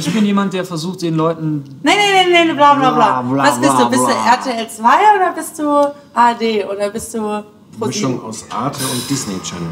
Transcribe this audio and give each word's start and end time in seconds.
Ich 0.00 0.14
bin 0.14 0.24
jemand, 0.24 0.54
der 0.54 0.64
versucht, 0.64 1.02
den 1.02 1.14
Leuten. 1.14 1.62
Nein, 1.82 1.94
nein, 1.94 2.32
nein, 2.32 2.46
nein, 2.46 2.56
bla 2.56 2.74
bla 2.74 2.90
bla. 2.90 3.44
Was 3.44 3.60
bist 3.60 3.70
bla, 3.70 3.84
du? 3.84 3.90
Bist 3.90 4.02
du. 4.02 4.50
RTL 4.50 4.68
2 4.68 4.82
oder 5.16 5.32
bist 5.34 5.58
du 5.58 5.64
ARD 6.14 6.64
oder 6.72 6.88
bist 6.88 7.12
du 7.12 7.20
Mischung 7.20 8.18
ProSieben? 8.18 8.22
aus 8.24 8.46
Arte 8.50 8.80
und 8.82 9.10
Disney 9.10 9.38
Channel. 9.42 9.68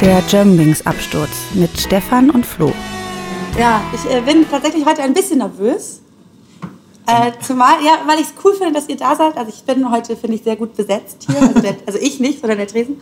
Der 0.00 0.20
Germanwings 0.22 0.84
Absturz 0.84 1.30
mit 1.54 1.78
Stefan 1.78 2.30
und 2.30 2.44
Flo. 2.44 2.72
Ja, 3.58 3.82
ich 3.92 4.08
äh, 4.08 4.20
bin 4.20 4.48
tatsächlich 4.48 4.86
heute 4.86 5.02
ein 5.02 5.12
bisschen 5.12 5.38
nervös. 5.38 6.00
Äh, 7.08 7.32
zumal, 7.44 7.82
ja, 7.84 8.02
weil 8.06 8.20
ich 8.20 8.26
es 8.26 8.34
cool 8.44 8.54
finde, 8.54 8.72
dass 8.72 8.88
ihr 8.88 8.96
da 8.96 9.16
seid. 9.16 9.36
Also 9.36 9.50
ich 9.52 9.64
bin 9.64 9.90
heute, 9.90 10.16
finde 10.16 10.36
ich, 10.36 10.44
sehr 10.44 10.54
gut 10.54 10.76
besetzt 10.76 11.26
hier. 11.26 11.42
Also, 11.42 11.60
der, 11.60 11.74
also 11.86 11.98
ich 11.98 12.20
nicht, 12.20 12.40
sondern 12.40 12.58
der 12.58 12.68
Tresen. 12.68 13.00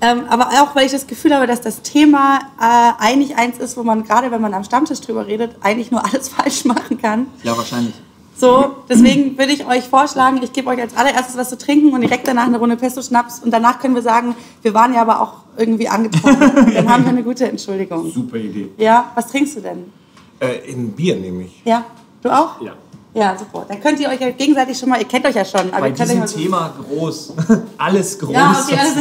Ähm, 0.00 0.26
aber 0.28 0.50
auch, 0.62 0.76
weil 0.76 0.86
ich 0.86 0.92
das 0.92 1.08
Gefühl 1.08 1.34
habe, 1.34 1.48
dass 1.48 1.60
das 1.60 1.82
Thema 1.82 2.38
äh, 2.60 3.02
eigentlich 3.02 3.36
eins 3.36 3.58
ist, 3.58 3.76
wo 3.76 3.82
man 3.82 4.04
gerade, 4.04 4.30
wenn 4.30 4.40
man 4.40 4.54
am 4.54 4.62
Stammtisch 4.62 5.00
drüber 5.00 5.26
redet, 5.26 5.56
eigentlich 5.60 5.90
nur 5.90 6.04
alles 6.04 6.28
falsch 6.36 6.64
machen 6.64 7.02
kann. 7.02 7.26
Ja, 7.42 7.56
wahrscheinlich. 7.56 7.94
So, 8.38 8.76
deswegen 8.88 9.38
würde 9.38 9.52
ich 9.52 9.66
euch 9.66 9.84
vorschlagen, 9.84 10.40
ich 10.42 10.52
gebe 10.52 10.68
euch 10.68 10.80
als 10.80 10.94
allererstes 10.94 11.38
was 11.38 11.48
zu 11.48 11.56
trinken 11.56 11.94
und 11.94 12.02
direkt 12.02 12.28
danach 12.28 12.46
eine 12.46 12.58
Runde 12.58 12.76
Pesto-Schnaps. 12.76 13.40
Und 13.40 13.50
danach 13.50 13.78
können 13.80 13.94
wir 13.94 14.02
sagen, 14.02 14.36
wir 14.60 14.74
waren 14.74 14.92
ja 14.92 15.00
aber 15.00 15.22
auch 15.22 15.32
irgendwie 15.56 15.88
angetrunken. 15.88 16.72
Dann 16.74 16.88
haben 16.88 17.04
wir 17.04 17.10
eine 17.10 17.22
gute 17.22 17.48
Entschuldigung. 17.48 18.10
Super 18.12 18.36
Idee. 18.36 18.68
Ja, 18.76 19.10
was 19.14 19.28
trinkst 19.28 19.56
du 19.56 19.60
denn? 19.60 19.90
Äh, 20.38 20.70
in 20.70 20.92
Bier 20.92 21.16
nehme 21.16 21.44
ich. 21.44 21.62
Ja, 21.64 21.86
du 22.22 22.28
auch? 22.28 22.60
Ja. 22.60 22.74
Ja, 23.14 23.34
super. 23.38 23.64
Dann 23.66 23.80
könnt 23.80 23.98
ihr 23.98 24.10
euch 24.10 24.20
ja 24.20 24.30
gegenseitig 24.30 24.78
schon 24.78 24.90
mal, 24.90 25.00
ihr 25.00 25.08
kennt 25.08 25.24
euch 25.24 25.34
ja 25.34 25.44
schon. 25.46 25.72
Aber 25.72 25.88
Bei 25.88 25.90
diesem 25.90 26.22
euch 26.22 26.34
Thema 26.34 26.74
groß. 26.78 27.32
Alles 27.78 28.18
groß. 28.18 28.34
Ja, 28.34 28.62
okay, 28.62 28.78
alles, 28.78 28.92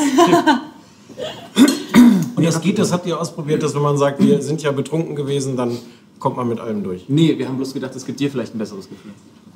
Und 2.38 2.46
das 2.46 2.62
geht, 2.62 2.80
das 2.80 2.94
habt 2.94 3.06
ihr 3.06 3.20
ausprobiert, 3.20 3.62
dass 3.62 3.76
wenn 3.76 3.82
man 3.82 3.98
sagt, 3.98 4.22
wir 4.22 4.42
sind 4.42 4.62
ja 4.64 4.72
betrunken 4.72 5.18
gewesen, 5.18 5.58
dann 5.58 5.78
kommt 6.20 6.38
man 6.38 6.48
mit 6.48 6.60
allem 6.60 6.84
durch. 6.84 7.06
Nee, 7.08 7.38
wir 7.38 7.48
haben 7.48 7.58
bloß 7.58 7.74
gedacht, 7.74 7.96
es 7.96 8.06
gibt 8.06 8.20
dir 8.20 8.30
vielleicht 8.30 8.56
ein 8.56 8.58
besseres 8.58 8.88
Gefühl. 8.90 9.12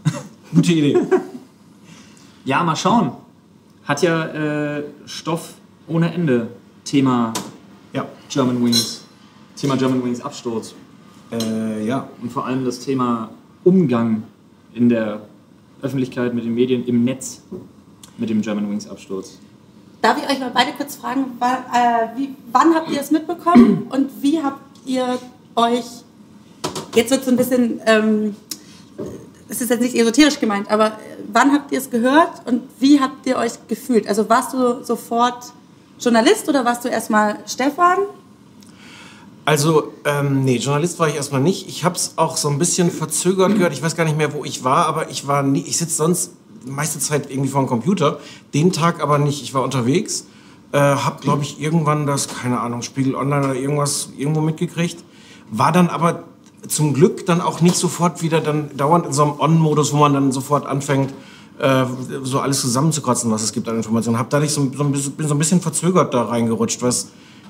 Gute 0.54 0.74
Idee. 0.74 0.98
Ja, 2.46 2.64
mal 2.64 2.76
schauen. 2.76 3.12
Hat 3.84 4.02
ja 4.02 4.78
äh, 4.78 4.84
Stoff 5.06 5.56
ohne 5.88 6.12
Ende. 6.14 6.48
Thema 6.84 7.34
Ja. 7.94 8.08
German 8.30 8.64
Wings. 8.64 9.04
Thema 9.56 9.76
German 9.76 10.04
Wings 10.04 10.22
Absturz. 10.22 10.74
Äh, 11.32 11.86
ja. 11.86 12.08
Und 12.22 12.32
vor 12.32 12.46
allem 12.46 12.66
das 12.66 12.80
Thema 12.80 13.30
Umgang 13.64 14.24
in 14.74 14.90
der 14.90 15.22
Öffentlichkeit, 15.82 16.34
mit 16.34 16.46
den 16.46 16.56
Medien, 16.56 16.86
im 16.86 17.04
Netz 17.04 17.42
mit 18.18 18.30
dem 18.30 18.42
German 18.42 18.70
Wings 18.70 18.88
Absturz. 18.90 19.38
Darf 20.02 20.18
ich 20.18 20.30
euch 20.30 20.40
mal 20.40 20.52
beide 20.54 20.72
kurz 20.74 20.96
fragen, 20.96 21.26
wann, 21.40 21.58
äh, 21.74 22.18
wie, 22.18 22.30
wann 22.52 22.74
habt 22.74 22.90
ihr 22.90 23.02
es 23.02 23.12
mitbekommen 23.12 23.88
und 23.90 24.10
wie 24.22 24.42
habt 24.42 24.62
ihr 24.86 25.20
euch, 25.56 25.86
jetzt 26.96 27.12
wird 27.12 27.22
es 27.22 27.28
ein 27.28 27.38
bisschen, 27.38 27.82
ähm, 27.86 28.36
es 29.48 29.62
ist 29.62 29.70
jetzt 29.70 29.82
nicht 29.82 29.96
esoterisch 29.96 30.40
gemeint, 30.40 30.70
aber 30.70 30.88
äh, 30.88 30.92
wann 31.32 31.52
habt 31.52 31.72
ihr 31.72 31.80
es 31.80 31.90
gehört 31.90 32.46
und 32.46 32.64
wie 32.80 33.00
habt 33.00 33.26
ihr 33.26 33.38
euch 33.38 33.54
gefühlt? 33.68 34.08
Also 34.08 34.30
warst 34.30 34.54
du 34.54 34.84
sofort 34.84 35.54
Journalist 36.00 36.48
oder 36.48 36.66
warst 36.66 36.86
du 36.86 36.90
erstmal 36.90 37.38
Stefan? 37.46 38.00
Also, 39.46 39.94
ähm, 40.06 40.46
nee, 40.46 40.58
Journalist 40.58 41.00
war 41.00 41.08
ich 41.08 41.16
erstmal 41.16 41.42
nicht. 41.42 41.68
Ich 41.68 41.84
habe 41.84 41.96
es 41.96 42.14
auch 42.18 42.38
so 42.38 42.50
ein 42.50 42.60
bisschen 42.60 42.92
verzögert 42.92 43.56
gehört. 43.56 43.74
Ich 43.74 43.82
weiß 43.82 43.96
gar 43.96 44.04
nicht 44.04 44.18
mehr, 44.18 44.32
wo 44.34 44.46
ich 44.46 44.64
war, 44.64 44.86
aber 44.86 45.10
ich 45.10 45.26
war 45.26 45.42
nie, 45.42 45.62
ich 45.62 45.78
sitze 45.78 45.96
sonst 45.96 46.34
meiste 46.66 47.00
Zeit 47.00 47.32
irgendwie 47.32 47.50
vor 47.50 47.64
dem 47.64 47.68
Computer. 47.68 48.20
Den 48.54 48.72
Tag 48.72 49.02
aber 49.02 49.18
nicht. 49.18 49.42
Ich 49.42 49.56
war 49.56 49.64
unterwegs, 49.64 50.26
äh, 50.72 50.78
habe, 50.78 51.22
glaube 51.22 51.42
ich, 51.42 51.60
irgendwann 51.60 52.06
das, 52.06 52.28
keine 52.28 52.60
Ahnung, 52.60 52.84
Spiegel 52.84 53.16
Online 53.16 53.46
oder 53.46 53.56
irgendwas 53.56 54.10
irgendwo 54.16 54.42
mitgekriegt. 54.42 55.04
War 55.50 55.72
dann 55.72 55.90
aber 55.90 56.26
zum 56.68 56.94
Glück 56.94 57.26
dann 57.26 57.42
auch 57.42 57.62
nicht 57.62 57.76
sofort 57.76 58.22
wieder 58.22 58.42
dann 58.42 58.76
dauernd 58.76 59.06
in 59.06 59.14
so 59.14 59.24
einem 59.24 59.40
On-Modus, 59.40 59.94
wo 59.94 59.98
man 59.98 60.14
dann 60.14 60.32
sofort 60.32 60.66
anfängt, 60.66 61.14
äh, 61.60 61.86
so 62.24 62.40
alles 62.40 62.62
zusammenzukratzen, 62.62 63.32
was 63.32 63.44
es 63.44 63.52
gibt 63.52 63.68
an 63.68 63.76
Informationen. 63.76 64.18
Hab 64.18 64.30
da 64.30 64.40
nicht 64.40 64.54
so, 64.54 64.70
so 64.76 64.84
ein 64.84 64.92
bisschen, 64.92 65.14
bin 65.14 65.28
so 65.28 65.36
ein 65.36 65.40
bisschen 65.40 65.62
verzögert 65.62 66.14
da 66.14 66.24
reingerutscht, 66.24 66.82
was 66.82 67.10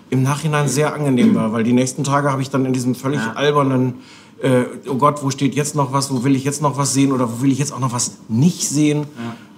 im 0.09 0.23
Nachhinein 0.23 0.67
sehr 0.67 0.93
angenehm 0.93 1.35
war, 1.35 1.53
weil 1.53 1.63
die 1.63 1.73
nächsten 1.73 2.03
Tage 2.03 2.31
habe 2.31 2.41
ich 2.41 2.49
dann 2.49 2.65
in 2.65 2.73
diesem 2.73 2.95
völlig 2.95 3.21
albernen, 3.35 3.95
äh, 4.41 4.63
oh 4.87 4.95
Gott, 4.95 5.21
wo 5.23 5.29
steht 5.29 5.53
jetzt 5.53 5.75
noch 5.75 5.93
was, 5.93 6.11
wo 6.11 6.23
will 6.23 6.35
ich 6.35 6.43
jetzt 6.43 6.61
noch 6.61 6.77
was 6.77 6.93
sehen 6.93 7.11
oder 7.11 7.29
wo 7.31 7.43
will 7.43 7.51
ich 7.51 7.59
jetzt 7.59 7.71
auch 7.71 7.79
noch 7.79 7.93
was 7.93 8.17
nicht 8.27 8.67
sehen. 8.67 9.05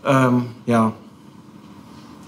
Ja. 0.03 0.27
Ähm, 0.27 0.47
ja. 0.65 0.93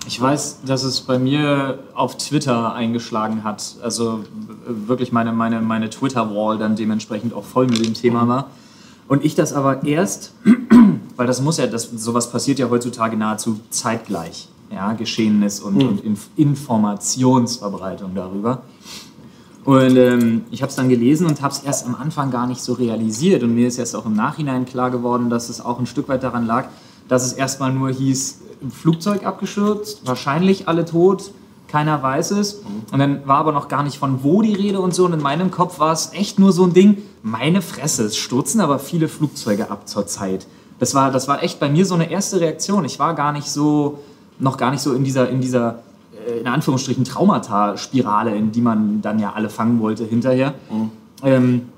Ich 0.06 0.20
weiß, 0.20 0.62
dass 0.66 0.84
es 0.84 1.02
bei 1.02 1.18
mir 1.18 1.80
auf 1.94 2.18
Twitter 2.18 2.74
eingeschlagen 2.74 3.44
hat. 3.44 3.76
Also 3.82 4.24
wirklich 4.68 5.12
meine, 5.12 5.32
meine, 5.32 5.62
meine 5.62 5.90
Twitter-Wall 5.90 6.58
dann 6.58 6.76
dementsprechend 6.76 7.34
auch 7.34 7.46
voll 7.46 7.68
mit 7.68 7.86
dem 7.86 7.94
Thema 7.94 8.28
war. 8.28 8.48
Und 9.08 9.24
ich 9.24 9.36
das 9.36 9.54
aber 9.54 9.84
erst, 9.84 10.34
weil 11.16 11.28
das 11.28 11.42
muss 11.42 11.58
ja, 11.58 11.68
das, 11.68 11.90
sowas 11.96 12.32
passiert 12.32 12.60
ja 12.60 12.70
heutzutage 12.70 13.16
nahezu 13.16 13.60
zeitgleich. 13.70 14.50
Ja, 14.72 14.94
Geschehenes 14.94 15.60
und, 15.60 15.82
und 15.82 16.04
Inf 16.04 16.30
Informationsverbreitung 16.36 18.16
darüber. 18.16 18.64
Und 19.66 19.96
ähm, 19.96 20.42
ich 20.52 20.62
habe 20.62 20.72
es 20.72 20.76
dann 20.76 20.90
gelesen 20.90 21.28
und 21.28 21.42
habe 21.42 21.54
es 21.54 21.60
erst 21.60 21.86
am 21.86 21.96
Anfang 21.96 22.32
gar 22.32 22.48
nicht 22.48 22.62
so 22.62 22.74
realisiert. 22.74 23.44
Und 23.44 23.56
mir 23.56 23.68
ist 23.68 23.78
erst 23.78 23.96
auch 23.96 24.06
im 24.06 24.16
Nachhinein 24.16 24.66
klar 24.66 24.92
geworden, 24.92 25.30
dass 25.30 25.50
es 25.50 25.62
auch 25.62 25.80
ein 25.80 25.86
Stück 25.86 26.10
weit 26.10 26.24
daran 26.24 26.46
lag, 26.46 26.68
dass 27.08 27.26
es 27.26 27.34
erstmal 27.34 27.72
nur 27.72 27.90
hieß, 27.90 28.42
Flugzeug 28.72 29.26
abgestürzt, 29.26 30.02
wahrscheinlich 30.06 30.68
alle 30.68 30.86
tot, 30.86 31.32
keiner 31.68 32.02
weiß 32.04 32.32
es. 32.32 32.62
Und 32.92 33.00
dann 33.00 33.28
war 33.28 33.38
aber 33.38 33.52
noch 33.52 33.68
gar 33.68 33.84
nicht 33.84 33.98
von 33.98 34.24
wo 34.24 34.42
die 34.42 34.54
Rede 34.54 34.80
und 34.80 34.94
so. 34.94 35.06
Und 35.06 35.14
in 35.14 35.22
meinem 35.22 35.50
Kopf 35.50 35.80
war 35.80 35.92
es 35.92 36.14
echt 36.14 36.38
nur 36.38 36.52
so 36.52 36.64
ein 36.66 36.74
Ding, 36.74 36.98
meine 37.24 37.62
Fresse, 37.62 38.04
es 38.04 38.18
stürzen 38.18 38.62
aber 38.62 38.80
viele 38.80 39.08
Flugzeuge 39.08 39.72
ab 39.72 39.88
zur 39.88 40.06
Zeit. 40.06 40.46
Das 40.80 40.94
war, 40.94 41.12
das 41.12 41.28
war 41.28 41.42
echt 41.42 41.60
bei 41.60 41.70
mir 41.70 41.86
so 41.86 41.96
eine 41.96 42.12
erste 42.12 42.40
Reaktion. 42.42 42.86
Ich 42.86 43.00
war 43.00 43.16
gar 43.16 43.32
nicht 43.32 43.50
so, 43.50 44.00
noch 44.40 44.58
gar 44.58 44.72
nicht 44.72 44.82
so 44.82 44.94
in 44.94 45.04
dieser, 45.04 45.30
in 45.30 45.42
dieser 45.42 45.80
äh, 46.28 46.40
in 46.40 46.48
Anführungsstrichen 46.48 47.04
Traumata-Spirale, 47.06 48.36
in 48.36 48.52
die 48.52 48.62
man 48.62 49.02
dann 49.02 49.20
ja 49.20 49.34
alle 49.34 49.50
fangen 49.50 49.80
wollte 49.80 50.04
hinterher. 50.04 50.54
Ähm, 51.24 51.70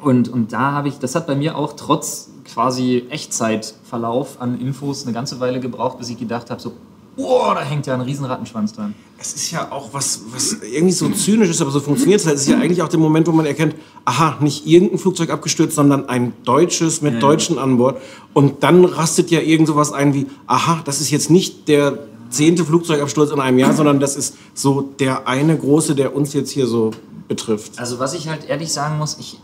und, 0.00 0.28
und 0.28 0.52
da 0.52 0.72
habe 0.72 0.88
ich, 0.88 0.98
das 0.98 1.14
hat 1.14 1.26
bei 1.26 1.34
mir 1.34 1.56
auch 1.56 1.74
trotz 1.74 2.29
quasi 2.52 3.04
Echtzeitverlauf 3.10 4.40
an 4.40 4.60
Infos 4.60 5.04
eine 5.04 5.12
ganze 5.12 5.40
Weile 5.40 5.60
gebraucht, 5.60 5.98
bis 5.98 6.08
ich 6.08 6.18
gedacht 6.18 6.50
habe, 6.50 6.60
so, 6.60 6.72
oh, 7.16 7.52
da 7.54 7.60
hängt 7.60 7.86
ja 7.86 7.94
ein 7.94 8.00
riesen 8.00 8.24
Rattenschwanz 8.24 8.72
dran. 8.72 8.94
Es 9.18 9.34
ist 9.34 9.50
ja 9.50 9.70
auch 9.70 9.92
was, 9.92 10.22
was 10.32 10.56
irgendwie 10.62 10.92
so 10.92 11.08
zynisch 11.10 11.50
ist, 11.50 11.60
aber 11.60 11.70
so 11.70 11.80
funktioniert 11.80 12.20
es 12.20 12.26
halt. 12.26 12.36
Es 12.36 12.42
ist 12.42 12.48
ja 12.48 12.58
eigentlich 12.58 12.80
auch 12.82 12.88
der 12.88 12.98
Moment, 12.98 13.26
wo 13.26 13.32
man 13.32 13.44
erkennt, 13.44 13.74
aha, 14.06 14.38
nicht 14.40 14.66
irgendein 14.66 14.98
Flugzeug 14.98 15.30
abgestürzt, 15.30 15.76
sondern 15.76 16.08
ein 16.08 16.32
deutsches 16.44 17.02
mit 17.02 17.22
Deutschen 17.22 17.58
an 17.58 17.76
Bord. 17.76 18.00
Und 18.32 18.62
dann 18.62 18.84
rastet 18.84 19.30
ja 19.30 19.40
irgend 19.40 19.68
sowas 19.68 19.92
ein 19.92 20.14
wie, 20.14 20.26
aha, 20.46 20.80
das 20.84 21.00
ist 21.02 21.10
jetzt 21.10 21.30
nicht 21.30 21.68
der 21.68 21.98
zehnte 22.30 22.64
Flugzeugabsturz 22.64 23.30
in 23.30 23.40
einem 23.40 23.58
Jahr, 23.58 23.74
sondern 23.74 24.00
das 24.00 24.16
ist 24.16 24.36
so 24.54 24.82
der 24.98 25.28
eine 25.28 25.58
große, 25.58 25.94
der 25.94 26.14
uns 26.14 26.32
jetzt 26.32 26.50
hier 26.50 26.66
so 26.66 26.92
betrifft. 27.28 27.78
Also 27.78 27.98
was 27.98 28.14
ich 28.14 28.28
halt 28.28 28.48
ehrlich 28.48 28.72
sagen 28.72 28.98
muss, 28.98 29.18
ich, 29.20 29.38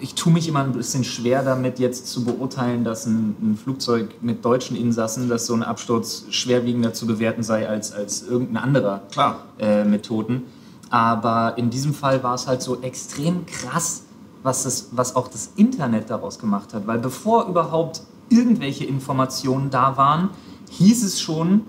ich 0.00 0.14
tue 0.14 0.32
mich 0.32 0.48
immer 0.48 0.60
ein 0.60 0.72
bisschen 0.72 1.04
schwer 1.04 1.42
damit 1.42 1.78
jetzt 1.78 2.08
zu 2.08 2.24
beurteilen, 2.24 2.84
dass 2.84 3.06
ein, 3.06 3.36
ein 3.40 3.58
Flugzeug 3.62 4.14
mit 4.22 4.44
deutschen 4.44 4.76
Insassen, 4.76 5.28
dass 5.28 5.46
so 5.46 5.54
ein 5.54 5.62
Absturz 5.62 6.24
schwerwiegender 6.30 6.92
zu 6.92 7.06
bewerten 7.06 7.42
sei 7.42 7.68
als, 7.68 7.92
als 7.92 8.22
irgendein 8.22 8.62
anderer 8.62 9.02
Klar. 9.10 9.44
äh, 9.58 9.84
mit 9.84 10.06
Toten. 10.06 10.44
Aber 10.90 11.54
in 11.56 11.70
diesem 11.70 11.94
Fall 11.94 12.22
war 12.22 12.34
es 12.34 12.46
halt 12.46 12.62
so 12.62 12.80
extrem 12.82 13.46
krass, 13.46 14.02
was, 14.42 14.64
das, 14.64 14.88
was 14.92 15.14
auch 15.14 15.28
das 15.28 15.50
Internet 15.56 16.10
daraus 16.10 16.38
gemacht 16.38 16.74
hat. 16.74 16.86
Weil 16.86 16.98
bevor 16.98 17.46
überhaupt 17.46 18.02
irgendwelche 18.28 18.84
Informationen 18.84 19.70
da 19.70 19.96
waren, 19.96 20.30
hieß 20.70 21.04
es 21.04 21.20
schon, 21.20 21.62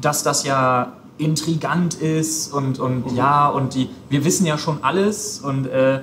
dass 0.00 0.22
das 0.22 0.44
ja 0.44 0.92
intrigant 1.18 1.94
ist 1.94 2.52
und, 2.52 2.78
und 2.78 3.12
ja, 3.12 3.48
und 3.48 3.74
die, 3.74 3.90
wir 4.08 4.24
wissen 4.24 4.46
ja 4.46 4.56
schon 4.56 4.84
alles 4.84 5.40
und 5.40 5.66
äh, 5.66 6.02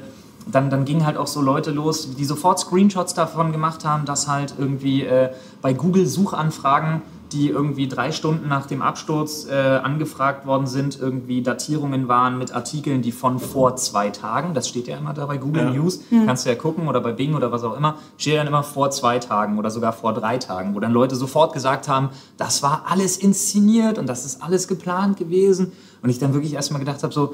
dann, 0.51 0.69
dann 0.69 0.85
gingen 0.85 1.05
halt 1.05 1.17
auch 1.17 1.27
so 1.27 1.41
Leute 1.41 1.71
los, 1.71 2.15
die 2.15 2.25
sofort 2.25 2.59
Screenshots 2.59 3.13
davon 3.13 3.51
gemacht 3.51 3.85
haben, 3.85 4.05
dass 4.05 4.27
halt 4.27 4.55
irgendwie 4.57 5.03
äh, 5.03 5.29
bei 5.61 5.73
Google 5.73 6.05
Suchanfragen, 6.05 7.01
die 7.31 7.49
irgendwie 7.49 7.87
drei 7.87 8.11
Stunden 8.11 8.47
nach 8.47 8.67
dem 8.67 8.83
Absturz 8.83 9.47
äh, 9.49 9.55
angefragt 9.55 10.45
worden 10.45 10.67
sind, 10.67 10.99
irgendwie 10.99 11.41
Datierungen 11.41 12.07
waren 12.07 12.37
mit 12.37 12.53
Artikeln, 12.53 13.01
die 13.01 13.11
von 13.11 13.39
vor 13.39 13.75
zwei 13.75 14.11
Tagen, 14.11 14.53
das 14.53 14.69
steht 14.69 14.87
ja 14.87 14.97
immer 14.97 15.13
da 15.13 15.25
bei 15.25 15.37
Google 15.37 15.71
News, 15.71 16.01
kannst 16.25 16.45
du 16.45 16.49
ja 16.49 16.55
gucken 16.55 16.87
oder 16.87 17.01
bei 17.01 17.11
Bing 17.11 17.33
oder 17.33 17.51
was 17.51 17.63
auch 17.63 17.75
immer, 17.75 17.95
steht 18.17 18.37
dann 18.37 18.47
immer 18.47 18.61
vor 18.63 18.91
zwei 18.91 19.17
Tagen 19.17 19.57
oder 19.57 19.71
sogar 19.71 19.91
vor 19.91 20.13
drei 20.13 20.37
Tagen, 20.37 20.75
wo 20.75 20.79
dann 20.79 20.91
Leute 20.91 21.15
sofort 21.15 21.53
gesagt 21.53 21.87
haben, 21.87 22.09
das 22.37 22.61
war 22.61 22.83
alles 22.87 23.17
inszeniert 23.17 23.97
und 23.97 24.07
das 24.07 24.25
ist 24.25 24.43
alles 24.43 24.67
geplant 24.67 25.17
gewesen. 25.17 25.71
Und 26.03 26.09
ich 26.11 26.19
dann 26.19 26.33
wirklich 26.33 26.53
erstmal 26.53 26.79
gedacht 26.79 27.01
habe, 27.01 27.11
so, 27.11 27.33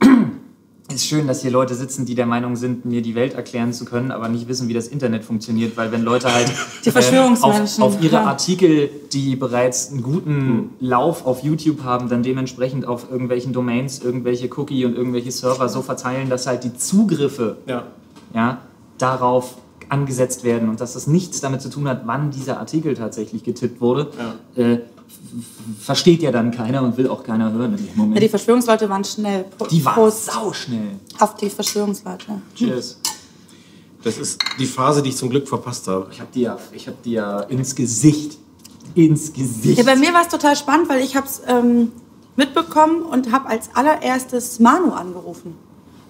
ist 0.92 1.06
schön, 1.06 1.26
dass 1.26 1.42
hier 1.42 1.50
Leute 1.50 1.74
sitzen, 1.74 2.06
die 2.06 2.14
der 2.14 2.26
Meinung 2.26 2.54
sind, 2.56 2.84
mir 2.84 3.02
die 3.02 3.14
Welt 3.16 3.34
erklären 3.34 3.72
zu 3.72 3.84
können, 3.84 4.12
aber 4.12 4.28
nicht 4.28 4.46
wissen, 4.48 4.68
wie 4.68 4.72
das 4.74 4.86
Internet 4.86 5.24
funktioniert, 5.24 5.76
weil 5.76 5.90
wenn 5.90 6.02
Leute 6.02 6.32
halt 6.32 6.46
Die 6.84 6.90
Verschwörungsmenschen, 6.90 7.82
auf, 7.82 7.96
auf 7.96 8.02
ihre 8.02 8.16
ja. 8.16 8.24
Artikel, 8.24 8.88
die 9.12 9.34
bereits 9.36 9.90
einen 9.90 10.02
guten 10.02 10.70
Lauf 10.78 11.26
auf 11.26 11.42
YouTube 11.42 11.82
haben, 11.82 12.08
dann 12.08 12.22
dementsprechend 12.22 12.86
auf 12.86 13.10
irgendwelchen 13.10 13.52
Domains 13.52 13.98
irgendwelche 14.00 14.48
Cookie 14.56 14.84
und 14.84 14.94
irgendwelche 14.94 15.32
Server 15.32 15.68
so 15.68 15.82
verteilen, 15.82 16.30
dass 16.30 16.46
halt 16.46 16.62
die 16.64 16.74
Zugriffe 16.76 17.56
Ja. 17.66 17.84
ja, 18.34 18.58
darauf 18.98 19.56
angesetzt 19.88 20.42
werden 20.44 20.68
und 20.68 20.80
dass 20.80 20.94
das 20.94 21.06
nichts 21.06 21.40
damit 21.40 21.62
zu 21.62 21.68
tun 21.70 21.88
hat, 21.88 22.02
wann 22.06 22.30
dieser 22.30 22.58
Artikel 22.58 22.94
tatsächlich 22.94 23.44
getippt 23.44 23.80
wurde, 23.80 24.10
äh, 24.56 24.62
f- 24.62 24.80
f- 24.80 24.80
versteht 25.80 26.22
ja 26.22 26.30
dann 26.32 26.50
keiner 26.50 26.82
und 26.82 26.96
will 26.96 27.08
auch 27.08 27.22
keiner 27.22 27.52
hören 27.52 27.76
in 27.76 27.86
dem 27.86 27.96
Moment. 27.96 28.14
Ja, 28.16 28.20
die 28.20 28.28
Verschwörungsleute 28.28 28.88
waren 28.88 29.04
schnell. 29.04 29.44
Pro- 29.56 29.66
die 29.66 29.84
waren 29.84 29.94
Prost 29.94 30.26
sauschnell. 30.26 30.90
auf 31.18 31.34
die 31.36 31.50
Verschwörungsleute. 31.50 32.40
Cheers. 32.54 33.00
Das 34.02 34.18
ist 34.18 34.38
die 34.58 34.66
Phase, 34.66 35.02
die 35.02 35.08
ich 35.10 35.16
zum 35.16 35.30
Glück 35.30 35.48
verpasst 35.48 35.88
habe. 35.88 36.08
Ich 36.12 36.20
hab 36.20 36.30
die 36.32 36.42
ja, 36.42 36.56
ich 36.72 36.86
hab 36.86 37.02
die 37.02 37.12
ja 37.12 37.40
ins 37.40 37.74
Gesicht. 37.74 38.38
Ins 38.94 39.32
Gesicht. 39.32 39.78
Ja, 39.78 39.84
bei 39.84 39.96
mir 39.96 40.12
war 40.14 40.22
es 40.22 40.28
total 40.28 40.54
spannend, 40.56 40.88
weil 40.88 41.02
ich 41.02 41.16
habe 41.16 41.26
es 41.26 41.42
ähm, 41.46 41.92
mitbekommen 42.36 43.02
und 43.02 43.32
habe 43.32 43.48
als 43.48 43.68
allererstes 43.74 44.60
Manu 44.60 44.92
angerufen. 44.92 45.54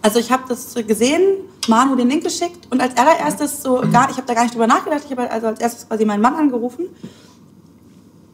Also 0.03 0.21
ich 0.21 0.31
habe 0.31 0.45
das 0.49 0.75
gesehen, 0.87 1.23
Manu 1.69 1.97
den 1.97 2.09
Link 2.09 2.23
geschickt 2.23 2.69
und 2.71 2.81
als 2.81 2.97
allererstes 2.97 3.63
so 3.63 3.81
gar, 3.91 4.09
ich 4.11 4.17
habe 4.17 4.27
da 4.27 4.35
gar 4.35 4.43
nicht 4.45 4.55
drüber 4.55 4.69
nachgedacht, 4.69 5.03
ich 5.05 5.11
habe 5.11 5.29
also 5.29 5.49
als 5.49 5.61
erstes 5.61 5.89
quasi 5.89 6.05
meinen 6.05 6.21
Mann 6.21 6.35
angerufen 6.35 6.85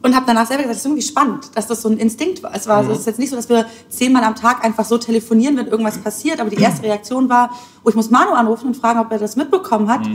und 0.03 0.15
habe 0.15 0.25
danach 0.27 0.45
selber 0.45 0.63
gesagt, 0.63 0.75
das 0.75 0.81
ist 0.81 0.85
irgendwie 0.85 1.01
spannend, 1.01 1.49
dass 1.55 1.67
das 1.67 1.81
so 1.81 1.89
ein 1.89 1.97
Instinkt 1.97 2.43
war. 2.43 2.53
Es 2.53 2.67
war, 2.67 2.77
also, 2.77 2.91
es 2.91 2.99
ist 2.99 3.05
jetzt 3.07 3.19
nicht 3.19 3.29
so, 3.29 3.37
dass 3.37 3.47
wir 3.47 3.65
zehnmal 3.89 4.23
am 4.23 4.35
Tag 4.35 4.63
einfach 4.63 4.85
so 4.85 4.97
telefonieren, 4.97 5.55
wenn 5.57 5.67
irgendwas 5.67 5.97
passiert, 5.97 6.41
aber 6.41 6.49
die 6.49 6.61
erste 6.61 6.83
Reaktion 6.83 7.29
war, 7.29 7.51
oh, 7.83 7.89
ich 7.89 7.95
muss 7.95 8.09
Manu 8.09 8.33
anrufen 8.33 8.67
und 8.67 8.75
fragen, 8.75 8.99
ob 8.99 9.11
er 9.11 9.17
das 9.17 9.37
mitbekommen 9.37 9.89
hat. 9.89 10.05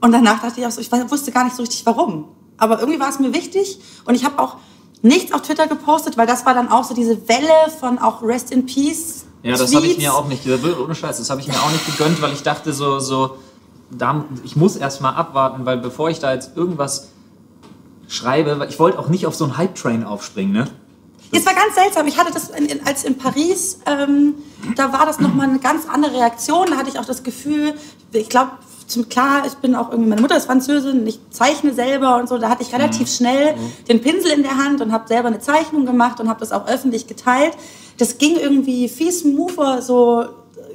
Und 0.00 0.12
danach 0.12 0.40
dachte 0.40 0.60
ich 0.60 0.66
auch 0.66 0.70
so, 0.70 0.80
ich 0.80 0.90
wusste 1.10 1.32
gar 1.32 1.44
nicht 1.44 1.56
so 1.56 1.62
richtig 1.62 1.84
warum. 1.84 2.26
Aber 2.58 2.78
irgendwie 2.78 3.00
war 3.00 3.08
es 3.08 3.18
mir 3.18 3.34
wichtig 3.34 3.80
und 4.04 4.14
ich 4.14 4.24
habe 4.24 4.38
auch 4.38 4.56
nichts 5.02 5.32
auf 5.32 5.42
Twitter 5.42 5.66
gepostet, 5.66 6.16
weil 6.16 6.28
das 6.28 6.46
war 6.46 6.54
dann 6.54 6.70
auch 6.70 6.84
so 6.84 6.94
diese 6.94 7.28
Welle 7.28 7.70
von 7.80 7.98
auch 7.98 8.22
Rest 8.22 8.52
in 8.52 8.66
Peace. 8.66 9.24
Ja, 9.42 9.56
das 9.56 9.74
habe 9.74 9.86
ich 9.86 9.98
mir 9.98 10.14
auch 10.14 10.28
nicht, 10.28 10.46
ohne 10.46 10.94
Scheiß, 10.94 11.18
das 11.18 11.28
habe 11.28 11.40
ich 11.40 11.48
mir 11.48 11.54
auch 11.54 11.72
nicht 11.72 11.86
gegönnt, 11.86 12.22
weil 12.22 12.32
ich 12.32 12.44
dachte 12.44 12.72
so, 12.72 13.00
so 13.00 13.36
da, 13.90 14.24
ich 14.44 14.54
muss 14.54 14.76
erst 14.76 15.00
mal 15.00 15.10
abwarten, 15.10 15.66
weil 15.66 15.78
bevor 15.78 16.08
ich 16.08 16.20
da 16.20 16.32
jetzt 16.32 16.56
irgendwas 16.56 17.08
schreibe, 18.08 18.58
weil 18.58 18.68
ich 18.68 18.78
wollte 18.78 18.98
auch 18.98 19.08
nicht 19.08 19.26
auf 19.26 19.34
so 19.34 19.44
einen 19.44 19.56
Hype-Train 19.56 20.04
aufspringen, 20.04 20.52
ne? 20.52 20.68
Es 21.34 21.46
war 21.46 21.54
ganz 21.54 21.74
seltsam. 21.74 22.06
Ich 22.06 22.18
hatte 22.18 22.30
das, 22.30 22.50
in, 22.50 22.66
in, 22.66 22.86
als 22.86 23.04
in 23.04 23.16
Paris, 23.16 23.80
ähm, 23.86 24.34
da 24.76 24.92
war 24.92 25.06
das 25.06 25.18
nochmal 25.18 25.48
eine 25.48 25.60
ganz 25.60 25.88
andere 25.88 26.12
Reaktion. 26.12 26.66
Da 26.68 26.76
hatte 26.76 26.90
ich 26.90 26.98
auch 26.98 27.06
das 27.06 27.22
Gefühl, 27.22 27.74
ich 28.12 28.28
glaube, 28.28 28.50
klar, 29.08 29.44
ich 29.46 29.54
bin 29.54 29.74
auch 29.74 29.90
irgendwie, 29.90 30.10
meine 30.10 30.20
Mutter 30.20 30.36
ist 30.36 30.44
Französin, 30.44 31.06
ich 31.06 31.20
zeichne 31.30 31.72
selber 31.72 32.16
und 32.18 32.28
so. 32.28 32.36
Da 32.36 32.50
hatte 32.50 32.62
ich 32.62 32.74
relativ 32.74 33.10
schnell 33.10 33.54
den 33.88 34.02
Pinsel 34.02 34.32
in 34.32 34.42
der 34.42 34.58
Hand 34.58 34.82
und 34.82 34.92
habe 34.92 35.08
selber 35.08 35.28
eine 35.28 35.40
Zeichnung 35.40 35.86
gemacht 35.86 36.20
und 36.20 36.28
habe 36.28 36.40
das 36.40 36.52
auch 36.52 36.68
öffentlich 36.68 37.06
geteilt. 37.06 37.56
Das 37.96 38.18
ging 38.18 38.36
irgendwie 38.36 38.90
viel 38.90 39.10
smoother 39.10 39.80
so 39.80 40.26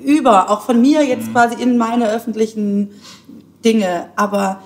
über, 0.03 0.49
auch 0.49 0.61
von 0.61 0.81
mir 0.81 1.05
jetzt 1.05 1.31
quasi 1.31 1.61
in 1.61 1.77
meine 1.77 2.09
öffentlichen 2.09 2.99
Dinge. 3.63 4.09
Aber 4.15 4.61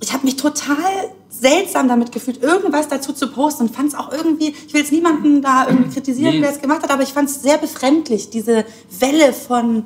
ich 0.00 0.12
habe 0.12 0.24
mich 0.24 0.36
total 0.36 1.10
seltsam 1.44 1.88
damit 1.88 2.10
gefühlt, 2.10 2.42
irgendwas 2.42 2.88
dazu 2.88 3.12
zu 3.12 3.26
posten 3.28 3.64
und 3.64 3.74
fand 3.76 3.88
es 3.88 3.94
auch 3.94 4.10
irgendwie, 4.10 4.54
ich 4.66 4.72
will 4.72 4.80
jetzt 4.80 4.92
niemanden 4.92 5.42
da 5.42 5.66
irgendwie 5.68 5.90
kritisieren, 5.92 6.34
Nee. 6.36 6.40
der 6.40 6.50
es 6.52 6.60
gemacht 6.60 6.82
hat, 6.82 6.90
aber 6.90 7.02
ich 7.02 7.12
fand 7.12 7.28
es 7.28 7.42
sehr 7.42 7.58
befremdlich, 7.58 8.30
diese 8.30 8.64
Welle 8.98 9.32
von, 9.32 9.84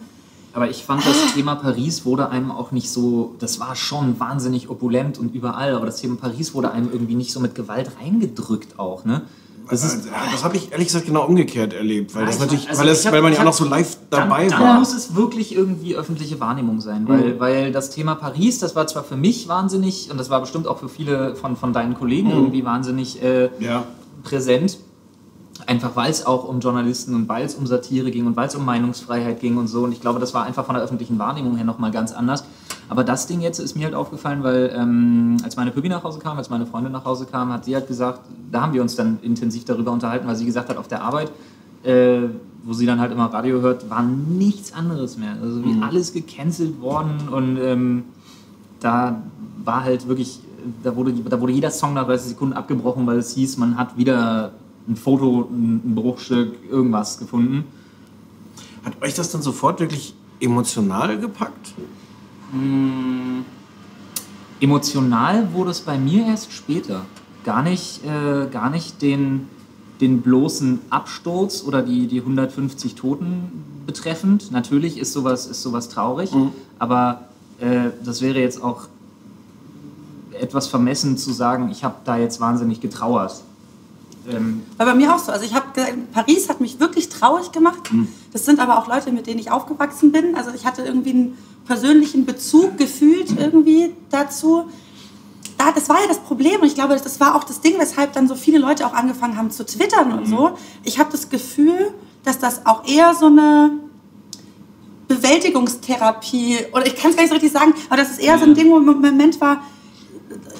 Aber 0.54 0.70
ich 0.70 0.84
fand, 0.84 1.04
das 1.04 1.34
Thema 1.34 1.54
Paris 1.56 2.04
wurde 2.04 2.30
einem 2.30 2.50
auch 2.50 2.70
nicht 2.72 2.90
so, 2.90 3.34
das 3.38 3.60
war 3.60 3.74
schon 3.76 4.18
wahnsinnig 4.18 4.70
opulent 4.70 5.18
und 5.18 5.34
überall, 5.34 5.74
aber 5.74 5.86
das 5.86 6.00
Thema 6.00 6.16
Paris 6.16 6.54
wurde 6.54 6.70
einem 6.70 6.90
irgendwie 6.92 7.14
nicht 7.16 7.32
so 7.32 7.40
mit 7.40 7.54
Gewalt 7.54 7.90
reingedrückt 8.00 8.78
auch, 8.78 9.04
ne? 9.04 9.22
Das 9.70 9.84
ist, 9.84 10.08
das 10.32 10.44
habe 10.44 10.56
ich 10.56 10.72
ehrlich 10.72 10.86
gesagt 10.88 11.06
genau 11.06 11.24
umgekehrt 11.26 11.72
erlebt, 11.72 12.14
weil, 12.14 12.24
das 12.26 12.36
Ich- 12.36 12.40
natürlich, 12.40 12.68
also 12.68 12.80
weil, 12.82 12.88
ich 12.92 13.06
hab- 13.06 13.12
weil 13.12 13.22
man 13.22 13.32
ja 13.32 13.40
auch 13.40 13.44
noch 13.44 13.52
so 13.52 13.64
live 13.64 13.98
dabei 14.10 14.46
dann, 14.48 14.60
war. 14.60 14.78
muss 14.78 14.94
es 14.94 15.14
wirklich 15.14 15.54
irgendwie 15.54 15.94
öffentliche 15.96 16.40
Wahrnehmung 16.40 16.80
sein, 16.80 17.06
weil, 17.08 17.38
weil 17.40 17.72
das 17.72 17.90
Thema 17.90 18.14
Paris, 18.14 18.58
das 18.58 18.74
war 18.76 18.86
zwar 18.86 19.04
für 19.04 19.16
mich 19.16 19.48
wahnsinnig 19.48 20.10
und 20.10 20.18
das 20.18 20.30
war 20.30 20.40
bestimmt 20.40 20.66
auch 20.66 20.78
für 20.78 20.88
viele 20.88 21.34
von, 21.36 21.56
von 21.56 21.72
deinen 21.72 21.94
Kollegen 21.94 22.30
irgendwie 22.30 22.64
wahnsinnig 22.64 23.22
äh, 23.22 23.50
Ja. 23.60 23.84
präsent. 24.22 24.78
Einfach 25.66 25.96
weil 25.96 26.10
es 26.10 26.24
auch 26.24 26.44
um 26.48 26.60
Journalisten 26.60 27.14
und 27.14 27.28
weil 27.28 27.44
es 27.44 27.54
um 27.56 27.66
Satire 27.66 28.10
ging 28.10 28.26
und 28.26 28.36
weil 28.36 28.46
es 28.48 28.54
um 28.54 28.64
Meinungsfreiheit 28.64 29.40
ging 29.40 29.56
und 29.58 29.66
so. 29.66 29.82
Und 29.82 29.92
ich 29.92 30.00
glaube, 30.00 30.18
das 30.20 30.32
war 30.32 30.44
einfach 30.44 30.64
von 30.64 30.76
der 30.76 30.84
öffentlichen 30.84 31.18
Wahrnehmung 31.18 31.56
her 31.56 31.64
nochmal 31.64 31.90
ganz 31.90 32.12
anders. 32.12 32.44
Aber 32.88 33.04
das 33.04 33.26
Ding 33.26 33.40
jetzt 33.40 33.58
ist 33.58 33.76
mir 33.76 33.84
halt 33.84 33.94
aufgefallen, 33.94 34.42
weil 34.42 34.72
ähm, 34.74 35.36
als 35.42 35.56
meine 35.56 35.70
Püppi 35.70 35.88
nach 35.88 36.02
Hause 36.04 36.18
kam, 36.18 36.38
als 36.38 36.48
meine 36.48 36.66
Freundin 36.66 36.92
nach 36.92 37.04
Hause 37.04 37.26
kam, 37.26 37.52
hat 37.52 37.64
sie 37.64 37.74
halt 37.74 37.86
gesagt, 37.86 38.20
da 38.50 38.62
haben 38.62 38.72
wir 38.72 38.80
uns 38.80 38.96
dann 38.96 39.18
intensiv 39.22 39.64
darüber 39.64 39.92
unterhalten, 39.92 40.26
weil 40.26 40.36
sie 40.36 40.46
gesagt 40.46 40.70
hat, 40.70 40.78
auf 40.78 40.88
der 40.88 41.02
Arbeit, 41.02 41.30
äh, 41.82 42.20
wo 42.64 42.72
sie 42.72 42.86
dann 42.86 42.98
halt 42.98 43.12
immer 43.12 43.26
Radio 43.26 43.60
hört, 43.60 43.90
war 43.90 44.02
nichts 44.02 44.72
anderes 44.72 45.18
mehr. 45.18 45.36
Also 45.42 45.64
wie 45.64 45.82
alles 45.82 46.12
gecancelt 46.12 46.80
worden 46.80 47.28
und 47.30 47.58
ähm, 47.58 48.04
da 48.80 49.22
war 49.64 49.84
halt 49.84 50.08
wirklich, 50.08 50.40
da 50.82 50.96
wurde, 50.96 51.12
da 51.12 51.40
wurde 51.40 51.52
jeder 51.52 51.70
Song 51.70 51.94
nach 51.94 52.06
30 52.06 52.30
Sekunden 52.30 52.54
abgebrochen, 52.54 53.06
weil 53.06 53.18
es 53.18 53.34
hieß, 53.34 53.58
man 53.58 53.76
hat 53.76 53.96
wieder 53.98 54.52
ein 54.88 54.96
Foto, 54.96 55.48
ein, 55.50 55.82
ein 55.84 55.94
Bruchstück, 55.94 56.54
irgendwas 56.70 57.18
gefunden. 57.18 57.64
Hat 58.84 58.94
euch 59.02 59.14
das 59.14 59.30
dann 59.30 59.42
sofort 59.42 59.80
wirklich 59.80 60.14
emotional 60.40 61.18
gepackt? 61.18 61.74
Emotional 64.60 65.52
wurde 65.52 65.70
es 65.70 65.80
bei 65.80 65.98
mir 65.98 66.26
erst 66.26 66.52
später. 66.52 67.04
Gar 67.44 67.62
nicht, 67.62 68.04
äh, 68.04 68.46
gar 68.50 68.70
nicht 68.70 69.02
den, 69.02 69.48
den 70.00 70.22
bloßen 70.22 70.80
Absturz 70.90 71.62
oder 71.66 71.82
die, 71.82 72.06
die 72.06 72.20
150 72.20 72.94
Toten 72.94 73.82
betreffend. 73.86 74.50
Natürlich 74.50 74.98
ist 74.98 75.12
sowas, 75.12 75.46
ist 75.46 75.62
sowas 75.62 75.88
traurig, 75.88 76.30
aber 76.78 77.28
äh, 77.60 77.90
das 78.04 78.20
wäre 78.20 78.40
jetzt 78.40 78.62
auch 78.62 78.88
etwas 80.32 80.68
vermessen 80.68 81.16
zu 81.16 81.32
sagen, 81.32 81.68
ich 81.70 81.84
habe 81.84 81.96
da 82.04 82.16
jetzt 82.16 82.40
wahnsinnig 82.40 82.80
getrauert. 82.80 83.42
Ähm, 84.28 84.62
war 84.76 84.86
bei 84.86 84.94
mir 84.94 85.14
auch 85.14 85.18
so. 85.18 85.32
Also 85.32 85.44
ich 85.44 85.54
Paris 86.12 86.48
hat 86.48 86.60
mich 86.60 86.80
wirklich 86.80 87.08
traurig 87.08 87.52
gemacht. 87.52 87.90
Das 88.32 88.44
sind 88.44 88.60
aber 88.60 88.78
auch 88.78 88.88
Leute, 88.88 89.12
mit 89.12 89.26
denen 89.26 89.38
ich 89.38 89.50
aufgewachsen 89.50 90.12
bin. 90.12 90.34
Also 90.34 90.50
ich 90.54 90.66
hatte 90.66 90.82
irgendwie 90.82 91.10
einen 91.10 91.38
persönlichen 91.66 92.24
Bezug 92.26 92.78
gefühlt 92.78 93.38
irgendwie 93.38 93.94
dazu. 94.10 94.68
Da, 95.56 95.72
das 95.72 95.88
war 95.88 96.00
ja 96.00 96.06
das 96.06 96.18
Problem 96.20 96.60
und 96.60 96.66
ich 96.66 96.74
glaube, 96.74 96.94
das 96.94 97.20
war 97.20 97.34
auch 97.34 97.44
das 97.44 97.60
Ding, 97.60 97.74
weshalb 97.78 98.12
dann 98.12 98.28
so 98.28 98.34
viele 98.34 98.58
Leute 98.58 98.86
auch 98.86 98.94
angefangen 98.94 99.36
haben 99.36 99.50
zu 99.50 99.66
twittern 99.66 100.12
und 100.12 100.26
so. 100.26 100.52
Ich 100.84 100.98
habe 100.98 101.10
das 101.10 101.28
Gefühl, 101.28 101.92
dass 102.24 102.38
das 102.38 102.64
auch 102.64 102.86
eher 102.86 103.14
so 103.14 103.26
eine 103.26 103.72
Bewältigungstherapie 105.08 106.58
oder 106.72 106.86
ich 106.86 106.96
kann 106.96 107.10
es 107.10 107.16
gar 107.16 107.22
nicht 107.22 107.30
so 107.30 107.34
richtig 107.34 107.52
sagen, 107.52 107.74
aber 107.88 107.96
das 107.96 108.10
ist 108.10 108.20
eher 108.20 108.38
so 108.38 108.44
ein 108.44 108.54
Ding, 108.54 108.70
wo 108.70 108.76
im 108.78 108.84
Moment 108.84 109.40
war, 109.40 109.62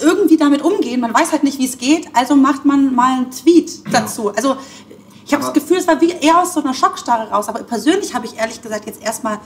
irgendwie 0.01 0.37
damit 0.37 0.63
umgehen. 0.63 1.01
Man 1.01 1.13
weiß 1.13 1.33
halt 1.33 1.45
nicht, 1.45 1.59
wie 1.59 1.67
es 1.67 1.79
geht, 1.79 2.09
also 2.15 2.35
macht 2.37 2.65
man 2.65 2.95
mal 2.95 3.19
einen 3.19 3.31
Tweet 3.31 3.83
dazu. 3.93 4.31
Also 4.35 4.57
ich 5.29 5.35
habe 5.35 5.45
das 5.45 5.53
Gefühl, 5.53 5.77
es 5.77 5.87
war 5.87 6.01
wie 6.01 6.11
eher 6.11 6.41
aus 6.41 6.55
so 6.55 6.61
einer 6.61 6.73
Schockstarre 6.73 7.29
raus. 7.31 7.49
Aber 7.49 7.63
persönlich 7.63 8.15
habe 8.15 8.25
ich 8.25 8.39
ehrlich 8.39 8.63
gesagt 8.63 8.87
jetzt 8.87 9.03
erstmal 9.03 9.39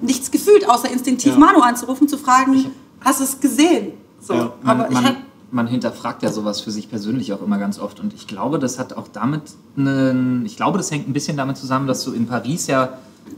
nichts 0.00 0.30
gefühlt, 0.30 0.68
außer 0.68 0.88
instinktiv 0.88 1.32
Ja. 1.32 1.38
Manu 1.38 1.58
anzurufen, 1.60 2.06
zu 2.06 2.18
fragen, 2.18 2.70
hast 3.00 3.18
du 3.18 3.24
es 3.24 3.40
gesehen? 3.40 3.94
So. 4.20 4.34
Ja. 4.34 4.52
man, 4.62 4.80
aber 4.80 4.92
ich 4.92 5.00
man, 5.00 5.16
man 5.50 5.66
hinterfragt 5.66 6.22
ja 6.22 6.30
sowas 6.30 6.60
für 6.60 6.70
sich 6.70 6.88
persönlich 6.88 7.32
auch 7.32 7.42
immer 7.42 7.58
ganz 7.58 7.80
oft. 7.80 7.98
Und 7.98 8.14
ich 8.14 8.28
glaube, 8.28 8.60
das 8.60 8.78
hat 8.78 8.92
auch 8.92 9.08
damit 9.08 9.42
einen, 9.76 10.46
ich 10.46 10.56
glaube, 10.56 10.78
das 10.78 10.92
hängt 10.92 11.08
ein 11.08 11.12
bisschen 11.12 11.36
damit 11.36 11.56
zusammen, 11.56 11.88
dass 11.88 12.04
du 12.04 12.12
in 12.12 12.28
Paris 12.28 12.68
ja 12.68 12.90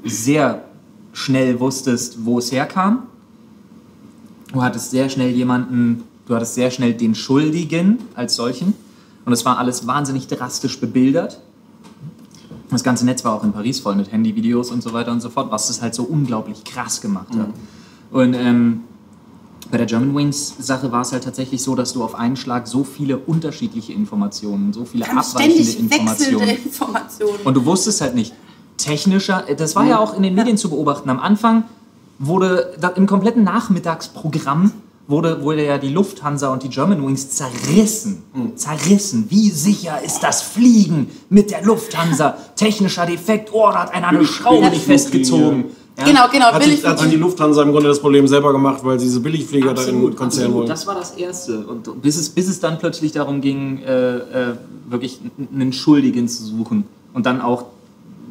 sehr 0.04 0.64
schnell 1.14 1.58
wusstest, 1.60 2.26
wo 2.26 2.40
es 2.40 2.52
herkam. 2.52 3.04
Du 4.52 4.62
hattest 4.62 4.90
sehr 4.90 5.08
schnell 5.08 5.30
jemanden, 5.30 6.04
du 6.26 6.34
hattest 6.34 6.56
sehr 6.56 6.70
schnell 6.70 6.92
den 6.92 7.14
Schuldigen 7.14 8.00
als 8.14 8.36
solchen. 8.36 8.74
Und 9.24 9.32
es 9.32 9.46
war 9.46 9.56
alles 9.56 9.86
wahnsinnig 9.86 10.26
drastisch 10.26 10.78
bebildert. 10.78 11.40
Das 12.70 12.82
ganze 12.82 13.04
Netz 13.04 13.24
war 13.24 13.34
auch 13.34 13.44
in 13.44 13.52
Paris 13.52 13.80
voll 13.80 13.94
mit 13.94 14.10
Handyvideos 14.10 14.70
und 14.70 14.82
so 14.82 14.92
weiter 14.92 15.12
und 15.12 15.20
so 15.20 15.30
fort, 15.30 15.50
was 15.50 15.70
es 15.70 15.82
halt 15.82 15.94
so 15.94 16.02
unglaublich 16.02 16.64
krass 16.64 17.00
gemacht 17.00 17.28
hat. 17.36 17.48
Und 18.10 18.34
ähm, 18.34 18.82
bei 19.70 19.78
der 19.78 19.86
German 19.86 20.14
Wings 20.14 20.54
Sache 20.58 20.92
war 20.92 21.02
es 21.02 21.12
halt 21.12 21.24
tatsächlich 21.24 21.62
so, 21.62 21.74
dass 21.74 21.92
du 21.92 22.02
auf 22.02 22.14
einen 22.14 22.36
Schlag 22.36 22.66
so 22.66 22.84
viele 22.84 23.18
unterschiedliche 23.18 23.92
Informationen, 23.92 24.72
so 24.72 24.84
viele 24.84 25.04
ganz 25.04 25.34
abweichende 25.34 25.72
Informationen 25.72 26.48
Informationen. 26.48 27.38
und 27.44 27.54
du 27.54 27.64
wusstest 27.64 28.00
halt 28.00 28.14
nicht, 28.14 28.32
technischer, 28.76 29.44
das 29.56 29.74
war 29.74 29.86
ja 29.86 29.98
auch 29.98 30.14
in 30.16 30.22
den 30.22 30.34
Medien 30.34 30.56
zu 30.56 30.70
beobachten. 30.70 31.08
Am 31.08 31.18
Anfang 31.18 31.64
wurde 32.18 32.76
im 32.96 33.06
kompletten 33.06 33.44
Nachmittagsprogramm 33.44 34.72
wurde, 35.08 35.42
wurde 35.42 35.64
ja 35.64 35.78
die 35.78 35.88
Lufthansa 35.88 36.52
und 36.52 36.62
die 36.62 36.68
Germanwings 36.68 37.30
zerrissen. 37.30 38.22
Zerrissen. 38.56 39.26
Wie 39.28 39.50
sicher 39.50 40.02
ist 40.04 40.20
das 40.20 40.42
Fliegen 40.42 41.10
mit 41.28 41.50
der 41.50 41.62
Lufthansa? 41.62 42.36
Technischer 42.56 43.06
Defekt, 43.06 43.50
oh, 43.52 43.68
da 43.70 43.82
hat 43.82 43.94
einer 43.94 44.08
eine 44.08 44.24
Schraube 44.24 44.68
nicht 44.70 44.84
festgezogen. 44.84 45.66
Ja. 45.98 46.04
Genau, 46.04 46.28
genau, 46.30 46.52
Hat, 46.52 46.62
sich, 46.62 46.84
hat 46.84 46.98
sich 46.98 47.08
die 47.08 47.16
Lufthansa 47.16 47.62
im 47.62 47.72
Grunde 47.72 47.88
das 47.88 48.00
Problem 48.00 48.28
selber 48.28 48.52
gemacht, 48.52 48.80
weil 48.84 48.98
sie 48.98 49.06
diese 49.06 49.20
Billigflieger 49.20 49.72
da 49.72 49.80
in 49.80 49.86
den 49.86 49.94
Absolut, 49.94 50.16
Konzern 50.16 50.42
absolut. 50.42 50.56
wollen. 50.58 50.68
Das 50.68 50.86
war 50.86 50.94
das 50.94 51.12
Erste. 51.12 51.60
Und 51.60 52.02
bis 52.02 52.18
es, 52.18 52.28
bis 52.28 52.48
es 52.48 52.60
dann 52.60 52.78
plötzlich 52.78 53.12
darum 53.12 53.40
ging, 53.40 53.78
äh, 53.78 54.16
äh, 54.16 54.56
wirklich 54.90 55.20
einen 55.54 55.72
Schuldigen 55.72 56.28
zu 56.28 56.44
suchen 56.44 56.84
und 57.14 57.24
dann 57.24 57.40
auch 57.40 57.64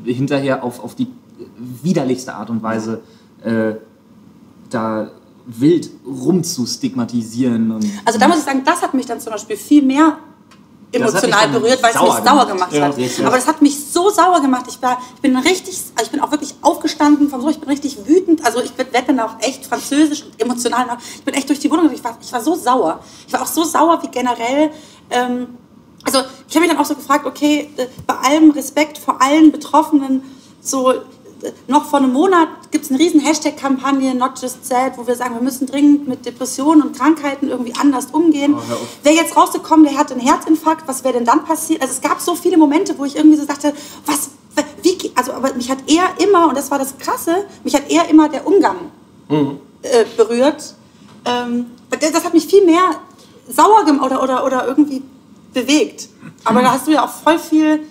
hinterher 0.04 0.64
auf, 0.64 0.84
auf 0.84 0.94
die 0.94 1.08
widerlichste 1.82 2.36
Art 2.36 2.52
und 2.52 2.62
Weise 2.62 3.02
äh, 3.44 3.74
da 4.70 5.10
wild 5.46 5.90
rumzustigmatisieren. 6.06 7.72
Und 7.72 7.86
Also 8.04 8.20
da 8.20 8.28
muss 8.28 8.40
ich 8.40 8.44
sagen, 8.44 8.64
das 8.66 8.82
hat 8.82 8.94
mich 8.94 9.06
dann 9.06 9.20
zum 9.20 9.34
Beispiel 9.34 9.58
viel 9.58 9.84
mehr 9.84 10.18
emotional 10.92 11.50
berührt, 11.50 11.82
weil 11.84 11.94
es 11.94 12.02
mich 12.02 12.10
sauer 12.10 12.22
gemacht. 12.24 12.48
gemacht 12.48 12.74
Ja, 12.74 12.86
hat. 12.86 12.98
richtig. 12.98 13.26
Aber 13.26 13.36
das 13.36 13.48
hat 13.48 13.62
mich 13.62 13.78
so 13.86 14.10
sauer 14.10 14.42
gemacht. 14.42 14.66
Ich 14.70 14.82
war, 14.82 14.98
ich 15.16 15.22
bin 15.22 15.36
richtig, 15.38 15.78
also 15.96 16.06
ich 16.06 16.12
bin 16.12 16.22
auch 16.22 16.32
wirklich 16.32 16.56
aufgestanden 16.62 17.30
vom 17.30 17.42
so, 17.42 17.50
ich 17.50 17.60
bin 17.60 17.70
richtig 17.70 17.98
wütend. 18.08 18.46
Also 18.46 18.62
ich 18.62 18.76
werde 18.78 19.04
dann 19.08 19.20
auch 19.20 19.36
echt 19.42 19.66
französisch 19.66 20.24
und 20.24 20.42
emotional. 20.42 20.86
Ich 21.16 21.24
bin 21.24 21.34
echt 21.34 21.50
durch 21.50 21.60
die 21.60 21.70
Wohnung. 21.70 21.92
Ich 21.94 22.04
war, 22.04 22.18
ich 22.22 22.32
war 22.32 22.42
so 22.42 22.56
sauer. 22.56 23.00
Ich 23.28 23.34
war 23.34 23.42
auch 23.42 23.48
so 23.48 23.64
sauer 23.64 24.02
wie 24.04 24.08
generell. 24.08 24.72
Ähm, 25.10 25.48
also 26.04 26.20
ich 26.48 26.56
habe 26.56 26.66
mich 26.66 26.70
dann 26.74 26.82
auch 26.82 26.86
so 26.88 26.96
gefragt, 26.96 27.26
okay, 27.26 27.70
äh, 27.78 27.88
bei 28.08 28.16
allem 28.16 28.52
Respekt 28.52 28.98
vor 28.98 29.22
allen 29.22 29.52
Betroffenen, 29.52 30.24
so 30.62 30.94
noch 31.68 31.86
vor 31.86 32.00
einem 32.00 32.14
Monat 32.14 32.48
gibt 32.72 32.86
es 32.86 32.92
eine 32.92 33.00
riesen 33.00 33.20
Hashtag-Kampagne, 33.20 34.16
Not 34.16 34.42
Just 34.42 34.66
Sad, 34.66 34.98
wo 34.98 35.08
wir 35.08 35.16
sagen, 35.16 35.36
wir 35.36 35.42
müssen 35.42 35.68
dringend 35.68 36.08
mit 36.08 36.26
Depressionen 36.26 36.82
und 36.82 36.98
Krankheiten 36.98 37.50
irgendwie 37.50 37.74
anders 37.80 38.08
umgehen. 38.12 38.56
Oh. 38.56 38.76
Wäre 39.04 39.16
jetzt 39.16 39.36
rausgekommen, 39.36 39.86
der 39.86 39.98
hat 39.98 40.12
einen 40.12 40.22
Herzinfarkt, 40.22 40.88
was 40.88 41.04
wäre 41.04 41.16
denn 41.16 41.26
dann 41.26 41.46
passiert? 41.46 41.82
Also 41.82 41.94
es 41.94 42.02
gab 42.02 42.20
so 42.22 42.36
viele 42.36 42.58
Momente, 42.58 42.96
wo 42.98 43.06
ich 43.06 43.16
irgendwie 43.16 43.38
so 43.38 43.46
dachte, 43.46 43.74
was, 44.06 44.30
wie, 44.82 45.12
also 45.16 45.34
aber 45.34 45.54
mich 45.54 45.70
hat 45.70 45.80
eher 45.88 46.08
immer, 46.18 46.50
und 46.50 46.58
das 46.58 46.72
war 46.72 46.80
das 46.80 46.98
Krasse, 46.98 47.46
mich 47.64 47.76
hat 47.76 47.90
eher 47.90 48.10
immer 48.10 48.30
der 48.30 48.46
Umgang 48.48 48.78
äh, 49.30 50.06
berührt. 50.18 50.76
Ähm, 51.26 51.68
das, 51.90 52.24
hat 52.24 52.34
mich 52.34 52.46
viel 52.46 52.66
mehr 52.66 53.00
sauer 53.48 53.86
gemacht 53.86 54.06
oder, 54.06 54.24
oder, 54.24 54.46
oder 54.46 54.68
irgendwie 54.68 55.02
bewegt. 55.54 56.10
Aber 56.44 56.62
da 56.62 56.72
hast 56.72 56.88
du 56.88 56.92
ja 56.92 57.06
auch 57.06 57.10
voll 57.10 57.40
viel 57.40 57.88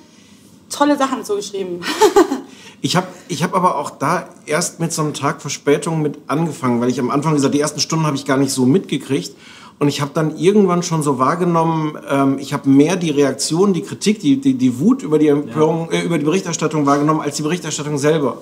tolle 0.71 0.97
Sachen 0.97 1.25
so 1.25 1.37
geschrieben. 1.37 1.81
Ich 2.85 2.97
habe 2.97 3.07
ich 3.29 3.43
hab 3.43 3.55
aber 3.55 3.79
auch 3.79 3.89
da 3.89 4.29
erst 4.45 4.79
mit 4.79 4.93
so 4.93 5.01
einem 5.01 5.15
Tag 5.15 5.41
Verspätung 5.41 6.03
mit 6.03 6.19
angefangen, 6.27 6.83
weil 6.83 6.91
ich 6.91 7.01
am 7.01 7.11
Anfang 7.11 7.33
dieser 7.33 7.49
die 7.49 7.59
ersten 7.59 7.81
Stunden 7.81 8.05
habe 8.05 8.15
ich 8.15 8.27
gar 8.27 8.37
nicht 8.37 8.53
so 8.53 8.67
mitgekriegt. 8.67 9.35
Und 9.79 9.89
ich 9.89 10.03
habe 10.03 10.11
dann 10.13 10.37
irgendwann 10.37 10.83
schon 10.83 11.03
so 11.03 11.19
wahrgenommen, 11.19 11.97
ähm, 12.07 12.37
ich 12.39 12.53
habe 12.53 12.69
mehr 12.69 12.97
die 12.97 13.09
Reaktion, 13.09 13.73
die 13.73 13.81
Kritik, 13.81 14.21
die, 14.21 14.39
die, 14.39 14.53
die 14.53 14.79
Wut 14.81 15.03
über 15.03 15.19
die 15.19 15.29
Empörung, 15.29 15.91
äh, 15.93 16.03
über 16.03 16.19
die 16.19 16.27
Berichterstattung 16.27 16.85
wahrgenommen, 16.85 17.23
als 17.23 17.37
die 17.37 17.43
Berichterstattung 17.43 17.97
selber. 17.97 18.37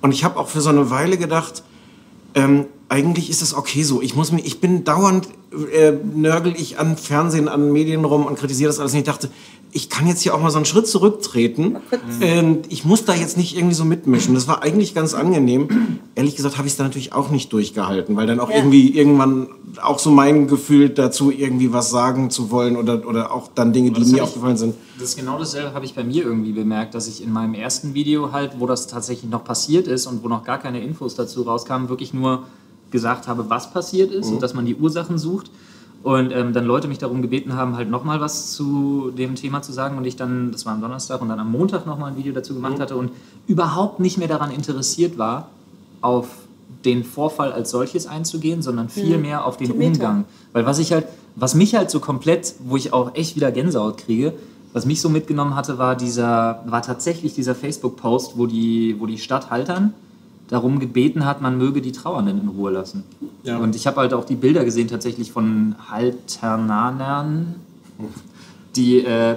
Und 0.00 0.10
ich 0.10 0.24
habe 0.24 0.36
auch 0.40 0.48
für 0.48 0.60
so 0.60 0.70
eine 0.70 0.90
Weile 0.90 1.16
gedacht, 1.16 1.62
ähm, 2.34 2.64
eigentlich 2.88 3.30
ist 3.30 3.40
es 3.40 3.54
okay 3.54 3.84
so. 3.84 4.02
Ich 4.02 4.16
muss 4.16 4.32
mir, 4.32 4.40
ich 4.40 4.60
bin 4.60 4.82
dauernd 4.82 5.28
äh, 5.72 5.92
nörgel 5.92 6.54
ich 6.56 6.80
an 6.80 6.96
Fernsehen, 6.96 7.46
an 7.48 7.72
Medien 7.72 8.04
rum 8.04 8.26
und 8.26 8.36
kritisiere 8.36 8.68
das 8.68 8.80
alles. 8.80 8.94
Und 8.94 8.98
ich 8.98 9.04
dachte, 9.04 9.30
ich 9.76 9.90
kann 9.90 10.06
jetzt 10.06 10.22
hier 10.22 10.34
auch 10.34 10.40
mal 10.40 10.50
so 10.50 10.56
einen 10.56 10.64
Schritt 10.64 10.88
zurücktreten. 10.88 11.76
Und 12.38 12.72
ich 12.72 12.86
muss 12.86 13.04
da 13.04 13.14
jetzt 13.14 13.36
nicht 13.36 13.54
irgendwie 13.56 13.74
so 13.74 13.84
mitmischen. 13.84 14.34
Das 14.34 14.48
war 14.48 14.62
eigentlich 14.62 14.94
ganz 14.94 15.12
angenehm. 15.12 15.98
Ehrlich 16.14 16.34
gesagt 16.34 16.56
habe 16.56 16.66
ich 16.66 16.72
es 16.72 16.78
dann 16.78 16.86
natürlich 16.86 17.12
auch 17.12 17.28
nicht 17.30 17.52
durchgehalten, 17.52 18.16
weil 18.16 18.26
dann 18.26 18.40
auch 18.40 18.48
Ja. 18.48 18.56
irgendwie 18.56 18.96
irgendwann 18.96 19.48
auch 19.82 19.98
so 19.98 20.10
mein 20.10 20.48
Gefühl 20.48 20.88
dazu, 20.88 21.30
irgendwie 21.30 21.74
was 21.74 21.90
sagen 21.90 22.30
zu 22.30 22.50
wollen 22.50 22.76
oder, 22.78 23.06
oder 23.06 23.32
auch 23.32 23.48
dann 23.54 23.74
Dinge, 23.74 23.90
die 23.90 24.00
mir 24.00 24.16
ich- 24.16 24.22
aufgefallen 24.22 24.56
sind. 24.56 24.74
Das 24.98 25.10
ist 25.10 25.16
genau 25.18 25.38
dasselbe 25.38 25.74
habe 25.74 25.84
ich 25.84 25.94
bei 25.94 26.04
mir 26.04 26.24
irgendwie 26.24 26.52
bemerkt, 26.52 26.94
dass 26.94 27.06
ich 27.06 27.22
in 27.22 27.30
meinem 27.30 27.52
ersten 27.52 27.92
Video 27.92 28.32
halt, 28.32 28.52
wo 28.58 28.66
das 28.66 28.86
tatsächlich 28.86 29.30
noch 29.30 29.44
passiert 29.44 29.88
ist 29.88 30.06
und 30.06 30.24
wo 30.24 30.28
noch 30.28 30.42
gar 30.42 30.56
keine 30.56 30.80
Infos 30.82 31.14
dazu 31.16 31.42
rauskamen, 31.42 31.90
wirklich 31.90 32.14
nur 32.14 32.44
gesagt 32.90 33.28
habe, 33.28 33.50
was 33.50 33.70
passiert 33.72 34.10
ist 34.10 34.28
und 34.30 34.42
dass 34.42 34.54
man 34.54 34.64
die 34.64 34.74
Ursachen 34.74 35.18
sucht. 35.18 35.50
Und 36.06 36.30
ähm, 36.30 36.52
dann 36.52 36.64
Leute 36.66 36.86
mich 36.86 36.98
darum 36.98 37.20
gebeten 37.20 37.54
haben, 37.54 37.76
halt 37.76 37.90
nochmal 37.90 38.20
was 38.20 38.52
zu 38.52 39.10
dem 39.18 39.34
Thema 39.34 39.62
zu 39.62 39.72
sagen 39.72 39.98
und 39.98 40.04
ich 40.04 40.14
dann, 40.14 40.52
das 40.52 40.64
war 40.64 40.72
am 40.72 40.80
Donnerstag 40.80 41.20
und 41.20 41.28
dann 41.30 41.40
am 41.40 41.50
Montag 41.50 41.84
nochmal 41.84 42.12
ein 42.12 42.16
Video 42.16 42.32
dazu 42.32 42.54
gemacht 42.54 42.78
hatte 42.78 42.94
und 42.94 43.10
überhaupt 43.48 43.98
nicht 43.98 44.16
mehr 44.16 44.28
daran 44.28 44.52
interessiert 44.52 45.18
war, 45.18 45.48
auf 46.02 46.28
den 46.84 47.02
Vorfall 47.02 47.50
als 47.50 47.72
solches 47.72 48.06
einzugehen, 48.06 48.62
sondern 48.62 48.88
viel 48.88 49.18
mehr 49.18 49.44
auf 49.44 49.56
den. 49.56 49.72
Umgang. 49.72 50.26
Weil 50.52 50.64
was 50.64 50.78
ich 50.78 50.92
halt, 50.92 51.08
was 51.34 51.56
mich 51.56 51.74
halt 51.74 51.90
so 51.90 51.98
komplett, 51.98 52.54
wo 52.60 52.76
ich 52.76 52.92
auch 52.92 53.16
echt 53.16 53.34
wieder 53.34 53.50
Gänsehaut 53.50 53.98
kriege, 53.98 54.32
was 54.72 54.86
mich 54.86 55.00
so 55.00 55.08
mitgenommen 55.08 55.56
hatte, 55.56 55.76
war 55.76 55.96
dieser, 55.96 56.62
war 56.66 56.82
tatsächlich 56.82 57.34
dieser 57.34 57.56
Facebook-Post, 57.56 58.38
wo 58.38 58.46
die, 58.46 58.94
wo 59.00 59.06
die 59.06 59.18
Stadt 59.18 59.50
Haltern 59.50 59.92
darum 60.48 60.78
gebeten 60.78 61.24
hat, 61.24 61.40
man 61.40 61.58
möge 61.58 61.80
die 61.80 61.92
Trauernden 61.92 62.40
in 62.40 62.48
Ruhe 62.48 62.70
lassen. 62.70 63.04
Ja. 63.42 63.58
Und 63.58 63.74
ich 63.74 63.86
habe 63.86 64.00
halt 64.00 64.14
auch 64.14 64.24
die 64.24 64.36
Bilder 64.36 64.64
gesehen 64.64 64.88
tatsächlich 64.88 65.32
von 65.32 65.74
Halternanern, 65.90 67.56
die, 68.76 68.98
äh, 68.98 69.36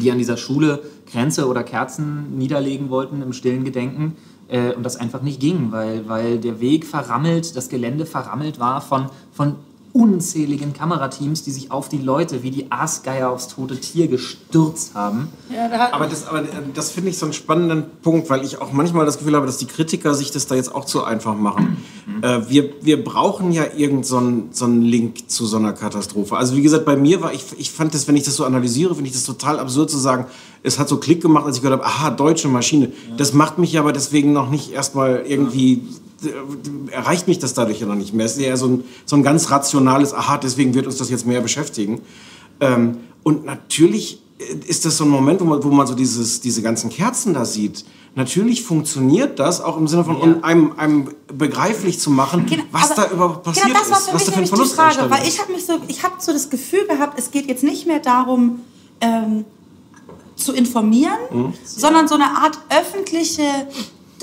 die 0.00 0.10
an 0.10 0.18
dieser 0.18 0.36
Schule 0.36 0.82
Kränze 1.06 1.48
oder 1.48 1.62
Kerzen 1.62 2.36
niederlegen 2.36 2.90
wollten 2.90 3.22
im 3.22 3.32
stillen 3.32 3.64
Gedenken 3.64 4.16
äh, 4.48 4.72
und 4.74 4.82
das 4.82 4.96
einfach 4.96 5.22
nicht 5.22 5.40
ging, 5.40 5.72
weil, 5.72 6.06
weil 6.08 6.38
der 6.38 6.60
Weg 6.60 6.84
verrammelt, 6.84 7.56
das 7.56 7.68
Gelände 7.68 8.04
verrammelt 8.04 8.60
war 8.60 8.80
von, 8.80 9.06
von 9.32 9.56
unzähligen 9.98 10.74
Kamerateams, 10.74 11.42
die 11.42 11.50
sich 11.50 11.72
auf 11.72 11.88
die 11.88 11.98
Leute 11.98 12.44
wie 12.44 12.52
die 12.52 12.70
Aasgeier 12.70 13.30
aufs 13.30 13.48
tote 13.48 13.80
Tier 13.80 14.06
gestürzt 14.06 14.94
haben. 14.94 15.26
Ja, 15.52 15.68
da 15.68 15.92
Aber 15.92 16.06
das, 16.06 16.28
aber 16.28 16.42
äh, 16.42 16.46
das 16.72 16.92
finde 16.92 17.10
ich 17.10 17.18
so 17.18 17.26
einen 17.26 17.32
spannenden 17.32 17.82
Punkt, 18.00 18.30
weil 18.30 18.44
ich 18.44 18.60
auch 18.60 18.70
manchmal 18.70 19.06
das 19.06 19.18
Gefühl 19.18 19.34
habe, 19.34 19.46
dass 19.46 19.58
die 19.58 19.66
Kritiker 19.66 20.14
sich 20.14 20.30
das 20.30 20.46
da 20.46 20.54
jetzt 20.54 20.72
auch 20.72 20.84
zu 20.84 21.02
einfach 21.02 21.34
machen. 21.34 21.78
Äh, 22.22 22.42
wir, 22.48 22.70
wir 22.80 23.02
brauchen 23.02 23.50
ja 23.50 23.64
irgend 23.76 24.06
so 24.06 24.18
einen, 24.18 24.48
so 24.52 24.66
einen 24.66 24.82
Link 24.82 25.28
zu 25.28 25.46
so 25.46 25.56
einer 25.56 25.72
Katastrophe. 25.72 26.36
Also 26.36 26.56
wie 26.56 26.62
gesagt, 26.62 26.84
bei 26.84 26.96
mir 26.96 27.20
war, 27.20 27.32
ich, 27.32 27.44
ich 27.58 27.70
fand 27.72 27.92
das, 27.92 28.06
wenn 28.06 28.16
ich 28.16 28.22
das 28.22 28.36
so 28.36 28.44
analysiere, 28.44 28.94
finde 28.94 29.08
ich 29.08 29.14
das 29.14 29.24
total 29.24 29.58
absurd 29.58 29.90
zu 29.90 29.98
sagen, 29.98 30.26
es 30.62 30.78
hat 30.78 30.88
so 30.88 30.98
Klick 30.98 31.22
gemacht, 31.22 31.44
als 31.44 31.56
ich 31.56 31.62
gehört 31.62 31.80
habe, 31.80 31.88
aha, 31.88 32.10
deutsche 32.10 32.48
Maschine. 32.48 32.92
Das 33.16 33.32
macht 33.32 33.58
mich 33.58 33.78
aber 33.78 33.92
deswegen 33.92 34.32
noch 34.32 34.48
nicht 34.48 34.72
erstmal 34.72 35.24
irgendwie, 35.26 35.74
äh, 35.74 35.80
erreicht 36.90 37.28
mich 37.28 37.38
das 37.38 37.54
dadurch 37.54 37.80
ja 37.80 37.86
noch 37.86 37.94
nicht 37.94 38.12
mehr. 38.12 38.26
Es 38.26 38.32
ist 38.36 38.42
eher 38.42 38.56
so 38.56 38.66
ein, 38.66 38.84
so 39.06 39.16
ein 39.16 39.22
ganz 39.22 39.50
rationales, 39.50 40.12
aha, 40.12 40.38
deswegen 40.38 40.74
wird 40.74 40.86
uns 40.86 40.96
das 40.96 41.10
jetzt 41.10 41.26
mehr 41.26 41.40
beschäftigen. 41.40 42.00
Ähm, 42.60 42.98
und 43.22 43.44
natürlich 43.44 44.20
äh, 44.38 44.54
ist 44.66 44.84
das 44.84 44.96
so 44.96 45.04
ein 45.04 45.10
Moment, 45.10 45.40
wo 45.40 45.44
man, 45.44 45.62
wo 45.62 45.68
man 45.68 45.86
so 45.86 45.94
dieses, 45.94 46.40
diese 46.40 46.62
ganzen 46.62 46.90
Kerzen 46.90 47.34
da 47.34 47.44
sieht. 47.44 47.84
Natürlich 48.14 48.64
funktioniert 48.64 49.38
das 49.38 49.60
auch 49.60 49.76
im 49.76 49.86
Sinne 49.86 50.04
von 50.04 50.16
um 50.16 50.42
einem, 50.42 50.72
einem 50.76 51.08
begreiflich 51.32 52.00
zu 52.00 52.10
machen, 52.10 52.46
Genau, 52.46 52.64
was 52.72 52.94
da 52.94 53.08
überhaupt 53.10 53.44
passiert 53.44 53.66
genau 53.66 53.78
das 53.78 53.90
war 53.90 53.98
ist, 53.98 54.06
für 54.08 54.14
was 54.14 54.20
mich 54.20 54.24
da 54.26 54.32
für 54.32 54.38
ein 54.38 54.42
nämlich 54.42 54.50
die 54.50 54.56
Verlust 54.56 54.74
Frage, 54.74 55.10
weil 55.10 55.22
ist. 55.22 55.34
ich 55.34 55.40
habe 55.40 55.52
mich 55.52 55.66
so, 55.66 55.72
ich 55.86 56.02
habe 56.02 56.14
so 56.18 56.32
das 56.32 56.50
Gefühl 56.50 56.86
gehabt, 56.88 57.16
es 57.18 57.30
geht 57.30 57.46
jetzt 57.46 57.62
nicht 57.62 57.86
mehr 57.86 58.00
darum 58.00 58.60
ähm, 59.00 59.44
zu 60.34 60.52
informieren, 60.52 61.12
Mhm. 61.30 61.52
sondern 61.64 62.08
so 62.08 62.14
eine 62.14 62.24
Art 62.24 62.58
öffentliche 62.70 63.42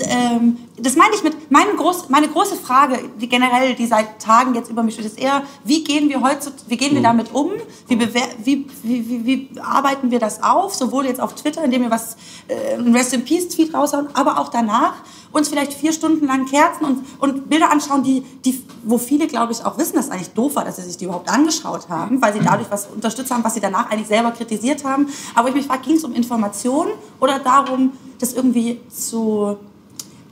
ähm, 0.00 0.58
das 0.78 0.94
meine 0.94 1.14
ich 1.14 1.22
mit, 1.22 1.50
meine, 1.50 1.74
groß, 1.74 2.08
meine 2.10 2.28
große 2.28 2.56
Frage, 2.56 2.98
die 3.20 3.28
generell, 3.28 3.74
die 3.74 3.86
seit 3.86 4.20
Tagen 4.20 4.54
jetzt 4.54 4.70
über 4.70 4.82
mich 4.82 4.94
steht, 4.94 5.06
ist 5.06 5.18
eher, 5.18 5.42
wie 5.64 5.82
gehen 5.84 6.08
wir 6.08 6.20
heute, 6.20 6.52
wie 6.68 6.76
gehen 6.76 6.94
wir 6.94 7.02
damit 7.02 7.32
um? 7.32 7.52
Wie, 7.88 7.98
wie, 7.98 8.08
wie, 8.44 8.66
wie, 8.82 9.26
wie 9.26 9.60
arbeiten 9.60 10.10
wir 10.10 10.18
das 10.18 10.42
auf? 10.42 10.74
Sowohl 10.74 11.06
jetzt 11.06 11.20
auf 11.20 11.34
Twitter, 11.34 11.64
indem 11.64 11.82
wir 11.82 11.90
was, 11.90 12.16
äh, 12.48 12.74
ein 12.74 12.94
Rest 12.94 13.14
in 13.14 13.24
Peace 13.24 13.48
Tweet 13.48 13.72
raushauen, 13.72 14.08
aber 14.12 14.38
auch 14.38 14.48
danach 14.48 14.96
uns 15.32 15.48
vielleicht 15.48 15.72
vier 15.72 15.92
Stunden 15.92 16.26
lang 16.26 16.46
Kerzen 16.46 16.84
und, 16.84 17.04
und 17.18 17.48
Bilder 17.48 17.70
anschauen, 17.70 18.02
die, 18.02 18.22
die, 18.44 18.62
wo 18.84 18.98
viele, 18.98 19.26
glaube 19.26 19.52
ich, 19.52 19.64
auch 19.64 19.78
wissen, 19.78 19.96
dass 19.96 20.06
es 20.06 20.10
eigentlich 20.10 20.30
doof 20.30 20.56
war, 20.56 20.64
dass 20.64 20.76
sie 20.76 20.82
sich 20.82 20.96
die 20.96 21.04
überhaupt 21.04 21.30
angeschaut 21.30 21.88
haben, 21.88 22.20
weil 22.20 22.32
sie 22.32 22.40
dadurch 22.40 22.70
was 22.70 22.86
unterstützt 22.86 23.30
haben, 23.30 23.44
was 23.44 23.54
sie 23.54 23.60
danach 23.60 23.90
eigentlich 23.90 24.08
selber 24.08 24.30
kritisiert 24.32 24.84
haben. 24.84 25.08
Aber 25.34 25.48
ich 25.48 25.54
mich 25.54 25.66
frage, 25.66 25.82
ging 25.82 25.96
es 25.96 26.04
um 26.04 26.14
Information 26.14 26.88
oder 27.20 27.38
darum, 27.38 27.92
das 28.18 28.32
irgendwie 28.32 28.80
zu 28.88 29.58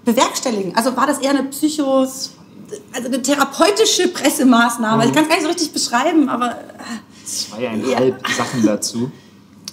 bewerkstelligen? 0.05 0.77
Also 0.77 0.97
war 0.97 1.07
das 1.07 1.19
eher 1.19 1.31
eine 1.31 1.45
Psycho, 1.45 2.01
also 2.01 2.31
eine 2.95 3.23
therapeutische 3.23 4.09
Pressemaßnahme? 4.09 5.07
Ich 5.07 5.13
kann 5.13 5.25
es 5.25 5.29
gar 5.29 5.37
nicht 5.37 5.45
so 5.45 5.51
richtig 5.51 5.73
beschreiben, 5.73 6.29
aber 6.29 6.53
äh, 6.53 7.25
zweieinhalb 7.25 8.27
Sachen 8.29 8.65
dazu. 8.65 9.11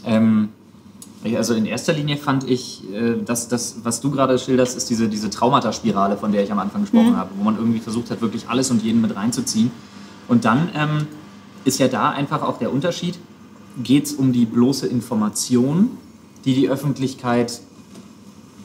Ähm, 0.05 0.49
also 1.23 1.53
in 1.53 1.65
erster 1.65 1.93
Linie 1.93 2.17
fand 2.17 2.49
ich, 2.49 2.83
äh, 2.91 3.21
dass 3.23 3.47
das, 3.47 3.77
was 3.83 4.01
du 4.01 4.09
gerade 4.11 4.39
schilderst, 4.39 4.75
ist 4.75 4.89
diese, 4.89 5.07
diese 5.07 5.29
Traumata-Spirale, 5.29 6.17
von 6.17 6.31
der 6.31 6.43
ich 6.43 6.51
am 6.51 6.59
Anfang 6.59 6.81
gesprochen 6.81 7.15
habe, 7.15 7.29
wo 7.37 7.43
man 7.43 7.57
irgendwie 7.57 7.79
versucht 7.79 8.09
hat, 8.09 8.21
wirklich 8.21 8.49
alles 8.49 8.71
und 8.71 8.81
jeden 8.81 9.01
mit 9.01 9.15
reinzuziehen. 9.15 9.71
Und 10.27 10.45
dann 10.45 10.69
ähm, 10.75 11.07
ist 11.63 11.79
ja 11.79 11.87
da 11.87 12.09
einfach 12.09 12.41
auch 12.41 12.57
der 12.57 12.73
Unterschied, 12.73 13.19
geht 13.83 14.05
es 14.05 14.13
um 14.13 14.33
die 14.33 14.45
bloße 14.45 14.87
Information, 14.87 15.91
die 16.45 16.55
die 16.55 16.69
Öffentlichkeit 16.69 17.61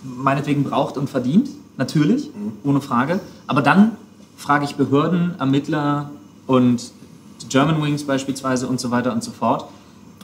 meinetwegen 0.03 0.65
braucht 0.65 0.97
und 0.97 1.11
verdient, 1.11 1.49
natürlich, 1.76 2.31
ohne 2.65 2.81
Frage. 2.81 3.21
Aber 3.47 3.62
dann 3.62 3.93
frage 4.37 4.65
ich 4.65 4.76
Behörden, 4.76 5.35
Ermittler, 5.38 6.11
und 6.47 6.93
German 7.49 7.83
Wings 7.83 8.05
beispielsweise 8.05 8.67
und 8.67 8.81
so 8.81 8.91
weiter 8.91 9.12
und 9.12 9.23
so 9.23 9.31
fort 9.31 9.67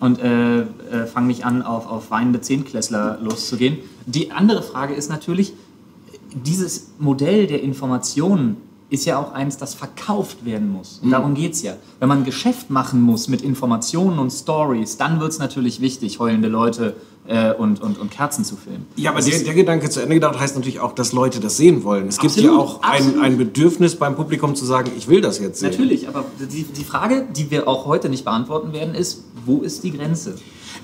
und 0.01 0.19
äh, 0.19 0.61
äh, 0.61 0.67
fange 1.07 1.29
nicht 1.29 1.45
an, 1.45 1.63
auf, 1.63 1.87
auf 1.87 2.11
weinende 2.11 2.41
Zehntklässler 2.41 3.19
loszugehen. 3.21 3.79
Die 4.07 4.33
andere 4.33 4.63
Frage 4.63 4.95
ist 4.95 5.11
natürlich, 5.11 5.53
dieses 6.33 6.93
Modell 6.99 7.47
der 7.47 7.63
Informationen 7.63 8.57
ist 8.89 9.07
ja 9.07 9.19
auch 9.19 9.33
eins, 9.33 9.57
das 9.57 9.75
verkauft 9.75 10.45
werden 10.45 10.71
muss. 10.71 11.01
Und 11.03 11.11
darum 11.11 11.35
geht 11.35 11.55
es 11.55 11.63
ja. 11.63 11.75
Wenn 11.99 12.09
man 12.09 12.25
Geschäft 12.25 12.69
machen 12.69 13.01
muss 13.01 13.27
mit 13.27 13.41
Informationen 13.41 14.19
und 14.19 14.31
Stories, 14.31 14.99
dann 14.99 15.19
wird 15.19 15.33
es 15.33 15.39
natürlich 15.39 15.81
wichtig, 15.81 16.19
heulende 16.19 16.49
Leute 16.49 16.97
äh, 17.27 17.53
und, 17.55 17.81
und, 17.81 17.99
und 17.99 18.11
Kerzen 18.11 18.45
zu 18.45 18.57
filmen. 18.57 18.87
Ja, 18.97 19.11
aber 19.13 19.21
der, 19.21 19.39
der 19.39 19.55
Gedanke 19.55 19.89
zu 19.91 20.01
Ende 20.01 20.15
gedacht 20.17 20.39
heißt 20.41 20.57
natürlich 20.57 20.81
auch, 20.81 20.93
dass 20.93 21.13
Leute 21.13 21.39
das 21.41 21.57
sehen 21.57 21.85
wollen. 21.85 22.09
Es 22.09 22.19
gibt 22.19 22.33
Absolut, 22.33 22.51
ja 22.53 22.59
auch 22.59 22.83
ein, 22.83 23.21
ein 23.21 23.39
Bedürfnis 23.39 23.95
beim 23.97 24.17
Publikum 24.17 24.55
zu 24.57 24.65
sagen, 24.65 24.91
ich 24.97 25.07
will 25.09 25.21
das 25.21 25.39
jetzt 25.39 25.61
sehen. 25.61 25.71
Natürlich, 25.71 26.09
aber 26.09 26.25
die, 26.41 26.65
die 26.65 26.85
Frage, 26.85 27.27
die 27.37 27.51
wir 27.51 27.69
auch 27.69 27.87
heute 27.87 28.09
nicht 28.09 28.25
beantworten 28.25 28.73
werden, 28.73 28.95
ist, 28.95 29.23
wo 29.47 29.59
ist 29.61 29.85
die 29.85 29.93
Grenze? 29.93 30.35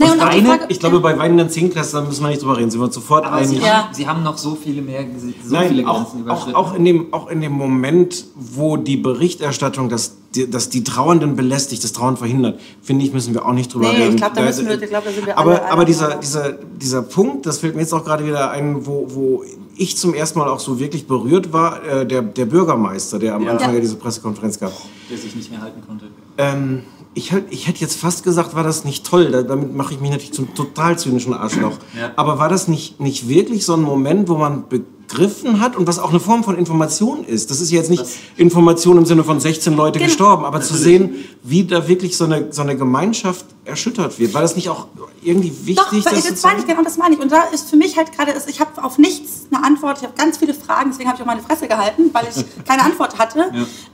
Nee, 0.00 0.04
und 0.12 0.20
auch 0.20 0.28
die 0.28 0.38
eine- 0.38 0.48
Frage- 0.48 0.66
Ich 0.68 0.78
glaube, 0.78 1.00
bei 1.00 1.18
weinenden 1.18 1.50
Zehnklässlern 1.50 2.06
müssen 2.06 2.22
wir 2.22 2.28
nicht 2.28 2.42
drüber 2.42 2.56
reden. 2.56 2.70
Sind 2.70 2.80
wir 2.80 2.84
uns 2.84 2.94
sofort 2.94 3.26
Aber 3.26 3.42
sie, 3.44 3.56
einig. 3.56 3.66
Ja. 3.66 3.84
haben, 3.88 3.94
sie 3.94 4.06
haben 4.06 4.22
noch 4.22 4.38
so 4.38 4.54
viele 4.54 4.80
mehr, 4.80 5.04
so 5.44 5.54
Nein, 5.54 5.68
viele 5.70 5.88
auch, 5.88 5.94
Grenzen 5.96 6.18
auch, 6.18 6.20
überschritten. 6.20 6.54
auch, 6.54 6.74
in 6.76 6.84
dem, 6.84 7.12
auch 7.12 7.28
in 7.28 7.40
dem 7.40 7.52
Moment, 7.52 8.24
wo 8.36 8.76
die 8.76 8.96
Berichterstattung 8.96 9.88
das, 9.88 10.17
die, 10.34 10.50
das 10.50 10.68
die 10.68 10.84
Trauernden 10.84 11.36
belästigt, 11.36 11.82
das 11.84 11.92
Trauern 11.92 12.16
verhindert, 12.16 12.60
finde 12.82 13.04
ich, 13.04 13.12
müssen 13.12 13.32
wir 13.34 13.46
auch 13.46 13.52
nicht 13.52 13.72
drüber 13.72 13.88
Nee, 13.92 13.98
ich 13.98 14.04
reden. 14.04 14.16
glaub, 14.16 14.34
da 14.34 14.42
müssen 14.42 14.66
wir- 14.68 14.82
ich 14.82 14.88
glaub, 14.90 15.04
da 15.04 15.10
sind 15.10 15.26
wir 15.26 15.38
alle 15.38 15.52
aber, 15.54 15.62
einer 15.62 15.72
aber 15.72 15.84
dieser, 15.86 16.16
dieser, 16.16 16.52
dieser 16.52 17.02
Punkt, 17.02 17.46
das 17.46 17.58
fällt 17.58 17.74
mir 17.74 17.80
jetzt 17.82 17.94
auch 17.94 18.04
gerade 18.04 18.26
wieder 18.26 18.50
ein, 18.50 18.86
wo, 18.86 19.06
wo 19.08 19.44
ich 19.76 19.96
zum 19.96 20.12
ersten 20.14 20.38
Mal 20.38 20.48
auch 20.48 20.60
so 20.60 20.78
wirklich 20.78 21.06
berührt 21.06 21.52
war, 21.52 21.82
äh, 21.84 22.06
der, 22.06 22.22
der 22.22 22.44
Bürgermeister, 22.46 23.18
der 23.18 23.34
am 23.36 23.42
Ja. 23.44 23.52
Anfang 23.52 23.68
Ja. 23.70 23.74
ja 23.76 23.80
diese 23.80 23.96
Pressekonferenz 23.96 24.58
gab. 24.60 24.72
der 25.10 25.16
sich 25.16 25.34
nicht 25.34 25.50
mehr 25.50 25.62
halten 25.62 25.80
konnte. 25.86 26.06
Ähm, 26.36 26.82
ich, 27.14 27.32
ich 27.50 27.66
hätte 27.66 27.80
jetzt 27.80 27.98
fast 27.98 28.22
gesagt, 28.24 28.54
war 28.54 28.62
das 28.62 28.84
nicht 28.84 29.04
toll. 29.06 29.30
Da, 29.30 29.42
damit 29.42 29.74
mache 29.74 29.94
ich 29.94 30.00
mich 30.00 30.10
natürlich 30.10 30.32
zum 30.32 30.54
total 30.54 30.98
zynischen 30.98 31.34
Arschloch. 31.34 31.76
Ja. 31.98 32.12
Aber 32.16 32.38
war 32.38 32.48
das 32.48 32.68
nicht, 32.68 33.00
nicht 33.00 33.28
wirklich 33.28 33.64
so 33.64 33.74
ein 33.74 33.82
Moment, 33.82 34.28
wo 34.28 34.36
man 34.36 34.64
begriffen 34.68 35.60
hat 35.60 35.74
und 35.74 35.86
was 35.88 35.98
auch 35.98 36.10
eine 36.10 36.20
Form 36.20 36.44
von 36.44 36.56
Information 36.56 37.24
ist? 37.24 37.50
Das 37.50 37.60
ist 37.60 37.70
jetzt 37.72 37.90
nicht 37.90 38.02
Das- 38.02 38.14
Information 38.36 38.98
im 38.98 39.06
Sinne 39.06 39.24
von 39.24 39.40
16 39.40 39.74
Leute 39.74 39.98
Genau. 39.98 40.08
gestorben, 40.08 40.44
aber 40.44 40.60
zu 40.60 40.76
sehen, 40.76 41.14
wie 41.42 41.64
da 41.64 41.88
wirklich 41.88 42.16
so 42.16 42.24
eine, 42.24 42.52
so 42.52 42.62
eine 42.62 42.76
Gemeinschaft 42.76 43.46
erschüttert 43.64 44.18
wird. 44.18 44.32
War 44.34 44.42
das 44.42 44.54
nicht 44.54 44.68
auch 44.68 44.86
irgendwie 45.22 45.74
Doch, 45.74 45.90
wichtig? 45.92 46.04
das, 46.04 46.22
das 46.24 46.30
das 46.34 46.42
meine 46.44 46.60
ich, 46.60 46.66
genau 46.66 46.82
das 46.82 46.96
meine 46.98 47.14
ich. 47.16 47.20
Und 47.20 47.32
da 47.32 47.42
ist 47.52 47.68
für 47.68 47.76
mich 47.76 47.96
halt 47.96 48.12
gerade, 48.16 48.32
ich 48.46 48.60
habe 48.60 48.82
auf 48.84 48.98
nichts 48.98 49.46
eine 49.50 49.64
Antwort, 49.64 49.98
ich 49.98 50.04
habe 50.04 50.14
ganz 50.16 50.38
viele 50.38 50.54
Fragen, 50.54 50.90
deswegen 50.90 51.08
habe 51.08 51.16
ich 51.16 51.22
auch 51.22 51.26
meine 51.26 51.42
Fresse 51.42 51.66
gehalten, 51.66 52.10
weil 52.12 52.28
ich 52.34 52.44
keine 52.64 52.84
Antwort 52.84 53.18
hatte. 53.18 53.46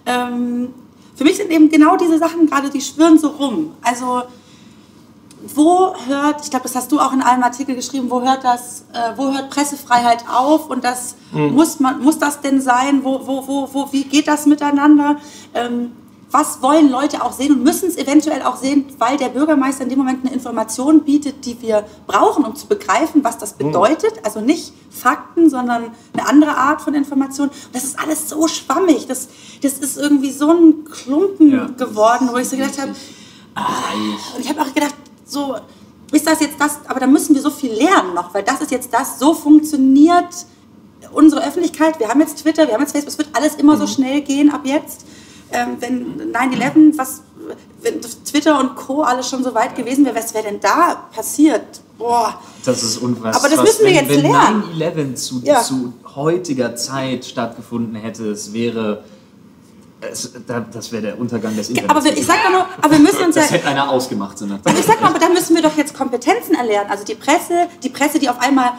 Ähm, 0.07 0.69
für 1.15 1.25
mich 1.25 1.37
sind 1.37 1.51
eben 1.51 1.69
genau 1.69 1.97
diese 1.97 2.19
Sachen 2.19 2.47
gerade, 2.47 2.71
die 2.71 2.81
schwirren 2.81 3.19
so 3.19 3.29
rum. 3.29 3.73
Also 3.83 4.23
wo 5.55 5.95
hört, 6.07 6.43
ich 6.43 6.51
glaube, 6.51 6.63
das 6.63 6.75
hast 6.75 6.91
du 6.91 6.99
auch 6.99 7.13
in 7.13 7.21
einem 7.21 7.43
Artikel 7.43 7.75
geschrieben, 7.75 8.11
wo 8.11 8.23
hört 8.23 8.45
das, 8.45 8.85
äh, 8.93 9.13
wo 9.17 9.33
hört 9.33 9.51
Pressefreiheit 9.51 10.25
auf 10.29 10.71
und 10.71 10.85
das 10.85 11.17
muss 11.33 11.81
man, 11.81 12.03
muss 12.03 12.19
das 12.19 12.41
denn 12.41 12.61
sein? 12.61 13.05
Wo, 13.05 13.27
wo, 13.27 13.47
wo, 13.47 13.69
wo, 13.73 13.93
wie 13.93 14.05
geht 14.05 14.27
das 14.27 14.47
miteinander? 14.47 15.17
Ähm, 15.53 15.93
was 16.31 16.63
wollen 16.63 16.91
Leute 16.91 17.23
auch 17.23 17.33
sehen 17.33 17.53
und 17.53 17.63
müssen 17.63 17.89
es 17.89 17.97
eventuell 17.97 18.43
auch 18.43 18.57
sehen, 18.57 18.87
weil 18.99 19.17
der 19.17 19.29
Bürgermeister 19.29 19.85
in 19.85 19.91
dem 19.91 19.99
Moment 19.99 20.25
eine 20.25 20.35
Information 20.35 21.05
bietet, 21.05 21.45
die 21.45 21.63
wir 21.63 21.85
brauchen, 22.09 22.45
um 22.45 22.57
zu 22.57 22.67
begreifen, 22.67 23.23
was 23.23 23.39
das 23.39 23.53
bedeutet. 23.53 24.15
Also 24.25 24.41
nicht 24.41 24.73
Fakten, 24.95 25.51
sondern 25.51 25.91
eine 26.13 26.27
andere 26.29 26.57
Art 26.57 26.81
von 26.81 26.95
Information. 26.95 27.51
Das 27.73 27.85
ist 27.85 27.99
alles 27.99 28.29
so 28.29 28.47
schwammig. 28.49 29.07
Das, 29.07 29.29
das 29.63 29.75
ist 29.75 29.99
irgendwie 29.99 30.31
so 30.31 30.51
ein 30.51 30.85
Klumpen 30.85 31.51
Ja. 31.53 31.67
geworden, 31.67 32.29
wo 32.33 32.37
ich 32.39 32.49
so 32.49 32.57
gedacht 32.57 32.81
habe, 32.81 32.93
und 34.37 34.41
ich 34.41 34.49
habe 34.49 34.63
auch 34.63 34.73
gedacht, 34.75 34.95
so, 35.25 35.57
ist 36.13 36.27
das 36.27 36.41
jetzt 36.41 36.57
das, 36.61 36.79
aber 36.87 37.01
da 37.01 37.07
müssen 37.07 37.35
wir 37.35 37.43
so 37.43 37.51
viel 37.51 37.73
lernen 37.73 38.15
noch, 38.15 38.33
weil 38.35 38.43
das 38.43 38.61
ist 38.61 38.71
jetzt 38.71 38.93
das, 38.93 39.19
so 39.19 39.35
funktioniert 39.35 40.29
unsere 41.13 41.47
Öffentlichkeit. 41.47 41.99
Wir 42.01 42.09
haben 42.09 42.21
jetzt 42.21 42.39
Twitter, 42.43 42.67
wir 42.67 42.75
haben 42.75 42.81
jetzt 42.81 42.93
Facebook, 42.93 43.13
es 43.13 43.19
wird 43.19 43.29
alles 43.37 43.55
immer 43.57 43.77
so 43.77 43.87
schnell 43.87 44.23
gehen 44.23 44.51
ab 44.51 44.63
jetzt. 44.65 45.05
Ähm, 45.53 45.77
wenn 45.81 46.33
9-11, 46.33 46.99
was, 46.99 47.23
wenn 47.85 48.01
Twitter 48.01 48.59
und 48.59 48.75
Co. 48.75 49.03
alles 49.03 49.29
schon 49.29 49.45
so 49.45 49.55
weit 49.55 49.77
gewesen 49.77 50.05
wäre, 50.05 50.17
was 50.17 50.35
wäre 50.35 50.45
denn 50.45 50.61
da 50.61 51.07
passiert? 51.15 51.63
Boah. 51.99 52.41
Das 52.65 52.83
ist 52.83 52.97
unfassbar. 52.99 53.45
Aber 53.45 53.55
das 53.55 53.65
müssen 53.65 53.81
wir 53.87 53.95
wenn, 53.95 54.09
jetzt 54.09 54.11
wenn 54.11 54.23
lernen. 54.23 54.65
9-11 54.77 55.15
zu, 55.15 55.41
Ja. 55.45 55.63
zu 55.63 55.93
heutiger 56.17 56.75
Zeit 56.77 57.25
stattgefunden 57.25 57.95
hätte, 57.95 58.31
es 58.31 58.53
wäre. 58.53 59.05
Das 60.03 60.93
wäre 60.93 61.01
der 61.01 61.19
Untergang 61.19 61.57
des 61.57 61.71
Internets. 61.71 61.91
Aber 61.91 62.05
wir, 62.05 62.15
ich 62.15 62.27
sag 62.27 62.37
doch 62.45 62.51
nur, 62.51 62.67
aber 62.83 62.91
wir 62.91 62.99
müssen 62.99 63.25
uns 63.25 63.37
ja, 63.37 63.43
das 63.43 63.51
hätte 63.53 63.69
einer 63.69 63.89
ausgemacht. 63.89 64.37
So 64.37 64.45
Aber 64.45 64.79
ich 64.79 64.85
sag 64.85 65.01
mal, 65.01 65.09
aber 65.09 65.19
da 65.19 65.31
müssen 65.31 65.55
wir 65.57 65.63
doch 65.63 65.75
jetzt 65.79 65.95
Kompetenzen 65.95 66.55
erlernen. 66.55 66.91
Also 66.91 67.05
die 67.05 67.15
Presse, 67.15 67.69
die 67.83 67.89
Presse, 67.89 68.19
die 68.19 68.29
auf 68.29 68.39
einmal 68.39 68.73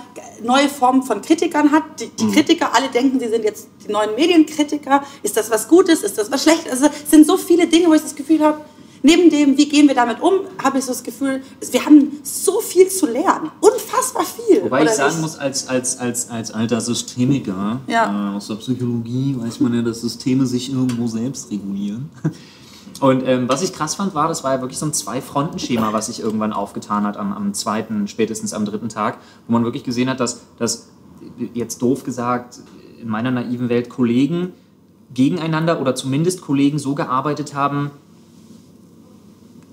neue 0.44 0.70
Formen 0.70 1.02
von 1.02 1.22
Kritikern 1.24 1.72
hat. 1.72 1.84
Die, 2.00 2.10
die 2.10 2.32
Kritiker, 2.32 2.76
alle 2.76 2.90
denken, 2.90 3.20
sie 3.20 3.30
sind 3.30 3.44
jetzt 3.44 3.68
die 3.88 3.92
neuen 3.92 4.14
Medienkritiker. 4.16 5.02
Ist 5.24 5.36
das 5.36 5.50
was 5.50 5.68
Gutes? 5.68 6.04
Ist 6.04 6.18
das 6.20 6.32
was 6.32 6.44
Schlechtes? 6.44 6.72
Also 6.72 6.88
es 7.04 7.10
sind 7.10 7.26
so 7.26 7.38
viele 7.38 7.66
Dinge, 7.66 7.88
wo 7.88 7.94
ich 7.96 8.04
das 8.04 8.16
Gefühl 8.16 8.42
habe, 8.42 8.60
neben 9.06 9.30
dem, 9.30 9.56
wie 9.58 9.70
gehen 9.70 9.88
wir 9.88 9.96
damit 9.96 10.20
um, 10.22 10.34
habe 10.64 10.80
ich 10.80 10.86
so 10.86 10.92
das 10.92 11.04
Gefühl, 11.04 11.42
wir 11.72 11.86
haben 11.86 12.12
so 12.24 12.60
viel 12.60 12.88
zu 12.88 13.06
lernen. 13.06 13.52
Unfassbar 13.62 14.26
viel. 14.26 14.64
Wobei 14.64 14.84
ich 14.84 14.90
sagen 14.92 15.14
nicht? 15.14 15.22
muss, 15.22 15.38
als, 15.38 15.68
als, 15.68 15.98
als, 16.00 16.30
als 16.30 16.52
alter 16.52 16.82
Systemiker 16.82 17.80
Ja. 17.88 18.32
äh, 18.32 18.36
aus 18.36 18.48
der 18.48 18.56
Psychologie 18.56 19.36
weiß 19.40 19.60
man 19.60 19.76
ja, 19.76 19.82
dass 19.84 20.02
Systeme 20.02 20.46
sich 20.46 20.72
irgendwo 20.74 21.08
selbst 21.08 21.52
regulieren. 21.52 22.10
Und 23.02 23.24
ähm, 23.28 23.48
was 23.48 23.62
ich 23.62 23.74
krass 23.74 23.96
fand, 23.96 24.16
war, 24.16 24.28
das 24.28 24.44
war 24.44 24.56
ja 24.56 24.62
wirklich 24.62 24.80
so 24.80 24.86
ein 24.86 24.94
Zwei-Fronten-Schema, 24.94 25.92
was 25.94 26.08
sich 26.08 26.22
irgendwann 26.22 26.54
aufgetan 26.54 27.04
hat 27.06 27.18
am, 27.18 27.34
am 27.34 27.54
zweiten, 27.54 28.08
spätestens 28.08 28.54
am 28.54 28.66
dritten 28.66 28.90
Tag, 28.90 29.18
wo 29.48 29.54
man 29.54 29.66
wirklich 29.66 29.84
gesehen 29.84 30.10
hat, 30.10 30.20
dass, 30.20 30.42
dass 30.58 30.90
jetzt 31.54 31.82
doof 31.82 32.04
gesagt, 32.04 32.60
in 33.02 33.10
meiner 33.10 33.32
naiven 33.32 33.70
Welt 33.70 33.90
Kollegen 33.90 34.54
gegeneinander 35.14 35.82
oder 35.82 35.94
zumindest 35.94 36.42
Kollegen 36.42 36.80
so 36.80 36.96
gearbeitet 36.96 37.54
haben, 37.54 37.92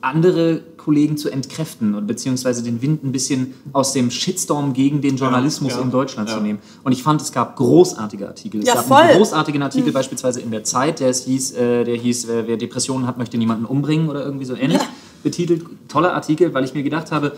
andere 0.02 0.60
Kollegen 0.76 1.16
zu 1.16 1.30
entkräften 1.30 1.94
und 1.94 2.06
beziehungsweise 2.06 2.62
den 2.62 2.82
Wind 2.82 3.04
ein 3.04 3.12
bisschen 3.12 3.54
aus 3.72 3.92
dem 3.92 4.10
Shitstorm 4.10 4.72
gegen 4.72 5.00
den 5.00 5.16
Journalismus 5.16 5.72
ja, 5.72 5.80
in 5.80 5.90
Deutschland 5.90 6.28
ja. 6.28 6.36
zu 6.36 6.42
nehmen. 6.42 6.58
Und 6.82 6.92
ich 6.92 7.02
fand, 7.02 7.22
es 7.22 7.32
gab 7.32 7.56
großartige 7.56 8.26
Artikel. 8.26 8.60
Es 8.60 8.66
Ja, 8.66 8.74
gab 8.74 8.86
voll. 8.88 8.96
einen 8.98 9.16
großartigen 9.18 9.62
Artikel 9.62 9.92
beispielsweise 9.92 10.40
in 10.40 10.50
der 10.50 10.64
Zeit, 10.64 11.00
der 11.00 11.08
es 11.08 11.24
hieß, 11.24 11.52
äh, 11.52 11.84
der 11.84 11.96
hieß, 11.96 12.26
wer, 12.26 12.48
wer 12.48 12.56
Depressionen 12.56 13.06
hat, 13.06 13.16
möchte 13.16 13.38
niemanden 13.38 13.64
umbringen 13.64 14.08
oder 14.08 14.24
irgendwie 14.24 14.44
so 14.44 14.54
ähnlich 14.54 14.80
Ja. 14.82 14.88
betitelt. 15.22 15.64
Toller 15.88 16.14
Artikel, 16.14 16.52
weil 16.52 16.64
ich 16.64 16.74
mir 16.74 16.82
gedacht 16.82 17.12
habe, 17.12 17.32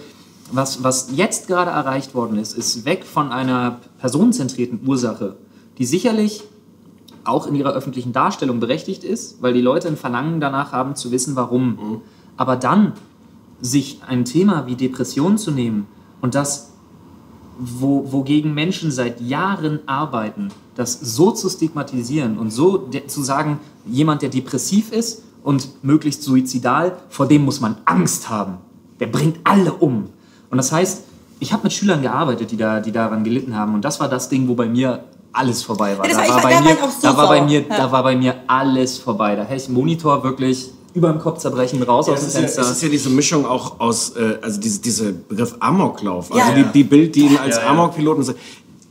was, 0.51 0.83
was 0.83 1.09
jetzt 1.15 1.49
gerade 1.49 1.71
erreicht 1.71 2.15
worden 2.15 2.39
ist, 2.39 2.57
ist 2.57 2.85
weg 2.87 3.05
von 3.05 3.31
einer 3.31 3.81
personenzentrierten 3.99 4.81
Ursache, 4.87 5.37
die 5.79 5.85
sicherlich 5.85 6.45
auch 7.25 7.47
in 7.47 7.55
ihrer 7.55 7.73
öffentlichen 7.73 8.13
Darstellung 8.13 8.61
berechtigt 8.61 9.05
ist, 9.05 9.43
weil 9.43 9.53
die 9.55 9.61
Leute 9.63 9.89
ein 9.89 9.97
Verlangen 9.97 10.41
danach 10.41 10.73
haben 10.73 10.95
zu 10.97 11.11
wissen, 11.11 11.37
warum. 11.37 12.03
Aber 12.37 12.57
dann 12.57 12.93
sich 13.61 14.01
ein 14.07 14.25
Thema 14.25 14.67
wie 14.67 14.75
Depression 14.77 15.39
zu 15.39 15.51
nehmen 15.51 15.87
und 16.21 16.35
das, 16.35 16.71
wo, 17.59 18.11
wogegen 18.13 18.53
Menschen 18.55 18.91
seit 18.91 19.21
Jahren 19.21 19.79
arbeiten, 19.87 20.49
das 20.75 20.99
so 21.01 21.31
zu 21.31 21.49
stigmatisieren 21.49 22.37
und 22.39 22.51
so 22.51 22.79
de- 22.79 23.07
zu 23.07 23.23
sagen, 23.23 23.61
jemand, 23.87 24.23
der 24.23 24.29
depressiv 24.29 24.91
ist 24.91 25.23
und 25.45 25.69
möglichst 25.85 26.23
suizidal, 26.25 26.97
vor 27.09 27.27
dem 27.27 27.45
muss 27.45 27.61
man 27.61 27.77
Angst 27.85 28.29
haben. 28.29 28.55
Der 28.99 29.07
bringt 29.07 29.39
alle 29.45 29.73
um. 29.73 30.07
Und 30.51 30.57
das 30.57 30.73
heißt, 30.73 31.05
ich 31.39 31.53
habe 31.53 31.65
mit 31.65 31.73
Schülern 31.73 32.03
gearbeitet, 32.03 32.51
die, 32.51 32.57
da, 32.57 32.81
die 32.81 32.91
daran 32.93 33.23
gelitten 33.23 33.55
haben. 33.57 33.75
Und 33.75 33.85
das 33.85 34.01
war 34.01 34.09
das 34.09 34.29
Ding, 34.29 34.49
wo 34.49 34.55
bei 34.55 34.69
mir 34.69 35.05
alles 35.33 35.63
vorbei 35.63 35.97
war. 35.99 36.09
Ja, 36.09 36.17
da, 36.27 36.29
war- 36.35 36.43
bei 36.43 36.61
mir, 36.61 36.77
so 36.77 36.89
da, 37.09 37.17
war 37.17 37.29
bei 37.29 37.43
mir, 37.45 37.61
Ja. 37.69 37.77
da 37.77 37.93
war 37.93 38.03
bei 38.03 38.17
mir 38.17 38.35
alles 38.47 38.99
vorbei. 38.99 39.37
Da 39.37 39.43
hätte 39.45 39.63
ich 39.63 39.69
Monitor 39.69 40.23
wirklich 40.25 40.71
über 40.95 41.11
dem 41.11 41.19
Kopf 41.19 41.39
zerbrechen, 41.39 41.83
raus 41.83 42.07
Ja, 42.07 42.13
aus 42.15 42.21
dem 42.21 42.29
ist 42.29 42.35
ja, 42.35 42.41
Fenster. 42.41 42.63
es 42.63 42.71
ist 42.71 42.83
ja 42.83 42.89
diese 42.89 43.11
Mischung 43.11 43.45
auch 43.47 43.81
aus, 43.81 44.11
äh, 44.17 44.39
also 44.41 44.61
diese, 44.61 44.81
diese 44.81 45.13
Begriff 45.13 45.55
Amoklauf, 45.61 46.33
also 46.33 46.39
Ja. 46.51 46.55
die, 46.55 46.65
die 46.73 46.85
Bild, 46.85 47.15
die 47.17 47.27
ihn 47.27 47.37
als. 47.37 47.59
Amokpiloten 47.59 48.25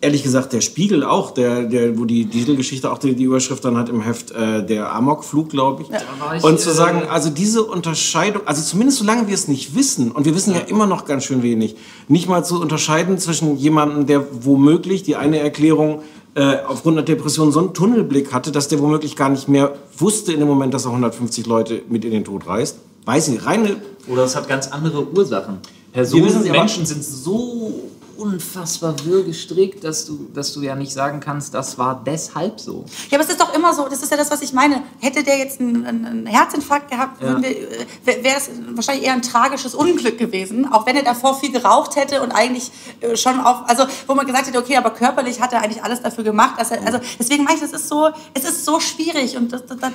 Ehrlich 0.03 0.21
gesagt, 0.21 0.51
der 0.51 0.59
Spiegel 0.59 1.05
auch, 1.05 1.31
der, 1.31 1.63
der, 1.63 1.97
wo 1.97 2.03
die 2.03 2.25
Titelgeschichte 2.25 2.91
auch 2.91 2.97
die, 2.97 3.15
die 3.15 3.23
Überschrift 3.23 3.63
dann 3.63 3.77
hat 3.77 3.87
im 3.87 4.01
Heft, 4.01 4.31
äh, 4.31 4.65
der 4.65 4.93
Amokflug, 4.93 5.47
glaube 5.47 5.83
ich. 5.83 5.89
war 5.89 6.35
ich, 6.35 6.43
und 6.43 6.59
zu 6.59 6.71
äh, 6.71 6.73
sagen, 6.73 7.03
also 7.09 7.29
diese 7.29 7.63
Unterscheidung, 7.63 8.41
also 8.45 8.61
zumindest 8.61 8.97
solange 8.99 9.27
wir 9.29 9.33
es 9.33 9.47
nicht 9.47 9.75
wissen, 9.75 10.11
und 10.11 10.25
wir 10.25 10.35
wissen 10.35 10.53
ja 10.53 10.59
immer 10.59 10.87
noch 10.87 11.05
ganz 11.05 11.23
schön 11.23 11.41
wenig, 11.41 11.77
nicht 12.09 12.27
mal 12.27 12.43
zu 12.43 12.59
unterscheiden 12.59 13.17
zwischen 13.17 13.55
jemandem, 13.55 14.05
der 14.05 14.25
womöglich 14.43 15.03
die 15.03 15.15
eine 15.15 15.39
Erklärung 15.39 16.01
äh, 16.35 16.57
aufgrund 16.67 16.97
einer 16.97 17.05
Depression 17.05 17.53
so 17.53 17.59
einen 17.59 17.73
Tunnelblick 17.73 18.33
hatte, 18.33 18.51
dass 18.51 18.67
der 18.67 18.81
womöglich 18.81 19.15
gar 19.15 19.29
nicht 19.29 19.47
mehr 19.47 19.73
wusste 19.97 20.33
in 20.33 20.39
dem 20.39 20.49
Moment, 20.49 20.73
dass 20.73 20.83
er 20.83 20.89
150 20.89 21.45
Leute 21.45 21.81
mit 21.87 22.03
in 22.03 22.11
den 22.11 22.25
Tod 22.25 22.45
reißt. 22.45 22.75
Weiß 23.05 23.29
nicht, 23.29 23.45
reine 23.45 23.77
Oder 24.07 24.25
es 24.25 24.35
hat 24.35 24.49
ganz 24.49 24.67
andere 24.67 25.07
Ursachen. 25.07 25.59
Wir 25.93 26.01
Personen, 26.01 26.25
wissen 26.25 26.43
sie 26.43 26.49
aber- 26.49 26.59
Menschen 26.59 26.85
sind 26.85 27.05
so 27.05 27.83
unfassbar 28.17 28.95
wirr 29.05 29.23
gestrickt, 29.23 29.83
dass 29.83 30.05
du, 30.05 30.27
dass 30.33 30.53
du 30.53 30.61
ja 30.61 30.75
nicht 30.75 30.93
sagen 30.93 31.19
kannst, 31.19 31.53
das 31.53 31.77
war 31.77 32.01
deshalb 32.05 32.59
so. 32.59 32.85
Ja, 33.09 33.17
aber 33.17 33.23
es 33.25 33.29
ist 33.31 33.39
doch 33.41 33.53
immer 33.53 33.73
so, 33.73 33.87
das 33.89 34.01
ist 34.03 34.11
ja 34.11 34.17
das, 34.17 34.31
was 34.31 34.41
ich 34.41 34.53
meine. 34.53 34.83
Hätte 34.99 35.23
der 35.23 35.37
jetzt 35.37 35.59
einen, 35.59 35.85
einen 35.85 36.25
Herzinfarkt 36.25 36.89
gehabt, 36.91 37.21
Ja. 37.21 37.41
wäre 37.41 38.37
es 38.37 38.49
wahrscheinlich 38.75 39.05
eher 39.05 39.13
ein 39.13 39.21
tragisches 39.21 39.75
Unglück 39.75 40.17
gewesen, 40.17 40.71
auch 40.71 40.85
wenn 40.85 40.95
er 40.95 41.03
davor 41.03 41.39
viel 41.39 41.51
geraucht 41.51 41.95
hätte 41.95 42.21
und 42.21 42.31
eigentlich 42.31 42.71
äh, 43.01 43.15
schon 43.15 43.39
auf, 43.39 43.67
also 43.69 43.83
wo 44.07 44.15
man 44.15 44.25
gesagt 44.25 44.47
hätte, 44.47 44.59
okay, 44.59 44.77
aber 44.77 44.91
körperlich 44.91 45.41
hat 45.41 45.53
er 45.53 45.61
eigentlich 45.61 45.83
alles 45.83 46.01
dafür 46.01 46.23
gemacht. 46.23 46.55
Er, 46.57 46.85
also 46.85 46.99
deswegen 47.19 47.43
meine 47.43 47.55
ich, 47.55 47.61
das 47.61 47.73
ist 47.73 47.87
so, 47.87 48.09
es 48.33 48.43
ist 48.43 48.65
so 48.65 48.79
schwierig 48.79 49.37
und 49.37 49.51
das, 49.51 49.65
das, 49.65 49.77
das, 49.79 49.91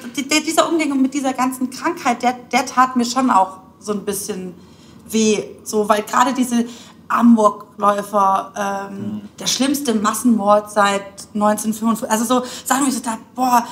dieser 0.47 0.69
Umgang 0.69 1.01
mit 1.01 1.15
dieser 1.15 1.33
ganzen 1.33 1.71
Krankheit, 1.71 2.23
der, 2.23 2.33
der 2.53 2.67
tat 2.67 2.97
mir 2.97 3.05
schon 3.05 3.31
auch 3.31 3.59
so 3.81 3.93
ein 3.93 4.05
bisschen 4.05 4.55
weh, 5.11 5.43
so, 5.65 5.89
weil 5.89 6.03
gerade 6.03 6.33
diese 6.35 6.65
Amokläufer, 7.09 8.53
ähm, 8.91 9.23
der 9.39 9.47
schlimmste 9.47 9.95
Massenmord 9.95 10.71
seit 10.71 11.03
1955, 11.35 12.11
also 12.11 12.25
so 12.25 12.43
Sachen, 12.65 12.85
wo 12.85 12.89
ich 12.89 12.95
so 12.95 13.03
dachte, 13.03 13.19
boah, 13.35 13.65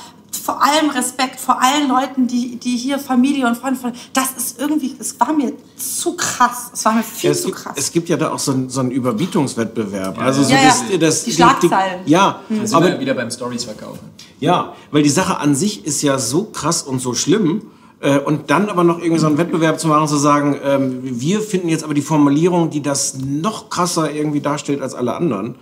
vor 0.43 0.61
allem 0.63 0.89
Respekt 0.91 1.39
vor 1.41 1.61
allen 1.61 1.89
Leuten, 1.89 2.25
die, 2.27 2.55
die 2.55 2.77
hier 2.77 2.99
Familie 2.99 3.47
und 3.47 3.57
Freunde 3.57 3.79
von, 3.79 3.91
das 4.13 4.31
ist 4.37 4.59
irgendwie, 4.59 4.95
es 4.97 5.19
war 5.19 5.33
mir 5.33 5.51
zu 5.75 6.15
krass, 6.15 6.69
es 6.73 6.85
war 6.85 6.93
mir 6.93 7.03
viel 7.03 7.31
Ja, 7.31 7.35
zu 7.35 7.47
gibt, 7.47 7.57
krass. 7.57 7.73
es 7.75 7.91
gibt 7.91 8.07
ja 8.07 8.15
da 8.17 8.31
auch 8.31 8.39
so 8.39 8.51
einen, 8.53 8.69
so 8.69 8.79
einen 8.79 8.91
Überbietungswettbewerb. 8.91 10.17
also 10.19 10.43
so 10.43 10.51
Ja, 10.53 10.59
ja. 10.61 10.67
das, 10.67 10.83
das, 10.99 11.23
Die 11.25 11.33
Schlagzeilen. 11.33 12.01
ja, 12.05 12.39
Da 12.49 12.65
sind 12.65 12.75
aber 12.77 12.87
wir 12.87 12.99
wieder 12.99 13.13
beim 13.13 13.29
Stories 13.29 13.65
verkaufen. 13.65 14.09
Ja, 14.39 14.73
weil 14.91 15.03
die 15.03 15.09
Sache 15.09 15.37
an 15.37 15.53
sich 15.55 15.85
ist 15.85 16.01
ja 16.01 16.17
so 16.17 16.43
krass 16.45 16.81
und 16.83 16.99
so 16.99 17.13
schlimm. 17.13 17.63
Äh, 17.99 18.19
und 18.19 18.51
dann 18.51 18.69
aber 18.69 18.83
noch 18.83 18.99
irgendwie 18.99 19.19
so 19.19 19.27
einen 19.27 19.37
Wettbewerb 19.37 19.79
zu 19.79 19.87
machen, 19.87 20.07
zu 20.07 20.17
sagen, 20.17 20.55
ähm, 20.63 20.99
wir 21.01 21.41
finden 21.41 21.67
jetzt 21.69 21.83
aber 21.83 21.93
die 21.93 22.01
Formulierung, 22.01 22.69
die 22.69 22.81
das 22.81 23.17
noch 23.17 23.69
krasser 23.69 24.11
irgendwie 24.11 24.39
darstellt 24.39 24.81
als 24.81 24.93
alle 24.93 25.15
anderen, 25.15 25.55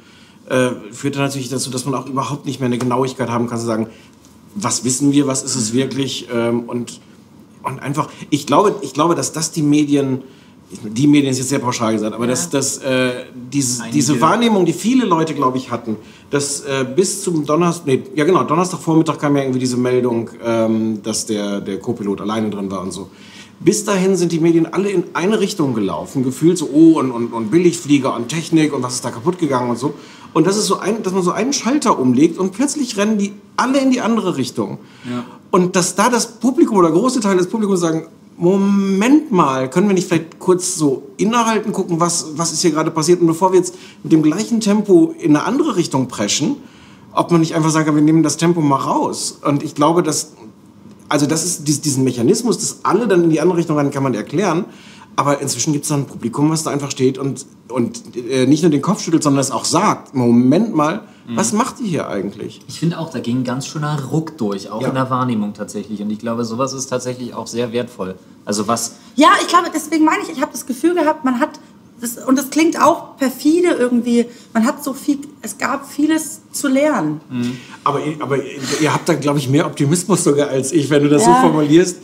äh, 0.50 0.72
führt 0.92 1.16
dann 1.16 1.24
natürlich 1.24 1.50
dazu, 1.50 1.70
dass 1.72 1.86
man 1.86 1.96
auch 1.96 2.08
überhaupt 2.08 2.46
nicht 2.46 2.60
mehr 2.60 2.68
eine 2.68 2.78
Genauigkeit 2.78 3.30
haben 3.30 3.48
kann, 3.48 3.58
zu 3.58 3.66
sagen, 3.66 3.88
was 4.54 4.84
wissen 4.84 5.12
wir, 5.14 5.28
was 5.28 5.44
ist 5.44 5.56
es 5.56 5.74
wirklich 5.74 6.28
ähm, 6.34 6.64
und, 6.64 7.00
und 7.64 7.80
einfach, 7.82 8.10
ich 8.30 8.46
glaube, 8.46 8.76
ich 8.82 8.94
glaube, 8.94 9.16
dass 9.16 9.32
das 9.32 9.52
die 9.52 9.62
Medien, 9.62 10.22
die 10.72 11.08
Medien 11.08 11.32
ist 11.32 11.38
jetzt 11.38 11.50
sehr 11.50 11.60
pauschal 11.60 11.94
gesagt, 11.94 12.14
aber 12.14 12.28
dass, 12.28 12.50
dass 12.50 12.80
äh, 12.80 13.26
diese, 13.52 13.84
diese 13.94 14.20
Wahrnehmung, 14.20 14.66
die 14.66 14.74
viele 14.74 15.06
Leute, 15.06 15.34
glaube 15.34 15.58
ich, 15.58 15.70
hatten, 15.70 15.96
dass 16.32 16.62
äh, 16.62 16.86
bis 16.96 17.24
zum 17.24 17.46
Donnerstag, 17.46 17.86
nee, 17.86 18.04
ja 18.16 18.26
genau, 18.26 18.44
Donnerstagvormittag 18.44 19.20
kam 19.20 19.36
ja 19.36 19.44
irgendwie 19.44 19.60
diese 19.60 19.78
Meldung, 19.78 20.30
ähm, 20.44 21.04
dass 21.04 21.28
der, 21.28 21.62
der 21.62 21.80
Co-Pilot 21.80 22.22
alleine 22.22 22.50
drin 22.50 22.72
war 22.72 22.82
und 22.82 22.92
so. 22.92 23.10
Bis 23.60 23.86
dahin 23.86 24.18
sind 24.18 24.32
die 24.32 24.40
Medien 24.40 24.66
alle 24.66 24.90
in 24.90 25.04
eine 25.14 25.40
Richtung 25.40 25.76
gelaufen, 25.76 26.24
gefühlt 26.24 26.58
so, 26.58 26.70
oh, 26.74 27.00
und, 27.00 27.12
und, 27.12 27.32
und 27.32 27.52
Billigflieger 27.52 28.14
und 28.16 28.28
Technik 28.28 28.74
und 28.74 28.84
was 28.84 28.96
ist 28.96 29.06
da 29.06 29.12
kaputt 29.12 29.38
gegangen 29.38 29.70
und 29.70 29.80
so. 29.80 29.94
Und 30.34 30.46
das 30.46 30.58
ist 30.58 30.66
so 30.66 30.80
ein, 30.80 31.02
dass 31.04 31.14
man 31.14 31.24
so 31.24 31.32
einen 31.32 31.54
Schalter 31.54 31.98
umlegt 31.98 32.38
und 32.38 32.52
plötzlich 32.52 32.98
rennen 32.98 33.18
die 33.18 33.32
alle 33.56 33.80
in 33.80 33.92
die 33.92 34.02
andere 34.02 34.36
Richtung. 34.36 34.80
Und 35.52 35.78
dass 35.78 35.96
da 35.96 36.10
das 36.10 36.40
Publikum 36.40 36.76
oder 36.76 36.92
große 36.92 37.22
Teile 37.22 37.38
des 37.38 37.48
Publikums 37.48 37.80
sagen, 37.80 38.08
Moment 38.38 39.32
mal, 39.32 39.70
können 39.70 39.88
wir 39.88 39.94
nicht 39.94 40.08
vielleicht 40.08 40.40
kurz 40.40 40.76
so 40.76 41.04
innehalten, 41.18 41.72
gucken, 41.72 42.00
was, 42.02 42.38
was 42.38 42.52
ist 42.52 42.62
hier 42.62 42.72
gerade 42.72 42.92
passiert? 42.92 43.22
Und 43.22 43.28
bevor 43.28 43.54
wir 43.54 43.60
jetzt 43.60 43.76
mit 44.04 44.12
dem 44.12 44.24
gleichen 44.24 44.60
Tempo 44.60 45.14
in 45.18 45.36
eine 45.36 45.46
andere 45.46 45.78
Richtung 45.78 46.08
preschen, 46.10 46.58
ob 47.14 47.32
man 47.32 47.40
nicht 47.40 47.56
einfach 47.56 47.70
sagt, 47.70 47.94
wir 47.94 48.02
nehmen 48.02 48.24
das 48.24 48.36
Tempo 48.36 48.60
mal 48.60 48.76
raus. 48.76 49.40
Und 49.42 49.64
ich 49.64 49.74
glaube, 49.74 50.04
dass, 50.04 50.34
also 51.08 51.26
das 51.26 51.46
ist 51.46 51.66
dies- 51.68 51.80
diesen 51.80 52.04
Mechanismus, 52.04 52.58
dass 52.58 52.80
alle 52.84 53.08
dann 53.08 53.24
in 53.24 53.30
die 53.30 53.40
andere 53.40 53.58
Richtung 53.58 53.78
rennen, 53.78 53.92
kann 53.92 54.04
man 54.04 54.14
erklären. 54.14 54.66
Aber 55.16 55.40
inzwischen 55.40 55.72
gibt 55.72 55.86
es 55.86 55.90
dann 55.90 56.02
ein 56.02 56.06
Publikum, 56.06 56.50
was 56.50 56.64
da 56.64 56.72
einfach 56.72 56.92
steht 56.92 57.18
und, 57.18 57.46
und 57.70 58.02
äh, 58.18 58.46
nicht 58.48 58.64
nur 58.64 58.70
den 58.70 58.82
Kopf 58.82 59.02
schüttelt, 59.02 59.24
sondern 59.24 59.40
es 59.40 59.50
auch 59.52 59.64
sagt, 59.64 60.14
Moment 60.14 60.76
mal, 60.76 61.04
was 61.28 61.54
macht 61.54 61.80
ihr 61.80 61.88
hier 61.88 62.08
eigentlich? 62.08 62.62
Ich 62.68 62.80
finde 62.80 63.00
auch, 63.00 63.10
da 63.10 63.20
ging 63.20 63.40
ein 63.40 63.44
ganz 63.44 63.66
schöner 63.68 64.00
Ruck 64.12 64.38
durch, 64.38 64.70
auch 64.70 64.82
Ja. 64.82 64.90
in 64.90 64.94
der 64.96 65.10
Wahrnehmung 65.10 65.54
tatsächlich. 65.54 66.02
Und 66.02 66.10
ich 66.12 66.20
glaube, 66.20 66.46
sowas 66.46 66.74
ist 66.74 66.88
tatsächlich 66.88 67.34
auch 67.34 67.48
sehr 67.48 67.72
wertvoll. 67.72 68.16
Also 68.46 68.68
was, 68.68 68.96
Ja, 69.16 69.30
ich 69.42 69.48
glaube, 69.48 69.68
deswegen 69.74 70.06
meine 70.06 70.22
ich, 70.24 70.30
ich 70.30 70.42
habe 70.42 70.52
das 70.52 70.66
Gefühl 70.66 70.94
gehabt, 70.94 71.26
man 71.26 71.40
hat, 71.40 71.60
das, 72.00 72.18
und 72.18 72.38
das 72.38 72.50
klingt 72.52 72.80
auch 72.80 73.18
perfide 73.18 73.70
irgendwie, 73.70 74.26
man 74.54 74.66
hat 74.66 74.84
so 74.84 74.94
viel, 74.94 75.20
es 75.42 75.58
gab 75.58 75.90
vieles 75.90 76.42
zu 76.52 76.68
lernen. 76.68 77.22
Aber, 77.84 78.04
ihr- 78.06 78.22
aber 78.22 78.38
ihr 78.82 78.94
habt 78.94 79.08
da, 79.10 79.14
glaube 79.16 79.40
ich, 79.40 79.50
mehr 79.50 79.66
Optimismus 79.66 80.24
sogar 80.24 80.50
als 80.50 80.72
ich, 80.74 80.90
wenn 80.90 81.02
du 81.04 81.10
das 81.10 81.26
Ja. 81.26 81.36
so 81.36 81.42
formulierst. 81.48 81.98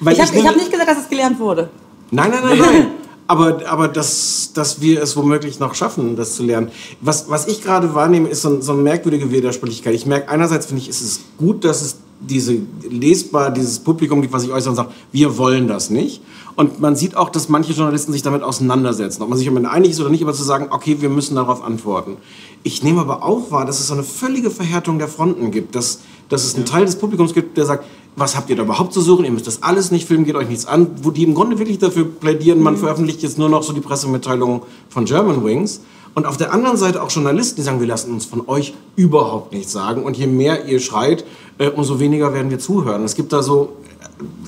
Weil 0.00 0.14
Ich 0.14 0.20
habe 0.20 0.44
hab 0.48 0.56
nicht 0.56 0.70
gesagt, 0.70 0.88
dass 0.88 0.98
es 0.98 1.08
gelernt 1.08 1.38
wurde. 1.38 1.68
Nein, 2.10 2.30
nein, 2.30 2.42
nein, 2.44 2.58
nein. 2.58 2.86
Aber, 3.28 3.60
aber 3.66 3.88
dass, 3.88 4.52
dass 4.52 4.80
wir 4.80 5.02
es 5.02 5.16
womöglich 5.16 5.58
noch 5.58 5.74
schaffen, 5.74 6.16
das 6.16 6.34
zu 6.34 6.42
lernen. 6.42 6.70
Was, 7.00 7.30
was 7.30 7.46
ich 7.46 7.62
gerade 7.62 7.94
wahrnehme, 7.94 8.28
ist 8.28 8.42
so, 8.42 8.60
so 8.60 8.72
eine 8.72 8.82
merkwürdige 8.82 9.30
Widersprüchlichkeit. 9.30 9.94
Ich 9.94 10.06
merke, 10.06 10.28
einerseits 10.28 10.66
finde 10.66 10.82
ich, 10.82 10.88
ist 10.88 11.00
es 11.00 11.20
gut, 11.38 11.64
dass 11.64 11.82
es 11.82 11.96
diese 12.20 12.56
lesbar, 12.88 13.50
dieses 13.50 13.78
Publikum 13.80 14.20
gibt, 14.22 14.32
was 14.32 14.42
sich 14.42 14.52
äußert 14.52 14.70
und 14.70 14.76
sagt, 14.76 14.92
wir 15.12 15.38
wollen 15.38 15.66
das 15.66 15.90
nicht. 15.90 16.20
Und 16.54 16.80
man 16.80 16.96
sieht 16.96 17.16
auch, 17.16 17.30
dass 17.30 17.48
manche 17.48 17.72
Journalisten 17.72 18.12
sich 18.12 18.22
damit 18.22 18.42
auseinandersetzen. 18.42 19.22
Ob 19.22 19.28
man 19.28 19.38
sich 19.38 19.46
damit 19.46 19.64
einig 19.64 19.92
ist 19.92 20.00
oder 20.00 20.10
nicht, 20.10 20.22
aber 20.22 20.34
zu 20.34 20.42
sagen, 20.42 20.68
okay, 20.70 20.98
wir 21.00 21.08
müssen 21.08 21.34
darauf 21.34 21.64
antworten. 21.64 22.18
Ich 22.62 22.82
nehme 22.82 23.00
aber 23.00 23.22
auch 23.22 23.50
wahr, 23.50 23.64
dass 23.64 23.80
es 23.80 23.86
so 23.88 23.94
eine 23.94 24.02
völlige 24.02 24.50
Verhärtung 24.50 24.98
der 24.98 25.08
Fronten 25.08 25.50
gibt. 25.50 25.74
Dass, 25.74 26.00
dass 26.28 26.44
es 26.44 26.54
einen 26.54 26.66
Teil 26.66 26.84
des 26.84 26.96
Publikums 26.96 27.32
gibt, 27.32 27.56
der 27.56 27.64
sagt, 27.64 27.84
was 28.16 28.36
habt 28.36 28.50
ihr 28.50 28.56
da 28.56 28.62
überhaupt 28.62 28.92
zu 28.92 29.00
suchen? 29.00 29.24
Ihr 29.24 29.30
müsst 29.30 29.46
das 29.46 29.62
alles 29.62 29.90
nicht 29.90 30.06
filmen, 30.06 30.24
geht 30.24 30.36
euch 30.36 30.48
nichts 30.48 30.66
an. 30.66 30.88
Wo 31.02 31.10
die 31.10 31.24
im 31.24 31.34
Grunde 31.34 31.58
wirklich 31.58 31.78
dafür 31.78 32.04
plädieren, 32.04 32.60
man 32.60 32.76
veröffentlicht 32.76 33.22
jetzt 33.22 33.38
nur 33.38 33.48
noch 33.48 33.62
so 33.62 33.72
die 33.72 33.80
Pressemitteilungen 33.80 34.62
von 34.88 35.04
Germanwings. 35.04 35.80
Und 36.14 36.26
auf 36.26 36.36
der 36.36 36.52
anderen 36.52 36.76
Seite 36.76 37.02
auch 37.02 37.10
Journalisten, 37.10 37.56
die 37.56 37.62
sagen, 37.62 37.80
wir 37.80 37.86
lassen 37.86 38.12
uns 38.12 38.26
von 38.26 38.46
euch 38.46 38.74
überhaupt 38.96 39.52
nichts 39.52 39.72
sagen. 39.72 40.04
Und 40.04 40.16
je 40.16 40.26
mehr 40.26 40.66
ihr 40.66 40.78
schreit, 40.80 41.24
äh, 41.56 41.68
umso 41.68 42.00
weniger 42.00 42.34
werden 42.34 42.50
wir 42.50 42.58
zuhören. 42.58 43.02
Es 43.04 43.14
gibt 43.14 43.32
da 43.32 43.42
so, 43.42 43.76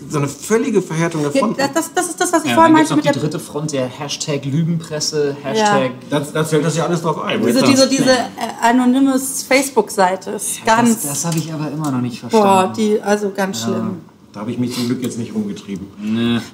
so 0.08 0.18
eine 0.18 0.28
völlige 0.28 0.82
Verhärtung 0.82 1.22
der 1.22 1.32
Ja, 1.32 1.40
Fronten. 1.40 1.60
das, 1.74 1.92
das, 1.94 2.08
ist 2.08 2.20
das, 2.20 2.32
was 2.32 2.44
ich 2.44 2.50
ja, 2.50 2.54
vorhin 2.56 2.72
meinte 2.72 2.90
noch 2.90 2.96
mit 2.96 3.04
die 3.04 3.12
der 3.12 3.20
dritte 3.20 3.38
Front, 3.38 3.72
der 3.72 3.86
Hashtag 3.86 4.44
Lügenpresse, 4.44 5.36
Hashtag... 5.42 5.92
Da, 6.10 6.20
da 6.20 6.44
fällt 6.44 6.64
das 6.64 6.76
ja 6.76 6.86
alles 6.86 7.02
drauf 7.02 7.20
ein. 7.22 7.44
diese, 7.44 7.62
diese, 7.62 7.88
diese 7.88 8.10
äh, 8.12 8.18
anonymes 8.62 9.42
Facebook-Seite 9.42 10.30
ist 10.32 10.64
ganz, 10.64 11.02
Das, 11.02 11.10
das 11.10 11.24
habe 11.24 11.38
ich 11.38 11.52
aber 11.52 11.70
immer 11.70 11.90
noch 11.90 12.00
nicht 12.00 12.22
boah, 12.22 12.30
verstanden. 12.30 12.74
die, 12.76 13.00
also 13.02 13.30
ganz 13.30 13.62
schlimm. 13.62 14.00
Da 14.34 14.40
habe 14.40 14.50
ich 14.50 14.58
mich 14.58 14.74
zum 14.74 14.86
Glück 14.86 15.00
jetzt 15.00 15.16
nicht 15.16 15.32
rumgetrieben. 15.32 15.86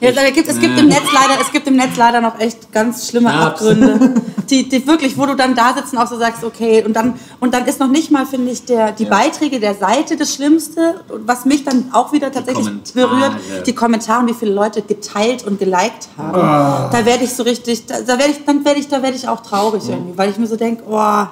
Ja, 0.03 0.12
da 0.12 0.29
gibt, 0.29 0.49
es, 0.49 0.61
gibt 0.61 0.79
im 0.79 0.88
Netz 0.88 1.05
leider, 1.14 1.40
es 1.40 1.51
gibt 1.51 1.66
im 1.66 1.77
Netz 1.77 1.97
leider 1.97 2.21
noch 2.21 2.38
echt 2.38 2.71
ganz 2.73 3.09
schlimme 3.09 3.31
Ja. 3.31 3.47
Abgründe, 3.47 4.16
die, 4.51 4.69
die 4.69 4.87
wirklich, 4.87 5.16
wo 5.16 5.25
du 5.25 5.35
dann 5.35 5.55
da 5.55 5.73
sitzt 5.75 5.95
und 5.95 5.99
auch 5.99 6.07
so 6.07 6.19
sagst, 6.19 6.45
okay, 6.45 6.85
und 6.85 6.93
dann, 6.95 7.14
und 7.40 7.55
dann 7.55 7.64
ist 7.64 7.81
noch 7.81 7.88
nicht 7.88 8.11
mal, 8.11 8.27
finde 8.27 8.51
ich, 8.53 8.66
der, 8.66 8.93
die 8.93 9.07
Beiträge 9.07 9.61
der 9.61 9.75
Seite 9.75 10.19
das 10.19 10.35
Schlimmste, 10.35 11.01
Und 11.09 11.27
was 11.27 11.47
mich 11.47 11.64
dann 11.64 11.88
auch 11.93 12.12
wieder 12.12 12.31
tatsächlich 12.31 12.66
Kommentare. 12.66 13.09
berührt, 13.09 13.66
die 13.66 13.75
Kommentare 13.75 14.21
und 14.21 14.29
wie 14.29 14.35
viele 14.35 14.53
Leute 14.53 14.83
geteilt 14.83 15.47
und 15.47 15.59
geliked 15.59 16.09
haben. 16.19 16.38
Ah. 16.38 16.90
Da 16.93 17.07
werde 17.07 17.25
ich 17.25 17.33
so 17.33 17.45
richtig, 17.45 17.87
da, 17.87 18.03
da 18.03 18.19
werde 18.19 18.33
ich, 18.33 18.45
dann 18.45 18.62
werde 18.62 18.79
ich, 18.79 18.88
da 18.88 19.03
werde 19.03 19.16
ich 19.16 19.27
auch 19.27 19.40
traurig 19.40 19.88
irgendwie, 19.88 20.19
weil 20.19 20.29
ich 20.29 20.37
mir 20.37 20.47
so 20.47 20.57
denke, 20.57 20.83
oh, 20.87 21.25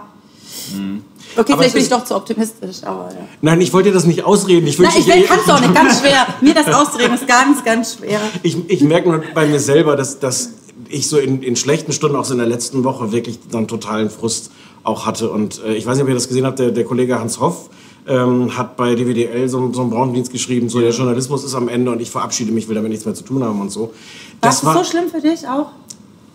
Mhm. 0.75 1.03
Okay, 1.39 1.53
vielleicht 1.57 1.75
bin 1.75 1.83
ich 1.83 1.89
doch 1.89 2.05
zu 2.05 2.15
optimistisch, 2.17 2.79
aber 2.85 3.09
ja. 3.13 3.19
Nein, 3.41 3.61
ich 3.61 3.73
wollte 3.73 3.89
dir 3.91 3.95
das 3.95 4.05
nicht 4.05 4.25
ausreden. 4.25 4.67
Ich 4.67 4.79
Nein, 4.79 4.91
ich 4.99 5.05
dir- 5.05 5.23
kann 5.25 5.39
es 5.45 5.51
auch 5.51 5.61
nicht, 5.61 5.75
ganz 5.75 5.99
schwer. 6.01 6.27
Mir 6.41 6.55
das 6.55 6.67
auszureden 6.73 7.15
ist 7.15 7.27
ganz, 7.27 7.65
ganz 7.65 7.97
schwer. 7.97 8.21
Ich, 8.43 8.57
ich 8.69 8.81
merke 8.83 9.09
nur 9.09 9.23
bei 9.35 9.47
mir 9.47 9.61
selber, 9.61 9.97
dass, 9.97 10.19
dass 10.19 10.51
ich 10.89 11.09
so 11.09 11.19
in, 11.19 11.43
in 11.43 11.57
schlechten 11.57 11.93
Stunden, 11.93 12.17
auch 12.17 12.25
so 12.25 12.33
in 12.33 12.39
der 12.39 12.49
letzten 12.49 12.85
Woche, 12.85 13.13
wirklich 13.13 13.39
einen 13.53 13.69
totalen 13.69 14.11
Frust 14.11 14.51
auch 14.85 15.07
hatte. 15.07 15.31
Und 15.31 15.63
äh, 15.65 15.75
ich 15.75 15.87
weiß 15.87 15.97
nicht, 15.97 16.03
ob 16.05 16.09
ihr 16.09 16.15
das 16.15 16.29
gesehen 16.29 16.47
habt, 16.47 16.59
der, 16.59 16.71
der 16.71 16.85
Kollege 16.85 17.19
Hans 17.19 17.41
Hoff 17.41 17.69
ähm, 18.07 18.57
hat 18.57 18.77
bei 18.77 18.95
DWDL 18.95 19.49
so, 19.49 19.71
so 19.73 19.83
einen 19.83 19.91
Braundienst 19.91 20.33
geschrieben, 20.33 20.69
so 20.71 20.81
der 20.81 20.91
Journalismus 20.93 21.45
ist 21.45 21.55
am 21.55 21.69
Ende 21.69 21.91
und 21.91 22.01
ich 22.01 22.11
verabschiede 22.11 22.53
mich, 22.53 22.67
will 22.69 22.75
damit 22.75 22.91
nichts 22.91 23.05
mehr 23.05 23.15
zu 23.15 23.23
tun 23.25 23.45
haben 23.45 23.61
und 23.61 23.71
so. 23.71 23.81
War 23.83 23.91
Das 24.41 24.61
das 24.63 24.73
so 24.75 24.85
schlimm 24.85 25.11
für 25.11 25.21
dich 25.21 25.47
auch? 25.47 25.67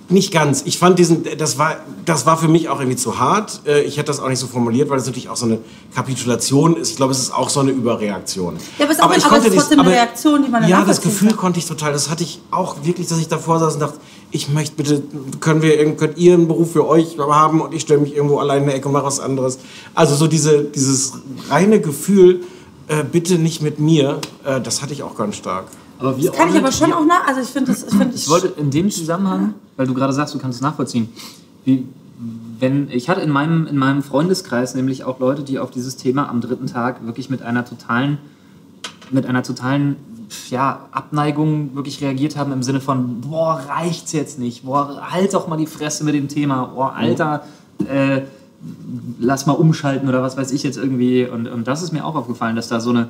Nicht 0.09 0.31
ganz. 0.31 0.63
Ich 0.65 0.77
fand 0.77 0.99
diesen, 0.99 1.23
das 1.37 1.57
war, 1.57 1.77
das 2.05 2.25
war 2.25 2.37
für 2.37 2.47
mich 2.47 2.67
auch 2.69 2.79
irgendwie 2.79 2.97
zu 2.97 3.19
hart. 3.19 3.61
Äh, 3.65 3.81
Ich 3.83 3.97
hätte 3.97 4.07
das 4.07 4.19
auch 4.19 4.27
nicht 4.29 4.39
so 4.39 4.47
formuliert, 4.47 4.89
weil 4.89 4.97
das 4.97 5.05
natürlich 5.07 5.29
auch 5.29 5.35
so 5.37 5.45
eine 5.45 5.59
Kapitulation 5.95 6.75
ist. 6.75 6.91
Ich 6.91 6.95
glaube, 6.97 7.13
es 7.13 7.19
ist 7.19 7.33
auch 7.33 7.49
so 7.49 7.61
eine 7.61 7.71
Überreaktion. 7.71 8.57
Ja, 8.77 8.85
aber 8.85 8.91
es 8.91 8.97
ist 8.97 9.01
auch- 9.03 9.05
aber 9.07 9.37
es 9.37 9.45
ist 9.45 9.55
trotzdem 9.55 9.79
eine 9.79 9.89
Reaktion, 9.89 10.43
die 10.43 10.49
man 10.49 10.61
dann 10.61 10.69
Ja, 10.69 10.83
das 10.83 11.01
Gefühl 11.01 11.29
kann. 11.29 11.37
konnte 11.37 11.59
ich 11.59 11.65
total. 11.65 11.93
Das 11.93 12.09
hatte 12.09 12.23
ich 12.23 12.41
auch 12.51 12.75
wirklich, 12.83 13.07
dass 13.07 13.19
ich 13.19 13.27
davor 13.29 13.59
saß 13.59 13.75
und 13.75 13.79
dachte, 13.79 13.97
ich 14.31 14.49
möchte 14.49 14.75
bitte, 14.75 15.03
können 15.39 15.61
wir, 15.61 15.95
könnt 15.95 16.17
ihr 16.17 16.33
einen 16.33 16.47
Beruf 16.47 16.73
für 16.73 16.87
euch 16.87 17.17
haben 17.19 17.61
und 17.61 17.73
ich 17.73 17.81
stelle 17.83 18.01
mich 18.01 18.15
irgendwo 18.15 18.39
allein 18.39 18.61
in 18.63 18.67
der 18.67 18.75
Ecke 18.75 18.87
und 18.87 18.93
mache 18.93 19.05
was 19.05 19.19
anderes. 19.19 19.59
Also 19.93 20.15
so 20.15 20.27
diese, 20.27 20.63
dieses 20.63 21.13
reine 21.49 21.79
Gefühl, 21.79 22.41
äh, 22.87 23.03
bitte 23.09 23.35
nicht 23.35 23.61
mit 23.61 23.79
mir, 23.79 24.19
äh, 24.43 24.59
das 24.59 24.81
hatte 24.81 24.91
ich 24.93 25.03
auch 25.03 25.15
ganz 25.15 25.37
stark. 25.37 25.65
Aber 26.03 26.17
wie 26.17 26.25
Das 26.25 26.35
kann 26.35 26.49
ich 26.49 26.57
aber 26.57 26.71
schon 26.71 26.91
auch 26.91 27.05
nach. 27.05 27.27
Also 27.27 27.39
ich 27.39 27.47
finde 27.47 27.71
das, 27.71 27.83
ich 27.83 27.95
finde 27.95 28.13
Ich 28.13 28.29
wollte 28.29 28.47
in 28.59 28.69
dem 28.71 28.91
Zusammenhang, 28.91 29.53
weil 29.77 29.87
du 29.87 29.93
gerade 29.93 30.11
sagst, 30.11 30.33
du 30.33 30.37
kannst 30.39 30.57
es 30.57 30.61
nachvollziehen, 30.61 31.07
wie, 31.63 31.87
wenn, 32.59 32.89
ich 32.91 33.07
hatte 33.07 33.21
in 33.21 33.29
meinem, 33.29 33.67
in 33.67 33.77
meinem 33.77 34.03
Freundeskreis 34.03 34.75
nämlich 34.75 35.05
auch 35.05 35.19
Leute, 35.19 35.43
die 35.43 35.59
auf 35.59 35.71
dieses 35.71 35.95
Thema 35.95 36.29
am 36.29 36.41
dritten 36.41 36.67
Tag 36.67 37.05
wirklich 37.05 37.29
mit 37.29 37.41
einer 37.41 37.63
totalen, 37.63 38.17
mit 39.11 39.25
einer 39.25 39.43
totalen 39.43 39.95
ja, 40.49 40.87
Abneigung 40.91 41.73
wirklich 41.73 42.01
reagiert 42.01 42.35
haben 42.35 42.51
im 42.51 42.63
Sinne 42.63 42.81
von, 42.81 43.21
boah, 43.21 43.61
reicht's 43.69 44.11
jetzt 44.11 44.39
nicht, 44.39 44.65
boah, 44.65 45.09
halt 45.09 45.33
doch 45.33 45.47
mal 45.47 45.57
die 45.57 45.67
Fresse 45.67 46.03
mit 46.03 46.15
dem 46.15 46.27
Thema, 46.27 46.65
boah, 46.65 46.93
Alter, 46.93 47.45
äh, 47.87 48.21
lass 49.19 49.45
mal 49.45 49.53
umschalten 49.53 50.07
oder 50.07 50.21
was 50.21 50.37
weiß 50.37 50.51
ich 50.51 50.63
jetzt 50.63 50.77
irgendwie. 50.77 51.25
Und, 51.25 51.47
und 51.47 51.67
das 51.67 51.81
ist 51.81 51.91
mir 51.91 52.05
auch 52.05 52.15
aufgefallen, 52.15 52.55
dass 52.55 52.67
da 52.67 52.79
so 52.79 52.91
eine, 52.91 53.09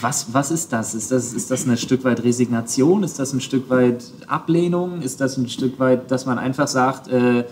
was, 0.00 0.32
was 0.32 0.50
ist 0.50 0.72
das? 0.72 0.94
Ist, 0.94 1.10
das? 1.10 1.32
ist 1.32 1.50
das 1.50 1.66
ein 1.66 1.76
Stück 1.76 2.04
weit 2.04 2.22
Resignation? 2.22 3.02
Ist 3.02 3.18
das 3.18 3.32
ein 3.32 3.40
Stück 3.40 3.70
weit 3.70 4.04
Ablehnung? 4.26 5.02
Ist 5.02 5.20
das 5.20 5.36
ein 5.36 5.48
Stück 5.48 5.78
weit, 5.78 6.10
dass 6.10 6.26
man 6.26 6.38
einfach 6.38 6.68
sagt, 6.68 7.08
äh, 7.08 7.44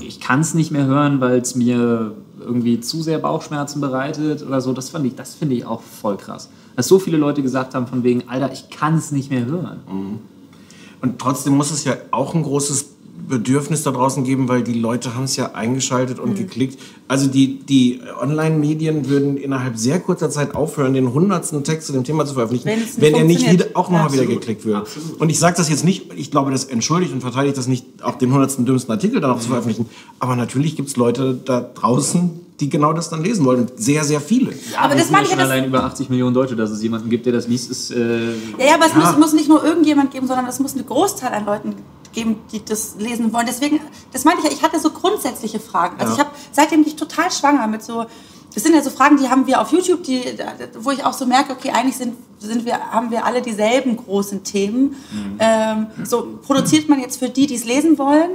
ich 0.00 0.20
kann 0.20 0.40
es 0.40 0.54
nicht 0.54 0.70
mehr 0.70 0.86
hören, 0.86 1.20
weil 1.20 1.38
es 1.38 1.54
mir 1.54 2.14
irgendwie 2.40 2.80
zu 2.80 3.02
sehr 3.02 3.18
Bauchschmerzen 3.18 3.80
bereitet 3.80 4.44
oder 4.44 4.60
so? 4.60 4.72
Das, 4.72 4.90
fand 4.90 5.06
ich, 5.06 5.14
das 5.14 5.34
finde 5.34 5.54
ich 5.54 5.64
auch 5.64 5.80
voll 5.80 6.16
krass. 6.16 6.48
Dass 6.76 6.88
so 6.88 6.98
viele 6.98 7.18
Leute 7.18 7.42
gesagt 7.42 7.74
haben 7.74 7.86
von 7.86 8.02
wegen, 8.02 8.28
Alter, 8.28 8.52
ich 8.52 8.70
kann 8.70 8.96
es 8.96 9.12
nicht 9.12 9.30
mehr 9.30 9.44
hören. 9.44 9.80
Und 11.02 11.18
trotzdem 11.18 11.54
muss 11.54 11.70
es 11.70 11.84
ja 11.84 11.94
auch 12.10 12.34
ein 12.34 12.42
großes 12.42 12.91
Bedürfnis 13.28 13.82
da 13.82 13.90
draußen 13.92 14.24
geben, 14.24 14.48
weil 14.48 14.62
die 14.62 14.72
Leute 14.78 15.14
haben 15.14 15.24
es 15.24 15.36
ja 15.36 15.52
eingeschaltet 15.52 16.18
und 16.18 16.34
geklickt. 16.36 16.78
Also 17.08 17.26
die, 17.28 17.60
die 17.60 18.00
Online-Medien 18.20 19.08
würden 19.08 19.36
innerhalb 19.36 19.76
sehr 19.76 20.00
kurzer 20.00 20.30
Zeit 20.30 20.54
aufhören, 20.54 20.94
den 20.94 21.12
hundertsten 21.12 21.62
Text 21.64 21.86
zu 21.86 21.92
dem 21.92 22.04
Thema 22.04 22.24
zu 22.26 22.34
veröffentlichen, 22.34 22.66
Wenn 22.68 22.78
es 22.80 22.96
nicht 22.96 23.00
wenn 23.00 23.14
er 23.14 23.24
nicht 23.24 23.50
wieder, 23.50 23.66
auch 23.74 23.90
nochmal 23.90 24.06
Ja. 24.08 24.12
wieder 24.14 24.26
geklickt 24.26 24.64
wird. 24.64 24.86
Und 25.18 25.30
ich 25.30 25.38
sage 25.38 25.56
das 25.56 25.68
jetzt 25.68 25.84
nicht, 25.84 26.12
ich 26.16 26.30
glaube, 26.30 26.50
das 26.50 26.64
entschuldigt 26.64 27.12
und 27.12 27.20
verteidigt 27.20 27.56
das 27.56 27.66
nicht, 27.66 27.86
auch 28.02 28.16
den 28.16 28.32
hundertsten 28.32 28.64
dümmsten 28.66 28.90
Artikel 28.92 29.20
dann 29.20 29.30
auch 29.30 29.40
zu 29.40 29.48
veröffentlichen. 29.48 29.86
Aber 30.18 30.36
natürlich 30.36 30.76
gibt 30.76 30.88
es 30.88 30.96
Leute 30.96 31.38
da 31.44 31.60
draußen, 31.60 32.30
die 32.60 32.68
genau 32.68 32.92
das 32.92 33.10
dann 33.10 33.22
lesen 33.24 33.44
wollen. 33.44 33.66
Sehr, 33.76 34.04
sehr 34.04 34.20
viele. 34.20 34.52
Aber 34.80 34.94
wir 34.94 35.00
das 35.00 35.10
meine 35.10 35.22
ja 35.22 35.22
ich 35.24 35.28
schon 35.30 35.38
ja, 35.38 35.44
das- 35.44 35.50
allein 35.52 35.64
über 35.66 35.84
80 35.84 36.10
Millionen 36.10 36.34
Deutsche, 36.34 36.54
dass 36.56 36.70
es 36.70 36.82
jemanden 36.82 37.10
gibt, 37.10 37.26
der 37.26 37.32
das 37.32 37.48
liest, 37.48 37.70
ist. 37.70 37.90
Äh, 37.90 38.32
Ja, 38.58 38.66
ja, 38.68 38.74
aber 38.74 38.86
es 38.86 38.94
muss, 38.94 39.18
muss 39.18 39.32
nicht 39.32 39.48
nur 39.48 39.64
irgendjemand 39.64 40.10
geben, 40.12 40.26
sondern 40.26 40.46
es 40.46 40.60
muss 40.60 40.74
eine 40.74 40.84
Großzahl 40.84 41.32
an 41.32 41.44
Leuten 41.46 41.74
geben, 42.12 42.40
die 42.52 42.64
das 42.64 42.96
lesen 42.98 43.32
wollen. 43.32 43.46
Deswegen, 43.46 43.80
das 44.12 44.24
meinte 44.24 44.42
ich 44.42 44.50
ja, 44.50 44.56
ich 44.56 44.62
hatte 44.62 44.78
so 44.78 44.90
grundsätzliche 44.90 45.60
Fragen. 45.60 45.98
Also 46.00 46.12
Ja. 46.12 46.18
ich 46.18 46.24
habe, 46.26 46.30
seitdem 46.52 46.80
bin 46.82 46.88
ich 46.88 46.96
total 46.96 47.30
schwanger 47.30 47.66
mit 47.66 47.82
so, 47.82 48.06
das 48.54 48.62
sind 48.62 48.74
ja 48.74 48.82
so 48.82 48.90
Fragen, 48.90 49.16
die 49.16 49.28
haben 49.28 49.46
wir 49.46 49.60
auf 49.60 49.72
YouTube, 49.72 50.02
die, 50.02 50.22
wo 50.78 50.90
ich 50.90 51.04
auch 51.04 51.14
so 51.14 51.24
merke, 51.26 51.52
okay, 51.52 51.70
eigentlich 51.70 51.96
sind, 51.96 52.14
sind 52.38 52.64
wir, 52.66 52.78
haben 52.90 53.10
wir 53.10 53.24
alle 53.24 53.40
dieselben 53.40 53.96
großen 53.96 54.44
Themen. 54.44 54.96
Ähm, 55.38 55.86
so 56.04 56.38
produziert 56.42 56.88
man 56.88 57.00
jetzt 57.00 57.18
für 57.18 57.28
die, 57.30 57.46
die 57.46 57.54
es 57.54 57.64
lesen 57.64 57.96
wollen, 57.98 58.30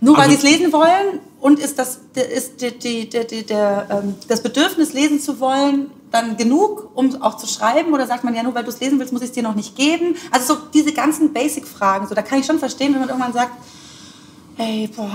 nur 0.00 0.16
weil 0.16 0.28
Also- 0.28 0.40
sie 0.40 0.46
es 0.46 0.58
lesen 0.58 0.72
wollen 0.72 1.20
und 1.40 1.58
ist 1.58 1.78
das, 1.78 2.00
ist 2.34 2.60
die, 2.60 3.08
die, 3.08 3.26
die, 3.26 3.42
der, 3.44 3.86
ähm, 3.90 4.14
das 4.28 4.42
Bedürfnis, 4.42 4.92
lesen 4.92 5.20
zu 5.20 5.40
wollen, 5.40 5.90
dann 6.10 6.36
genug, 6.36 6.90
um 6.94 7.20
auch 7.22 7.36
zu 7.36 7.46
schreiben? 7.46 7.92
Oder 7.92 8.06
sagt 8.06 8.24
man, 8.24 8.34
ja, 8.34 8.42
nur 8.42 8.54
weil 8.54 8.64
du 8.64 8.70
es 8.70 8.80
lesen 8.80 8.98
willst, 8.98 9.12
muss 9.12 9.22
ich 9.22 9.28
es 9.28 9.34
dir 9.34 9.42
noch 9.42 9.54
nicht 9.54 9.76
geben? 9.76 10.16
Also 10.30 10.54
so 10.54 10.60
diese 10.72 10.92
ganzen 10.92 11.32
Basic-Fragen, 11.32 12.06
so, 12.06 12.14
da 12.14 12.22
kann 12.22 12.38
ich 12.38 12.46
schon 12.46 12.58
verstehen, 12.58 12.92
wenn 12.92 13.00
man 13.00 13.08
irgendwann 13.08 13.32
sagt, 13.32 13.52
ey, 14.58 14.88
boah. 14.94 15.10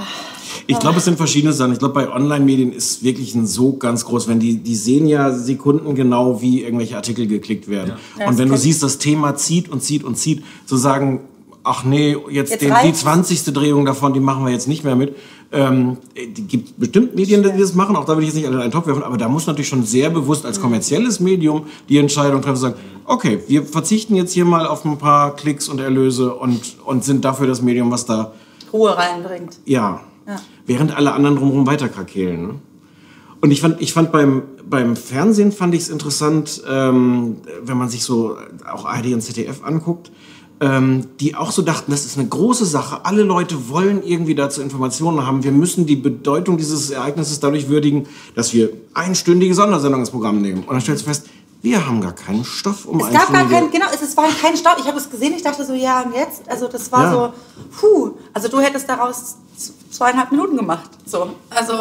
Ich 0.67 0.77
glaube, 0.79 0.97
es 0.99 1.05
sind 1.05 1.17
verschiedene 1.17 1.53
Sachen. 1.53 1.73
Ich 1.73 1.79
glaube, 1.79 1.93
bei 1.93 2.11
Online-Medien 2.11 2.71
ist 2.73 3.03
wirklich 3.03 3.33
ein 3.35 3.47
Sog 3.47 3.79
ganz 3.79 4.05
groß. 4.05 4.27
Wenn 4.27 4.39
die, 4.39 4.57
die 4.57 4.75
sehen 4.75 5.07
ja 5.07 5.31
Sekunden 5.33 5.95
genau, 5.95 6.41
wie 6.41 6.61
irgendwelche 6.61 6.95
Artikel 6.95 7.25
geklickt 7.25 7.67
werden. 7.67 7.93
Ja, 8.19 8.27
und 8.27 8.37
wenn 8.37 8.49
du 8.49 8.57
siehst, 8.57 8.83
das 8.83 8.97
Thema 8.97 9.35
zieht 9.35 9.69
und 9.69 9.81
zieht 9.81 10.03
und 10.03 10.15
zieht, 10.15 10.43
zu 10.65 10.77
sagen, 10.77 11.21
ach 11.63 11.83
nee, 11.83 12.15
jetzt, 12.29 12.51
Jetzt 12.51 12.61
den, 12.61 12.69
die 12.69 12.73
reicht's. 12.73 13.01
20. 13.01 13.43
Drehung 13.53 13.85
davon, 13.85 14.13
die 14.13 14.19
machen 14.19 14.45
wir 14.45 14.51
jetzt 14.51 14.67
nicht 14.67 14.83
mehr 14.83 14.95
mit. 14.95 15.15
Ähm, 15.51 15.97
die 16.15 16.43
gibt 16.43 16.79
bestimmt 16.79 17.15
Medien, 17.15 17.43
die 17.43 17.59
das 17.59 17.73
machen, 17.73 17.95
auch 17.95 18.05
da 18.05 18.15
will 18.15 18.23
ich 18.23 18.29
jetzt 18.29 18.35
nicht 18.35 18.47
alle 18.47 18.55
in 18.55 18.61
einen 18.61 18.71
Topf 18.71 18.87
werfen, 18.87 19.03
aber 19.03 19.17
da 19.17 19.27
muss 19.27 19.47
natürlich 19.47 19.67
schon 19.67 19.83
sehr 19.83 20.09
bewusst 20.09 20.45
als 20.45 20.61
kommerzielles 20.61 21.19
Medium 21.19 21.65
die 21.89 21.97
Entscheidung 21.97 22.41
treffen, 22.41 22.55
zu 22.55 22.61
sagen, 22.61 22.75
okay, 23.05 23.39
wir 23.47 23.65
verzichten 23.65 24.15
jetzt 24.15 24.31
hier 24.31 24.45
mal 24.45 24.65
auf 24.65 24.85
ein 24.85 24.97
paar 24.97 25.35
Klicks 25.35 25.67
und 25.67 25.81
Erlöse 25.81 26.33
und, 26.35 26.77
und 26.85 27.03
sind 27.03 27.25
dafür 27.25 27.47
das 27.47 27.61
Medium, 27.61 27.91
was 27.91 28.05
da 28.05 28.33
Ruhe 28.71 28.97
reinbringt. 28.97 29.59
ja. 29.65 30.01
Ja. 30.27 30.35
Während 30.67 30.95
alle 30.95 31.13
anderen 31.13 31.35
drumherum 31.35 31.65
weiterkrakehlen. 31.65 32.47
Ne? 32.47 32.53
Und 33.41 33.49
ich 33.51 33.59
fand, 33.59 33.81
ich 33.81 33.91
fand 33.91 34.11
beim, 34.11 34.43
beim 34.69 34.95
Fernsehen 34.95 35.51
fand 35.51 35.73
ich 35.73 35.81
es 35.81 35.89
interessant, 35.89 36.61
ähm, 36.69 37.37
wenn 37.63 37.77
man 37.77 37.89
sich 37.89 38.03
so 38.03 38.37
auch 38.71 38.85
ARD 38.85 39.13
und 39.13 39.21
ZDF 39.21 39.63
anguckt, 39.63 40.11
ähm, 40.61 41.07
die 41.19 41.35
auch 41.35 41.51
so 41.51 41.63
dachten, 41.63 41.89
das 41.91 42.05
ist 42.05 42.17
eine 42.19 42.27
große 42.27 42.65
Sache. 42.65 43.03
Alle 43.03 43.23
Leute 43.23 43.69
wollen 43.69 44.03
irgendwie 44.03 44.35
dazu 44.35 44.61
Informationen 44.61 45.25
haben. 45.25 45.43
Wir 45.43 45.51
müssen 45.51 45.87
die 45.87 45.95
Bedeutung 45.95 46.57
dieses 46.57 46.91
Ereignisses 46.91 47.39
dadurch 47.39 47.67
würdigen, 47.67 48.07
dass 48.35 48.53
wir 48.53 48.69
einstündige 48.93 49.55
Sondersendungen 49.55 50.01
ins 50.03 50.11
Programm 50.11 50.39
nehmen. 50.39 50.59
Und 50.59 50.69
dann 50.69 50.81
stellst 50.81 51.03
du 51.03 51.07
fest, 51.07 51.25
wir 51.63 51.85
haben 51.85 51.99
gar 52.01 52.13
keinen 52.13 52.45
Stoff 52.45 52.85
um 52.85 52.99
Es 52.99 53.11
gab 53.11 53.31
gar 53.33 53.47
keinen, 53.47 53.71
genau, 53.71 53.85
es, 53.93 54.01
es 54.01 54.15
war 54.15 54.25
kein 54.41 54.55
Stau. 54.55 54.71
Ich 54.79 54.85
habe 54.87 54.97
es 54.97 55.09
gesehen, 55.09 55.33
ich 55.35 55.43
dachte 55.43 55.65
so, 55.65 55.73
ja, 55.73 56.01
und 56.01 56.13
jetzt? 56.15 56.47
Also 56.47 56.67
das 56.67 56.91
war 56.91 57.03
Ja. 57.03 57.11
so, 57.11 57.33
puh. 57.79 58.11
Also 58.33 58.47
du 58.47 58.59
hättest 58.59 58.87
daraus 58.87 59.37
zweieinhalb 59.91 60.31
Minuten 60.31 60.55
gemacht. 60.57 60.89
So, 61.05 61.27
also 61.49 61.73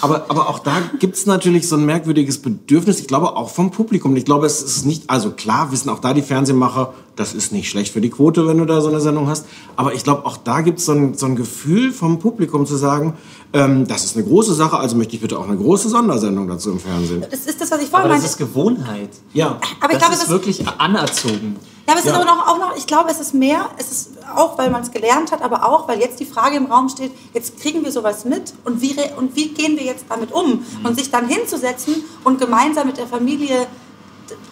Aber, 0.00 0.26
aber 0.28 0.48
auch 0.48 0.60
da 0.60 0.72
gibt 0.98 1.16
es 1.16 1.26
natürlich 1.26 1.68
so 1.68 1.76
ein 1.76 1.84
merkwürdiges 1.84 2.40
Bedürfnis, 2.40 3.00
ich 3.00 3.06
glaube 3.08 3.36
auch 3.36 3.50
vom 3.50 3.70
Publikum. 3.70 4.14
Ich 4.16 4.24
glaube, 4.24 4.46
es 4.46 4.62
ist 4.62 4.86
nicht, 4.86 5.10
also 5.10 5.30
klar 5.32 5.72
wissen 5.72 5.88
auch 5.90 5.98
da 5.98 6.14
die 6.14 6.22
Fernsehmacher, 6.22 6.94
das 7.16 7.34
ist 7.34 7.52
nicht 7.52 7.68
schlecht 7.68 7.92
für 7.92 8.00
die 8.00 8.10
Quote, 8.10 8.46
wenn 8.46 8.58
du 8.58 8.64
da 8.64 8.80
so 8.80 8.88
eine 8.88 9.00
Sendung 9.00 9.28
hast. 9.28 9.46
Aber 9.76 9.92
ich 9.94 10.04
glaube, 10.04 10.24
auch 10.26 10.36
da 10.36 10.60
gibt 10.62 10.78
es 10.78 10.86
so 10.86 10.92
ein, 10.92 11.14
so 11.14 11.26
ein 11.26 11.36
Gefühl 11.36 11.92
vom 11.92 12.18
Publikum 12.18 12.64
zu 12.66 12.76
sagen, 12.76 13.14
ähm, 13.52 13.86
das 13.88 14.04
ist 14.04 14.16
eine 14.16 14.24
große 14.24 14.54
Sache, 14.54 14.78
also 14.78 14.96
möchte 14.96 15.16
ich 15.16 15.20
bitte 15.20 15.36
auch 15.38 15.46
eine 15.48 15.56
große 15.56 15.88
Sondersendung 15.88 16.46
dazu 16.48 16.70
im 16.70 16.78
Fernsehen. 16.78 17.24
das 17.30 17.46
ist 17.46 17.60
das, 17.60 17.70
was 17.72 17.82
ich 17.82 17.88
vorhin 17.88 18.06
aber 18.10 18.14
das 18.20 18.22
meinte. 18.22 18.26
ist 18.26 18.38
Gewohnheit. 18.38 19.10
Ja. 19.34 19.58
Aber 19.80 19.92
ich 19.92 19.98
das 19.98 19.98
glaube, 19.98 20.14
ist 20.14 20.22
das- 20.22 20.28
wirklich 20.30 20.64
anerzogen. 20.78 21.56
Ja, 21.90 21.96
aber 21.96 21.98
es 22.00 22.04
Ja. 22.06 22.12
ist 22.12 22.16
aber 22.16 22.24
noch, 22.24 22.46
auch 22.46 22.58
noch, 22.58 22.76
ich 22.76 22.86
glaube, 22.86 23.10
es 23.10 23.18
ist 23.18 23.34
mehr, 23.34 23.68
es 23.76 23.90
ist 23.90 24.10
auch, 24.36 24.56
weil 24.58 24.70
man 24.70 24.82
es 24.82 24.92
gelernt 24.92 25.32
hat, 25.32 25.42
aber 25.42 25.66
auch, 25.68 25.88
weil 25.88 25.98
jetzt 25.98 26.20
die 26.20 26.24
Frage 26.24 26.56
im 26.56 26.66
Raum 26.66 26.88
steht, 26.88 27.10
jetzt 27.34 27.58
kriegen 27.60 27.84
wir 27.84 27.90
sowas 27.90 28.24
mit 28.24 28.54
und 28.64 28.80
wie, 28.80 28.94
und 29.16 29.34
wie 29.34 29.48
gehen 29.48 29.76
wir 29.76 29.82
jetzt 29.84 30.04
damit 30.08 30.30
um? 30.30 30.64
Und 30.84 30.96
sich 30.98 31.10
dann 31.10 31.26
hinzusetzen 31.26 32.04
und 32.22 32.40
gemeinsam 32.40 32.86
mit 32.86 32.96
der 32.98 33.08
Familie 33.08 33.66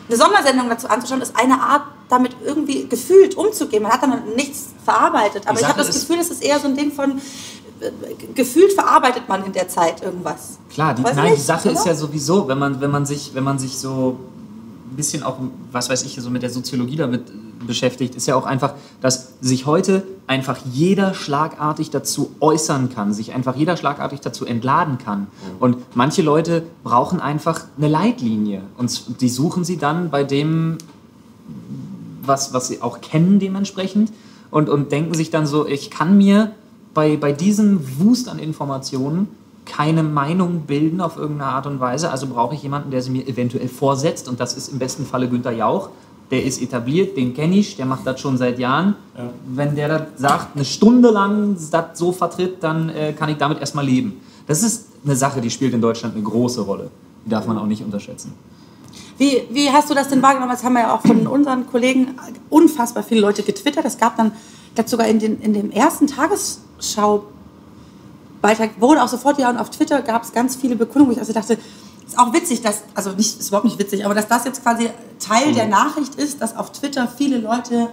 eine 0.09 0.17
Sondersendung 0.17 0.69
dazu 0.69 0.89
anzuschauen, 0.89 1.21
ist 1.21 1.37
eine 1.37 1.61
Art, 1.61 1.83
damit 2.09 2.35
irgendwie 2.45 2.89
gefühlt 2.89 3.37
umzugehen. 3.37 3.83
Man 3.85 3.93
hat 3.93 4.03
dann 4.03 4.25
nichts 4.35 4.71
verarbeitet, 4.85 5.47
aber 5.47 5.61
ich 5.61 5.67
habe 5.69 5.79
das 5.79 5.91
ist- 5.91 6.09
Gefühl, 6.09 6.21
es 6.21 6.31
ist 6.31 6.43
eher 6.43 6.59
so 6.59 6.67
ein 6.67 6.75
Ding 6.77 6.91
von, 6.91 7.21
äh, 7.81 7.91
gefühlt 8.35 8.73
verarbeitet 8.73 9.29
man 9.29 9.45
in 9.45 9.53
der 9.53 9.69
Zeit 9.69 10.03
irgendwas. 10.03 10.59
Klar, 10.71 10.95
die, 10.95 11.03
nein, 11.03 11.15
nicht, 11.27 11.37
die 11.37 11.41
Sache 11.43 11.69
ist 11.71 11.83
oder? 11.83 11.91
ja 11.91 11.95
sowieso, 11.97 12.49
wenn 12.49 12.59
man, 12.59 12.81
wenn 12.81 12.91
man 12.91 13.07
sich, 13.07 13.33
wenn 13.35 13.45
man 13.45 13.61
sich 13.61 13.79
so 13.79 14.19
bisschen 14.97 15.23
auch, 15.23 15.39
was 15.73 15.89
weiß 15.89 16.05
ich, 16.05 16.17
so 16.21 16.31
mit 16.31 16.43
der 16.43 16.51
Soziologie 16.51 16.97
damit 16.97 17.29
äh, 17.29 17.65
beschäftigt, 17.67 18.15
ist 18.15 18.27
ja 18.27 18.37
auch 18.37 18.47
einfach, 18.47 18.75
dass 19.01 19.35
sich 19.41 19.67
heute 19.67 20.03
einfach 20.27 20.59
jeder 20.73 21.15
schlagartig 21.15 21.91
dazu 21.91 22.31
äußern 22.41 22.91
kann, 22.91 23.13
sich 23.13 23.35
einfach 23.35 23.57
jeder 23.57 23.77
schlagartig 23.77 24.21
dazu 24.21 24.45
entladen 24.45 24.99
kann. 24.99 25.29
Und 25.59 25.97
manche 25.97 26.23
Leute 26.23 26.65
brauchen 26.85 27.21
einfach 27.21 27.65
eine 27.77 27.89
Leitlinie 27.89 28.63
und 28.77 29.21
die 29.21 29.29
suchen 29.29 29.65
sie 29.65 29.79
dann 29.79 30.11
bei 30.11 30.25
dem, 30.25 30.79
was, 32.23 32.53
was 32.53 32.69
sie 32.69 32.83
auch 32.83 33.01
kennen 33.01 33.39
dementsprechend 33.39 34.13
und, 34.51 34.69
und 34.69 34.93
denken 34.93 35.15
sich 35.15 35.31
dann 35.31 35.47
so, 35.47 35.67
ich 35.67 35.91
kann 35.91 36.19
mir 36.19 36.53
bei, 36.95 37.17
bei 37.17 37.33
diesem 37.33 37.81
Wust 37.99 38.29
an 38.29 38.39
Informationen 38.39 39.29
keine 39.69 40.03
Meinung 40.03 40.63
bilden 40.63 41.01
auf 41.01 41.17
irgendeine 41.17 41.53
Art 41.53 41.67
und 41.67 41.79
Weise, 41.79 42.11
also 42.11 42.27
brauche 42.27 42.55
ich 42.55 42.63
jemanden, 42.63 42.91
der 42.91 43.03
sie 43.03 43.11
mir 43.11 43.27
eventuell 43.29 43.69
vorsetzt 43.69 44.29
und 44.29 44.41
das 44.41 44.57
ist 44.57 44.73
im 44.73 44.79
besten 44.79 45.07
Falle 45.07 45.29
Günter 45.29 45.53
Jauch, 45.53 45.91
der 46.31 46.45
ist 46.45 46.61
etabliert, 46.61 47.17
den 47.17 47.35
kenne 47.35 47.57
ich, 47.57 47.77
der 47.77 47.87
macht 47.87 48.07
das 48.07 48.21
schon 48.21 48.37
seit 48.37 48.59
Jahren. 48.59 48.97
Wenn 49.47 49.77
der 49.77 49.89
das 49.89 50.03
sagt, 50.17 50.57
eine 50.57 50.65
Stunde 50.65 51.11
lang 51.11 51.57
das 51.71 51.99
so 51.99 52.13
vertritt, 52.13 52.63
dann 52.63 52.91
äh, 52.91 53.13
kann 53.15 53.31
ich 53.31 53.39
damit 53.39 53.61
erstmal 53.61 53.87
leben. 53.87 54.21
Das 54.47 54.63
ist 54.63 54.89
eine 55.05 55.17
Sache, 55.17 55.41
die 55.41 55.51
spielt 55.51 55.73
in 55.73 55.81
Deutschland 55.81 56.15
eine 56.15 56.25
große 56.25 56.61
Rolle. 56.63 56.91
Die 57.25 57.31
darf 57.31 57.47
man 57.47 57.57
auch 57.57 57.67
nicht 57.67 57.83
unterschätzen. 57.83 58.35
Wie, 59.17 59.43
wie 59.51 59.71
hast 59.71 59.91
du 59.91 59.95
das 59.95 60.09
denn 60.09 60.23
wahrgenommen? 60.23 60.53
Das 60.53 60.63
haben 60.63 60.75
wir 60.75 60.83
ja 60.83 60.95
auch 60.95 61.03
von 61.03 61.27
unseren 61.27 61.67
Kollegen 61.67 62.15
unfassbar 62.51 63.03
viele 63.03 63.21
Leute 63.21 63.43
getwittert. 63.43 63.85
Es 63.85 63.99
gab 63.99 64.17
dann, 64.17 64.33
ich 64.69 64.75
glaube 64.75 64.91
sogar 64.91 65.09
in, 65.09 65.19
den, 65.19 65.41
in 65.41 65.55
dem 65.55 65.71
ersten 65.71 66.07
Tagesschau 66.07 67.25
Beitrag 68.41 68.71
wurde 68.81 69.03
auch 69.03 69.09
sofort 69.09 69.39
ja 69.39 69.51
und 69.51 69.59
auf 69.59 69.71
Twitter 69.71 70.03
gab 70.03 70.23
es 70.23 70.33
ganz 70.33 70.57
viele 70.57 70.77
Bekundungen, 70.77 71.09
wo 71.09 71.13
ich 71.13 71.21
also 71.21 71.33
dachte, 71.33 71.59
ist 72.07 72.19
auch 72.19 72.33
witzig, 72.33 72.63
dass, 72.63 72.83
also 72.95 73.11
nicht, 73.13 73.39
ist 73.39 73.49
überhaupt 73.49 73.67
nicht 73.67 73.79
witzig, 73.79 74.05
aber 74.05 74.15
dass 74.15 74.29
das 74.29 74.45
jetzt 74.45 74.63
quasi 74.63 74.91
Teil 75.19 75.53
der 75.53 75.67
Nachricht 75.67 76.15
ist, 76.15 76.41
dass 76.41 76.57
auf 76.57 76.73
Twitter 76.73 77.07
viele 77.07 77.39
Leute 77.39 77.89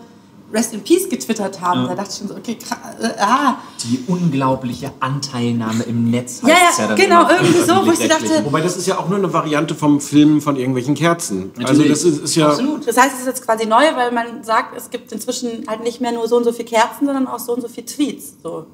Rest 0.53 0.73
in 0.73 0.83
Peace 0.83 1.09
getwittert 1.09 1.59
haben. 1.59 1.87
Da 1.87 1.95
dachte 1.95 2.09
ich 2.11 2.17
schon 2.19 2.27
so, 2.27 2.35
okay, 2.35 2.55
krass, 2.55 2.77
äh, 3.01 3.19
ah. 3.19 3.55
Die 3.83 4.03
unglaubliche 4.07 4.91
Anteilnahme 4.99 5.83
im 5.83 6.11
Netz 6.11 6.41
Ja, 6.43 6.49
ja, 6.49 6.87
dann 6.87 6.95
genau, 6.95 7.27
irgendwie 7.29 7.61
so, 7.67 7.85
wo 7.85 7.91
ich 7.91 8.07
dachte- 8.07 8.45
Wobei 8.45 8.61
das 8.61 8.77
ist 8.77 8.85
ja 8.87 8.99
auch 8.99 9.09
nur 9.09 9.17
eine 9.17 9.33
Variante 9.33 9.73
vom 9.73 9.99
Filmen 9.99 10.41
von 10.41 10.55
irgendwelchen 10.55 10.93
Kerzen. 10.93 11.51
Also 11.57 11.73
Natürlich. 11.73 11.89
das 11.89 12.03
ist, 12.03 12.23
ist 12.23 12.35
ja. 12.35 12.49
Absolut. 12.49 12.87
Das 12.87 12.95
heißt, 12.95 13.13
es 13.15 13.19
ist 13.21 13.25
jetzt 13.25 13.45
quasi 13.45 13.65
neu, 13.65 13.83
weil 13.95 14.11
man 14.11 14.43
sagt, 14.43 14.77
es 14.77 14.89
gibt 14.89 15.11
inzwischen 15.11 15.65
halt 15.67 15.83
nicht 15.83 15.99
mehr 15.99 16.11
nur 16.11 16.27
so 16.27 16.37
und 16.37 16.43
so 16.43 16.51
viele 16.53 16.69
Kerzen, 16.69 17.05
sondern 17.05 17.27
auch 17.27 17.39
so 17.39 17.53
und 17.53 17.61
so 17.61 17.67
viele 17.67 17.87
Tweets. 17.87 18.35
So. 18.43 18.67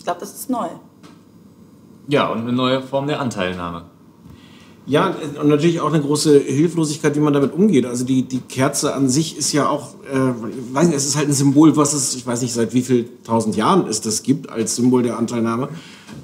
Ich 0.00 0.04
glaube, 0.04 0.20
das 0.20 0.34
ist 0.34 0.48
neu. 0.48 0.66
Ja, 2.08 2.28
und 2.28 2.38
eine 2.38 2.54
neue 2.54 2.80
Form 2.80 3.06
der 3.06 3.20
Anteilnahme. 3.20 3.84
Ja, 4.86 5.14
und 5.38 5.46
natürlich 5.46 5.82
auch 5.82 5.92
eine 5.92 6.00
große 6.00 6.38
Hilflosigkeit, 6.38 7.14
wie 7.16 7.20
man 7.20 7.34
damit 7.34 7.52
umgeht. 7.52 7.84
Also 7.84 8.06
die, 8.06 8.22
die 8.22 8.40
Kerze 8.40 8.94
an 8.94 9.10
sich 9.10 9.36
ist 9.36 9.52
ja 9.52 9.68
auch, 9.68 9.90
äh, 10.10 10.72
weiß 10.72 10.86
nicht, 10.86 10.96
es 10.96 11.04
ist 11.04 11.16
halt 11.16 11.28
ein 11.28 11.34
Symbol, 11.34 11.76
was 11.76 11.92
es, 11.92 12.14
ich 12.14 12.26
weiß 12.26 12.40
nicht, 12.40 12.54
seit 12.54 12.72
wie 12.72 12.80
viel 12.80 13.10
tausend 13.24 13.56
Jahren 13.56 13.86
es 13.88 14.00
das 14.00 14.22
gibt 14.22 14.48
als 14.48 14.74
Symbol 14.74 15.02
der 15.02 15.18
Anteilnahme. 15.18 15.68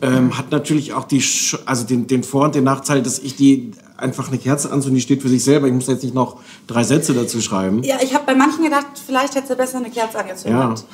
Ähm, 0.00 0.38
hat 0.38 0.50
natürlich 0.50 0.94
auch 0.94 1.04
die, 1.04 1.22
also 1.66 1.84
den, 1.84 2.06
den 2.06 2.24
Vor- 2.24 2.44
und 2.44 2.54
den 2.54 2.64
Nachteil, 2.64 3.02
dass 3.02 3.18
ich 3.18 3.36
die 3.36 3.72
einfach 3.98 4.28
eine 4.28 4.38
Kerze 4.38 4.72
anzünde, 4.72 4.96
die 4.96 5.02
steht 5.02 5.20
für 5.20 5.28
sich 5.28 5.44
selber. 5.44 5.66
Ich 5.66 5.74
muss 5.74 5.86
jetzt 5.86 6.02
nicht 6.02 6.14
noch 6.14 6.40
drei 6.66 6.82
Sätze 6.82 7.12
dazu 7.12 7.42
schreiben. 7.42 7.82
Ja, 7.82 7.96
ich 8.02 8.14
habe 8.14 8.24
bei 8.24 8.34
manchen 8.34 8.64
gedacht, 8.64 8.86
vielleicht 9.04 9.34
hätte 9.34 9.48
sie 9.48 9.54
besser 9.54 9.76
eine 9.76 9.90
Kerze 9.90 10.18
angezündet. 10.18 10.84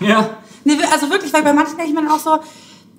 Ja. 0.00 0.08
Ja. 0.08 0.30
Nee, 0.64 0.78
also 0.92 1.08
wirklich, 1.10 1.32
weil 1.32 1.42
bei 1.42 1.52
manchen 1.52 1.76
denke 1.76 1.90
ich 1.90 1.94
mir 1.94 2.02
dann 2.02 2.12
auch 2.12 2.18
so, 2.18 2.38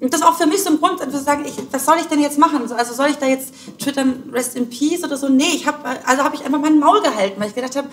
und 0.02 0.12
das 0.12 0.22
ist 0.22 0.26
auch 0.26 0.34
für 0.36 0.48
mich 0.48 0.64
so 0.64 0.72
ein 0.72 0.80
Grund, 0.80 1.00
zu 1.00 1.20
sagen, 1.20 1.46
ich, 1.46 1.54
was 1.72 1.86
soll 1.86 1.98
ich 2.00 2.08
denn 2.08 2.20
jetzt 2.20 2.40
machen? 2.40 2.68
So, 2.68 2.74
Also 2.74 2.92
soll 2.96 3.10
ich 3.10 3.18
da 3.18 3.28
jetzt 3.28 3.54
twittern 3.78 4.24
Rest 4.34 4.56
in 4.56 4.68
Peace 4.68 5.04
oder 5.04 5.16
so? 5.16 5.30
Nee, 5.30 5.52
ich 5.54 5.68
habe 5.68 5.78
also 6.08 6.24
habe 6.24 6.36
ich 6.36 6.44
einfach 6.44 6.60
mein 6.60 6.80
Maul 6.80 7.02
gehalten, 7.04 7.40
weil 7.40 7.50
ich 7.50 7.54
gedacht 7.56 7.76
habe, 7.76 7.88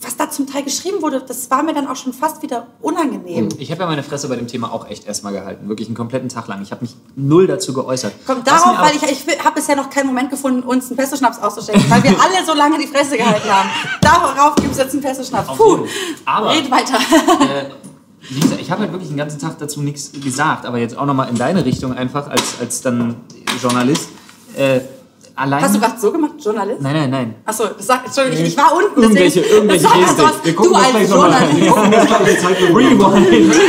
was 0.00 0.16
da 0.16 0.30
zum 0.30 0.46
Teil 0.46 0.62
geschrieben 0.62 1.02
wurde, 1.02 1.20
das 1.20 1.50
war 1.50 1.62
mir 1.62 1.74
dann 1.74 1.88
auch 1.88 1.96
schon 1.96 2.14
fast 2.14 2.40
wieder 2.40 2.68
unangenehm. 2.80 3.50
Ich 3.58 3.70
habe 3.70 3.82
ja 3.82 3.86
meine 3.86 4.02
Fresse 4.02 4.28
bei 4.28 4.36
dem 4.36 4.46
Thema 4.48 4.72
auch 4.72 4.88
echt 4.88 5.06
erstmal 5.06 5.34
gehalten. 5.34 5.68
Wirklich 5.68 5.88
einen 5.88 5.94
kompletten 5.96 6.30
Tag 6.30 6.48
lang. 6.48 6.62
Ich 6.62 6.70
habe 6.70 6.80
mich 6.86 6.96
null 7.16 7.46
dazu 7.46 7.74
geäußert. 7.74 8.14
Kommt 8.26 8.46
darauf, 8.46 8.78
weil 8.78 8.96
ich, 8.96 9.02
ich 9.02 9.44
habe 9.44 9.56
bisher 9.56 9.76
noch 9.76 9.90
keinen 9.90 10.06
Moment 10.06 10.30
gefunden, 10.30 10.62
uns 10.62 10.86
einen 10.88 10.96
Pesto-Schnaps 10.96 11.38
auszuschenken, 11.38 11.84
weil 11.90 12.02
wir 12.02 12.12
alle 12.18 12.46
so 12.46 12.54
lange 12.54 12.78
die 12.78 12.86
Fresse 12.86 13.18
gehalten 13.18 13.50
haben. 13.50 13.68
Darauf 14.00 14.54
gibt 14.54 14.72
es 14.72 14.78
jetzt 14.78 14.92
einen 14.94 15.02
Pesto-Schnaps. 15.02 15.50
Auf 15.50 15.58
Puh. 15.58 15.80
Aber- 16.24 16.50
red 16.50 16.70
weiter. 16.70 16.94
äh, 16.96 17.64
gesagt, 18.28 18.60
ich 18.60 18.70
habe 18.70 18.82
halt 18.82 18.92
wirklich 18.92 19.08
den 19.08 19.16
ganzen 19.18 19.38
Tag 19.40 19.58
dazu 19.58 19.82
nichts 19.82 20.12
gesagt, 20.12 20.64
aber 20.66 20.78
jetzt 20.78 20.96
auch 20.96 21.06
nochmal 21.06 21.28
in 21.28 21.36
deine 21.36 21.64
Richtung 21.64 21.92
einfach 21.94 22.28
als, 22.28 22.56
als 22.60 22.80
dann 22.82 23.16
Journalist. 23.60 24.08
Äh, 24.56 24.80
allein. 25.34 25.62
Hast 25.62 25.74
du 25.74 25.80
gerade 25.80 25.98
so 26.00 26.12
gemacht, 26.12 26.32
Journalist? 26.42 26.80
Nein, 26.80 26.94
nein, 26.94 27.10
nein. 27.10 27.34
Achso, 27.44 27.64
das 27.76 27.88
Entschuldigung, 27.88 28.44
ich, 28.46 28.52
ich 28.52 28.56
war 28.56 28.72
unten. 28.76 29.02
Irgendwelche- 29.02 29.40
irgendwelche 29.40 29.84
das 29.84 30.18
was, 30.18 30.44
Wir 30.44 30.52
du 30.54 30.74
als 30.74 31.10
noch 31.10 31.18
mal. 31.28 31.58
Journalist. 31.58 32.44
Rewind. 32.74 33.54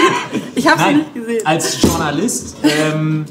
Ich 0.55 0.67
habe 0.67 0.77
sie 0.77 0.85
Nein, 0.85 0.97
nicht 0.97 1.13
gesehen. 1.15 1.45
als 1.47 1.81
Journalist, 1.81 2.55
ähm, 2.61 3.25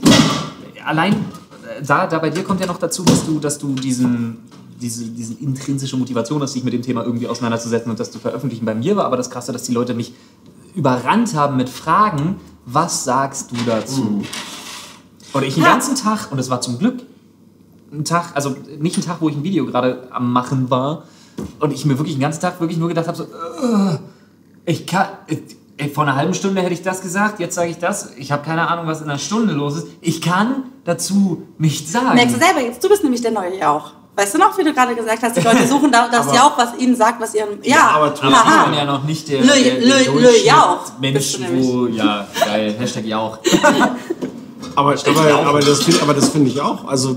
allein 0.84 1.12
äh, 1.12 1.82
da, 1.86 2.06
da 2.08 2.18
bei 2.18 2.30
dir 2.30 2.42
kommt 2.42 2.60
ja 2.60 2.66
noch 2.66 2.78
dazu, 2.78 3.04
dass 3.04 3.24
du, 3.24 3.38
dass 3.38 3.58
du 3.58 3.74
diesen, 3.74 4.38
diese, 4.80 5.04
diese 5.04 5.34
intrinsische 5.34 5.96
Motivation 5.96 6.42
hast, 6.42 6.54
dich 6.56 6.64
mit 6.64 6.72
dem 6.72 6.82
Thema 6.82 7.04
irgendwie 7.04 7.28
auseinanderzusetzen 7.28 7.90
und 7.90 8.00
das 8.00 8.10
zu 8.10 8.18
veröffentlichen. 8.18 8.64
Bei 8.66 8.74
mir 8.74 8.96
war 8.96 9.04
aber 9.06 9.16
das 9.16 9.30
Krasse, 9.30 9.52
dass 9.52 9.62
die 9.62 9.72
Leute 9.72 9.94
mich 9.94 10.12
überrannt 10.74 11.34
haben 11.34 11.56
mit 11.56 11.68
Fragen, 11.68 12.36
was 12.64 13.04
sagst 13.04 13.50
du 13.50 13.56
dazu? 13.66 14.22
Und 15.32 15.42
ich 15.44 15.54
den 15.54 15.64
ganzen 15.64 15.94
Tag, 15.96 16.30
und 16.30 16.38
es 16.38 16.50
war 16.50 16.60
zum 16.60 16.78
Glück 16.78 17.02
ein 17.92 18.04
Tag, 18.04 18.32
also 18.34 18.54
nicht 18.78 18.96
ein 18.96 19.02
Tag, 19.02 19.20
wo 19.20 19.28
ich 19.28 19.36
ein 19.36 19.42
Video 19.42 19.66
gerade 19.66 20.08
am 20.10 20.32
Machen 20.32 20.70
war, 20.70 21.04
und 21.60 21.72
ich 21.72 21.84
mir 21.84 21.98
wirklich 21.98 22.16
den 22.16 22.20
ganzen 22.20 22.40
Tag 22.40 22.60
wirklich 22.60 22.78
nur 22.78 22.88
gedacht 22.88 23.06
habe, 23.08 23.16
so, 23.16 23.24
"Ugh, 23.24 23.98
ich 24.66 24.86
kann, 24.86 25.06
ey, 25.76 25.88
vor 25.88 26.04
einer 26.04 26.16
halben 26.16 26.34
Stunde 26.34 26.60
hätte 26.62 26.74
ich 26.74 26.82
das 26.82 27.00
gesagt, 27.00 27.40
jetzt 27.40 27.54
sage 27.54 27.70
ich 27.70 27.78
das, 27.78 28.12
ich 28.16 28.30
habe 28.32 28.44
keine 28.44 28.68
Ahnung, 28.68 28.86
was 28.86 29.00
in 29.00 29.08
einer 29.08 29.18
Stunde 29.18 29.54
los 29.54 29.76
ist. 29.78 29.86
Ich 30.00 30.20
kann 30.20 30.64
dazu 30.84 31.42
nichts 31.58 31.90
sagen. 31.92 32.14
Merkst 32.14 32.36
du 32.36 32.40
selber 32.40 32.60
jetzt, 32.60 32.84
du 32.84 32.88
bist 32.88 33.02
nämlich 33.02 33.22
der 33.22 33.32
neue 33.32 33.58
Jauch. 33.58 33.92
Weißt 34.14 34.34
du 34.34 34.38
noch, 34.38 34.56
wie 34.58 34.62
du 34.64 34.74
gerade 34.74 34.94
gesagt 34.94 35.22
hast, 35.22 35.36
die 35.36 35.40
Leute 35.40 35.66
suchen 35.66 35.90
da, 35.90 36.06
das 36.08 36.26
Jauch, 36.34 36.52
was 36.58 36.76
ihnen 36.78 36.94
sagt, 36.94 37.18
was 37.20 37.34
ihren... 37.34 37.62
Ja, 37.62 37.92
aber 37.94 38.06
Aber 38.08 38.14
ich 38.14 38.22
haha. 38.22 38.64
bin 38.66 38.74
ja 38.74 38.84
noch 38.84 39.04
nicht 39.04 39.26
der, 39.28 39.42
Lö- 39.42 39.54
der, 39.62 39.80
der 39.80 40.04
Lö- 40.04 40.10
Lö- 40.20 40.44
Jauch 40.44 40.80
Mensch, 41.00 41.38
wo, 41.50 41.86
ja, 41.86 42.26
geil, 42.44 42.74
Hashtag 42.78 43.06
Jauch. 43.06 43.38
Aber, 44.76 44.94
aber, 45.06 45.46
aber 45.46 45.60
das 45.60 45.82
finde 45.82 46.02
aber 46.02 46.12
das 46.14 46.28
finde 46.28 46.50
ich 46.50 46.60
auch. 46.60 46.84
Also, 46.86 47.12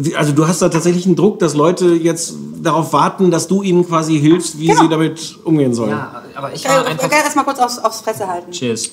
äh, 0.00 0.14
also 0.14 0.32
du 0.32 0.48
hast 0.48 0.62
da 0.62 0.68
tatsächlich 0.70 1.04
einen 1.06 1.16
Druck, 1.16 1.38
dass 1.38 1.54
Leute 1.54 1.86
jetzt 1.94 2.34
darauf 2.62 2.92
warten, 2.94 3.30
dass 3.30 3.46
du 3.46 3.62
ihnen 3.62 3.86
quasi 3.86 4.18
hilfst, 4.18 4.58
wie 4.58 4.68
Genau. 4.68 4.82
sie 4.82 4.88
damit 4.88 5.36
umgehen 5.44 5.74
sollen. 5.74 5.90
Ja, 5.90 6.22
aber 6.34 6.54
ich 6.54 6.64
Äh, 6.64 6.68
war 6.70 6.86
einfach... 6.86 7.04
okay, 7.06 7.16
erstmal 7.22 7.44
kurz 7.44 7.58
aufs, 7.58 7.78
aufs 7.78 8.00
Fresse 8.00 8.26
halten. 8.26 8.52
Cheers. 8.52 8.90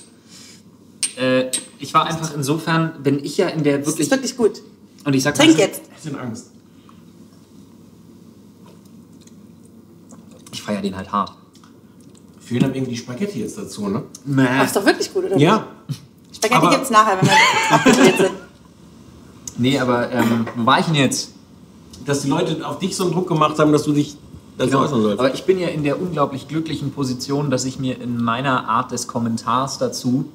Äh, 1.17 1.45
ich 1.79 1.93
war 1.93 2.05
einfach 2.05 2.33
insofern, 2.35 2.93
bin 3.01 3.23
ich 3.23 3.37
ja 3.37 3.47
in 3.47 3.63
der 3.63 3.77
Das 3.79 3.87
wirklich... 3.87 4.07
ist 4.07 4.11
wirklich 4.11 4.35
gut. 4.37 4.61
Und 5.05 5.13
ich 5.15 5.23
sag 5.23 5.35
Trink 5.35 5.53
mal, 5.53 5.59
jetzt. 5.59 5.81
Ich 5.97 6.03
bin 6.09 6.19
Angst. 6.19 6.51
Ich 10.51 10.61
feiere 10.61 10.81
den 10.81 10.95
halt 10.95 11.11
hart. 11.11 11.31
Fehlen 12.39 12.61
dann 12.61 12.73
irgendwie 12.73 12.91
die 12.93 12.97
Spaghetti 12.97 13.39
jetzt 13.41 13.57
dazu, 13.57 13.87
ne? 13.87 14.03
Das 14.25 14.67
ist 14.67 14.75
doch 14.75 14.85
wirklich 14.85 15.13
gut, 15.13 15.25
oder? 15.25 15.37
Ja. 15.37 15.67
Spaghetti 16.31 16.55
aber- 16.65 16.69
gibt's 16.71 16.89
nachher, 16.89 17.17
wenn 17.21 17.27
wir 17.29 17.35
abgedreht 17.69 18.17
sind. 18.17 18.31
Nee, 19.57 19.77
aber 19.79 20.11
ähm, 20.11 20.47
wo 20.55 20.65
war 20.65 20.79
ich 20.79 20.85
denn 20.85 20.95
jetzt? 20.95 21.31
Dass 22.05 22.21
die 22.21 22.29
Leute 22.29 22.65
auf 22.65 22.79
dich 22.79 22.95
so 22.95 23.03
einen 23.03 23.13
Druck 23.13 23.27
gemacht 23.27 23.59
haben, 23.59 23.71
dass 23.71 23.83
du 23.83 23.91
dich 23.91 24.15
dazu 24.57 24.77
äußern 24.79 25.01
sollst. 25.01 25.17
Genau. 25.17 25.19
Aber 25.27 25.33
ich 25.33 25.43
bin 25.43 25.59
ja 25.59 25.67
in 25.67 25.83
der 25.83 26.01
unglaublich 26.01 26.47
glücklichen 26.47 26.91
Position, 26.91 27.51
dass 27.51 27.65
ich 27.65 27.77
mir 27.77 27.99
in 28.01 28.23
meiner 28.23 28.67
Art 28.69 28.91
des 28.91 29.07
Kommentars 29.07 29.77
dazu 29.77 30.25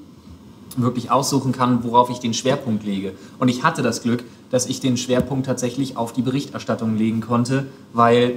wirklich 0.77 1.11
aussuchen 1.11 1.53
kann, 1.53 1.85
worauf 1.85 2.11
ich 2.11 2.19
den 2.19 2.35
Schwerpunkt 2.35 2.85
lege. 2.85 3.13
Und 3.39 3.49
ich 3.49 3.63
hatte 3.63 3.83
das 3.83 4.03
Glück, 4.03 4.25
dass 4.55 4.67
ich 4.67 4.79
den 4.79 4.97
Schwerpunkt 4.97 5.47
tatsächlich 5.47 5.97
auf 5.97 6.13
die 6.13 6.23
Berichterstattung 6.23 6.97
legen 6.97 7.21
konnte, 7.21 7.67
weil 7.93 8.35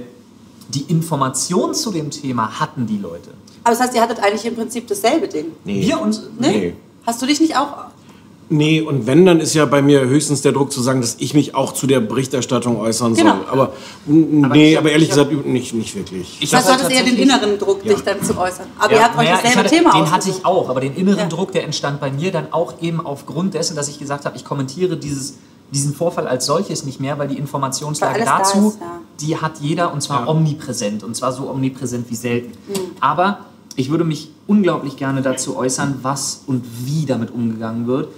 die 0.74 0.82
Information 0.88 1.74
zu 1.74 1.92
dem 1.92 2.10
Thema 2.10 2.58
hatten 2.58 2.86
die 2.88 2.98
Leute. 2.98 3.30
Aber 3.62 3.70
das 3.76 3.80
heißt, 3.80 3.94
ihr 3.94 4.02
hattet 4.02 4.18
eigentlich 4.20 4.44
im 4.44 4.56
Prinzip 4.56 4.88
dasselbe 4.88 5.28
Ding. 5.28 5.46
nee. 5.64 5.80
Wir 5.86 6.00
uns. 6.00 6.22
Ne? 6.40 6.48
Nee. 6.50 6.74
Hast 7.06 7.22
du 7.22 7.26
dich 7.26 7.40
nicht 7.40 7.56
auch... 7.56 7.68
Nee, 8.50 8.80
und 8.80 9.06
wenn, 9.06 9.26
dann 9.26 9.38
ist 9.40 9.54
ja 9.54 9.64
bei 9.66 9.80
mir 9.80 10.00
höchstens 10.08 10.40
der 10.42 10.50
Druck 10.52 10.72
zu 10.72 10.80
sagen, 10.80 11.00
dass 11.02 11.16
ich 11.20 11.34
mich 11.34 11.54
auch 11.54 11.72
zu 11.72 11.86
der 11.86 12.00
Berichterstattung 12.00 12.80
äußern 12.80 13.14
Genau. 13.14 13.36
soll. 13.36 13.44
Aber, 13.48 13.62
Aber 14.42 14.54
nee, 14.56 14.74
hab- 14.74 14.80
aber 14.80 14.90
ehrlich 14.90 15.10
hab- 15.12 15.28
gesagt, 15.30 15.46
nicht, 15.46 15.72
nicht 15.74 15.94
wirklich. 15.94 16.38
Ich 16.40 16.50
Das 16.50 16.60
heißt, 16.60 16.70
hab 16.70 16.78
du 16.78 16.82
halt 16.84 16.94
hattest 16.96 17.08
eher 17.08 17.14
den 17.14 17.22
inneren 17.22 17.58
Druck, 17.58 17.82
dich 17.84 18.00
dann 18.00 18.20
zu 18.24 18.36
äußern. 18.36 18.66
Aber 18.78 18.90
ihr 18.92 18.96
Ja, 18.98 19.04
habt 19.04 19.18
euch 19.18 19.24
naja, 19.26 19.38
dasselbe 19.42 19.58
hatte, 19.60 19.68
Thema 19.76 19.92
Den 19.92 20.10
hatte 20.10 20.30
ich 20.30 20.44
auch, 20.46 20.68
aber 20.68 20.80
den 20.80 20.96
inneren 20.96 21.18
Ja. 21.18 21.26
Druck, 21.28 21.52
der 21.52 21.64
entstand 21.64 22.00
bei 22.00 22.10
mir 22.10 22.32
dann 22.32 22.50
auch 22.52 22.72
eben 22.82 23.04
aufgrund 23.06 23.52
dessen, 23.54 23.76
dass 23.76 23.88
ich 23.88 23.98
gesagt 24.00 24.24
habe, 24.24 24.36
ich 24.36 24.44
kommentiere 24.44 24.96
dieses, 24.96 25.34
diesen 25.72 25.94
Vorfall 25.94 26.26
als 26.26 26.46
solches 26.46 26.84
nicht 26.84 27.00
mehr, 27.00 27.18
weil 27.18 27.28
die 27.28 27.36
Informationslage 27.38 28.20
Weil 28.20 28.24
da 28.26 28.38
dazu, 28.38 28.68
ist, 28.68 28.80
ja. 28.80 28.86
die 29.20 29.36
hat 29.36 29.60
jeder 29.60 29.92
und 29.92 30.02
zwar 30.02 30.22
Ja. 30.22 30.28
omnipräsent 30.28 31.04
und 31.04 31.14
zwar 31.14 31.32
so 31.32 31.50
omnipräsent 31.50 32.10
wie 32.10 32.14
selten. 32.16 32.52
Mhm. 32.68 32.74
Aber 33.00 33.40
ich 33.76 33.90
würde 33.90 34.04
mich 34.04 34.30
unglaublich 34.46 34.96
gerne 34.96 35.22
dazu 35.22 35.56
äußern, 35.56 35.98
was 36.02 36.42
und 36.46 36.64
wie 36.84 37.04
damit 37.06 37.30
umgegangen 37.30 37.86
wird, 37.86 38.08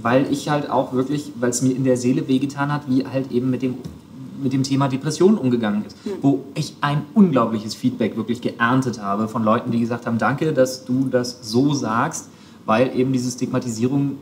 weil 0.00 0.30
ich 0.32 0.48
halt 0.48 0.70
auch 0.70 0.92
wirklich, 0.92 1.32
weil 1.40 1.50
es 1.50 1.62
mir 1.62 1.74
in 1.74 1.84
der 1.84 1.96
Seele 1.96 2.28
wehgetan 2.28 2.72
hat, 2.72 2.82
wie 2.88 3.04
halt 3.06 3.32
eben 3.32 3.50
mit 3.50 3.62
dem 3.62 3.74
mit 4.40 4.52
dem 4.52 4.62
Thema 4.62 4.86
Depression 4.86 5.36
umgegangen 5.36 5.84
ist, 5.84 5.96
Mhm. 6.06 6.10
wo 6.22 6.44
ich 6.54 6.76
ein 6.80 7.02
unglaubliches 7.12 7.74
Feedback 7.74 8.16
wirklich 8.16 8.40
geerntet 8.40 9.02
habe 9.02 9.26
von 9.26 9.42
Leuten, 9.42 9.72
die 9.72 9.80
gesagt 9.80 10.06
haben, 10.06 10.16
danke, 10.18 10.52
dass 10.52 10.84
du 10.84 11.08
das 11.10 11.38
so 11.42 11.74
sagst, 11.74 12.28
weil 12.64 12.96
eben 12.96 13.12
diese 13.12 13.32
Stigmatisierung 13.32 14.12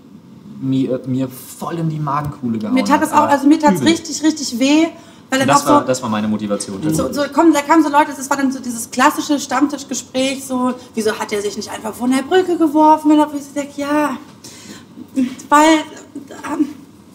mir, 0.61 1.01
mir 1.07 1.29
voll 1.29 1.79
in 1.79 1.88
die 1.88 1.99
Magenkuhle 1.99 2.59
gehauen 2.59 2.75
Mir 2.75 2.85
tat 2.85 3.03
es 3.03 3.12
auch, 3.12 3.29
also 3.29 3.47
mir 3.47 3.59
tat 3.59 3.75
es 3.75 3.83
richtig, 3.83 4.23
richtig 4.23 4.59
weh. 4.59 4.87
Weil 5.29 5.40
dann 5.40 5.49
Das 5.49 5.62
auch 5.62 5.69
war, 5.69 5.81
so, 5.81 5.87
das 5.88 6.03
war 6.03 6.09
meine 6.09 6.29
Motivation. 6.29 6.81
so, 6.95 7.12
so 7.12 7.23
kommen, 7.35 7.53
da 7.53 7.61
kamen 7.62 7.83
so 7.83 7.88
Leute, 7.88 8.12
das 8.16 8.31
war 8.31 8.37
dann 8.37 8.53
so 8.53 8.61
dieses 8.61 8.90
klassische 8.90 9.40
Stammtischgespräch, 9.40 10.45
so, 10.45 10.75
wieso 10.95 11.19
hat 11.19 11.33
er 11.33 11.42
sich 11.42 11.57
nicht 11.57 11.71
einfach 11.71 11.92
von 11.95 12.11
der 12.12 12.23
Brücke 12.23 12.57
geworfen? 12.57 13.11
Und 13.11 13.35
ich 13.35 13.53
denke, 13.53 13.73
ja, 13.81 14.16
weil, 15.49 15.79
ähm, 16.53 16.69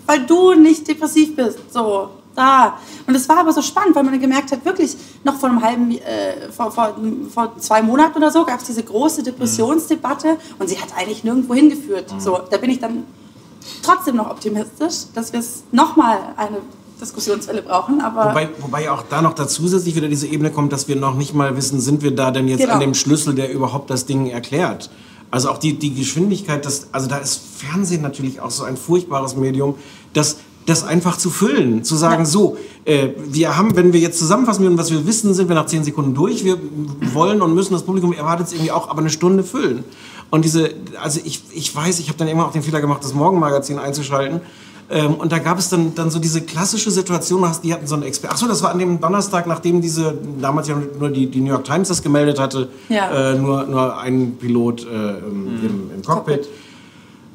weil 0.05 0.25
du 0.25 0.53
nicht 0.55 0.87
depressiv 0.87 1.35
bist, 1.37 1.59
so, 1.71 2.09
da. 2.35 2.77
Und 3.07 3.15
es 3.15 3.27
war 3.29 3.39
aber 3.39 3.53
so 3.53 3.61
spannend, 3.61 3.95
weil 3.95 4.03
man 4.03 4.13
dann 4.13 4.21
gemerkt 4.21 4.51
hat, 4.51 4.65
wirklich, 4.65 4.95
noch 5.23 5.35
vor 5.35 5.49
einem 5.49 5.61
halben, 5.61 5.91
äh, 5.91 6.51
vor, 6.51 6.71
vor, 6.71 6.95
vor 7.33 7.57
zwei 7.59 7.81
Monaten 7.81 8.17
oder 8.17 8.31
so, 8.31 8.43
gab 8.45 8.59
es 8.59 8.65
diese 8.65 8.83
große 8.83 9.23
Depressionsdebatte 9.23 10.37
und 10.59 10.67
sie 10.69 10.79
hat 10.79 10.89
eigentlich 10.97 11.23
nirgendwo 11.23 11.53
hingeführt. 11.53 12.13
So, 12.19 12.39
da 12.49 12.57
bin 12.57 12.69
ich 12.71 12.79
dann 12.79 13.05
trotzdem 13.83 14.15
noch 14.15 14.29
optimistisch, 14.29 15.05
dass 15.13 15.33
wir 15.33 15.39
es 15.39 15.63
nochmal 15.71 16.17
eine 16.37 16.57
Diskussionswelle 16.99 17.63
brauchen, 17.63 17.99
aber... 18.01 18.29
Wobei, 18.29 18.49
wobei 18.59 18.91
auch 18.91 19.03
da 19.09 19.21
noch 19.21 19.33
zusätzlich 19.33 19.95
wieder 19.95 20.07
diese 20.07 20.27
Ebene 20.27 20.51
kommt, 20.51 20.71
dass 20.71 20.87
wir 20.87 20.95
noch 20.95 21.15
nicht 21.15 21.33
mal 21.33 21.55
wissen, 21.57 21.79
sind 21.79 22.03
wir 22.03 22.15
da 22.15 22.29
denn 22.31 22.47
jetzt 22.47 22.59
Genau. 22.61 22.73
an 22.73 22.79
dem 22.79 22.93
Schlüssel, 22.93 23.33
der 23.33 23.51
überhaupt 23.51 23.89
das 23.89 24.05
Ding 24.05 24.27
erklärt. 24.27 24.89
Also 25.31 25.49
auch 25.49 25.57
die, 25.57 25.73
die 25.79 25.93
Geschwindigkeit, 25.95 26.65
das, 26.65 26.87
also 26.91 27.07
da 27.07 27.17
ist 27.17 27.41
Fernsehen 27.57 28.01
natürlich 28.01 28.39
auch 28.41 28.51
so 28.51 28.63
ein 28.65 28.77
furchtbares 28.77 29.35
Medium, 29.35 29.75
das, 30.13 30.37
das 30.67 30.83
einfach 30.83 31.17
zu 31.17 31.29
füllen, 31.31 31.83
zu 31.83 31.95
sagen, 31.95 32.23
Ja. 32.23 32.25
so, 32.25 32.57
äh, 32.85 33.09
wir 33.25 33.57
haben, 33.57 33.75
wenn 33.75 33.93
wir 33.93 33.99
jetzt 33.99 34.19
zusammenfassen 34.19 34.63
würden, 34.63 34.77
was 34.77 34.91
wir 34.91 35.07
wissen, 35.07 35.33
sind 35.33 35.47
wir 35.47 35.55
nach 35.55 35.65
zehn 35.65 35.83
Sekunden 35.83 36.13
durch, 36.13 36.43
wir 36.43 36.57
wollen 37.13 37.41
und 37.41 37.55
müssen 37.55 37.73
das 37.73 37.83
Publikum 37.83 38.13
erwartet 38.13 38.47
es 38.47 38.53
irgendwie 38.53 38.71
auch, 38.71 38.89
aber 38.89 38.99
eine 38.99 39.09
Stunde 39.09 39.43
füllen. 39.43 39.83
Und 40.31 40.43
diese, 40.45 40.71
also 40.99 41.19
ich, 41.23 41.41
ich 41.53 41.75
weiß, 41.75 41.99
ich 41.99 42.07
habe 42.07 42.17
dann 42.17 42.27
immer 42.27 42.47
auch 42.47 42.51
den 42.51 42.63
Fehler 42.63 42.81
gemacht, 42.81 43.03
das 43.03 43.13
Morgenmagazin 43.13 43.77
einzuschalten. 43.77 44.41
Ähm, 44.89 45.13
und 45.15 45.31
da 45.31 45.39
gab 45.39 45.59
es 45.59 45.69
dann, 45.69 45.93
dann 45.93 46.09
so 46.09 46.19
diese 46.19 46.41
klassische 46.41 46.89
Situation, 46.89 47.45
die 47.63 47.73
hatten 47.73 47.85
so 47.85 47.95
einen 47.95 48.03
Experten. 48.03 48.33
Achso, 48.33 48.47
das 48.47 48.63
war 48.63 48.71
an 48.71 48.79
dem 48.79 48.99
Donnerstag, 48.99 49.45
nachdem 49.47 49.81
diese, 49.81 50.17
damals 50.41 50.67
ja 50.67 50.75
nur 50.99 51.09
die, 51.09 51.27
die 51.27 51.39
New 51.41 51.51
York 51.51 51.63
Times 51.65 51.87
das 51.89 52.01
gemeldet 52.01 52.39
hatte, 52.39 52.67
Ja. 52.89 53.31
äh, 53.31 53.35
nur, 53.35 53.63
nur 53.67 53.97
ein 53.99 54.37
Pilot 54.37 54.85
äh, 54.85 54.87
im, 55.19 55.47
im, 55.63 55.91
im 55.95 56.01
Cockpit. 56.03 56.43
Cockpit. 56.43 56.49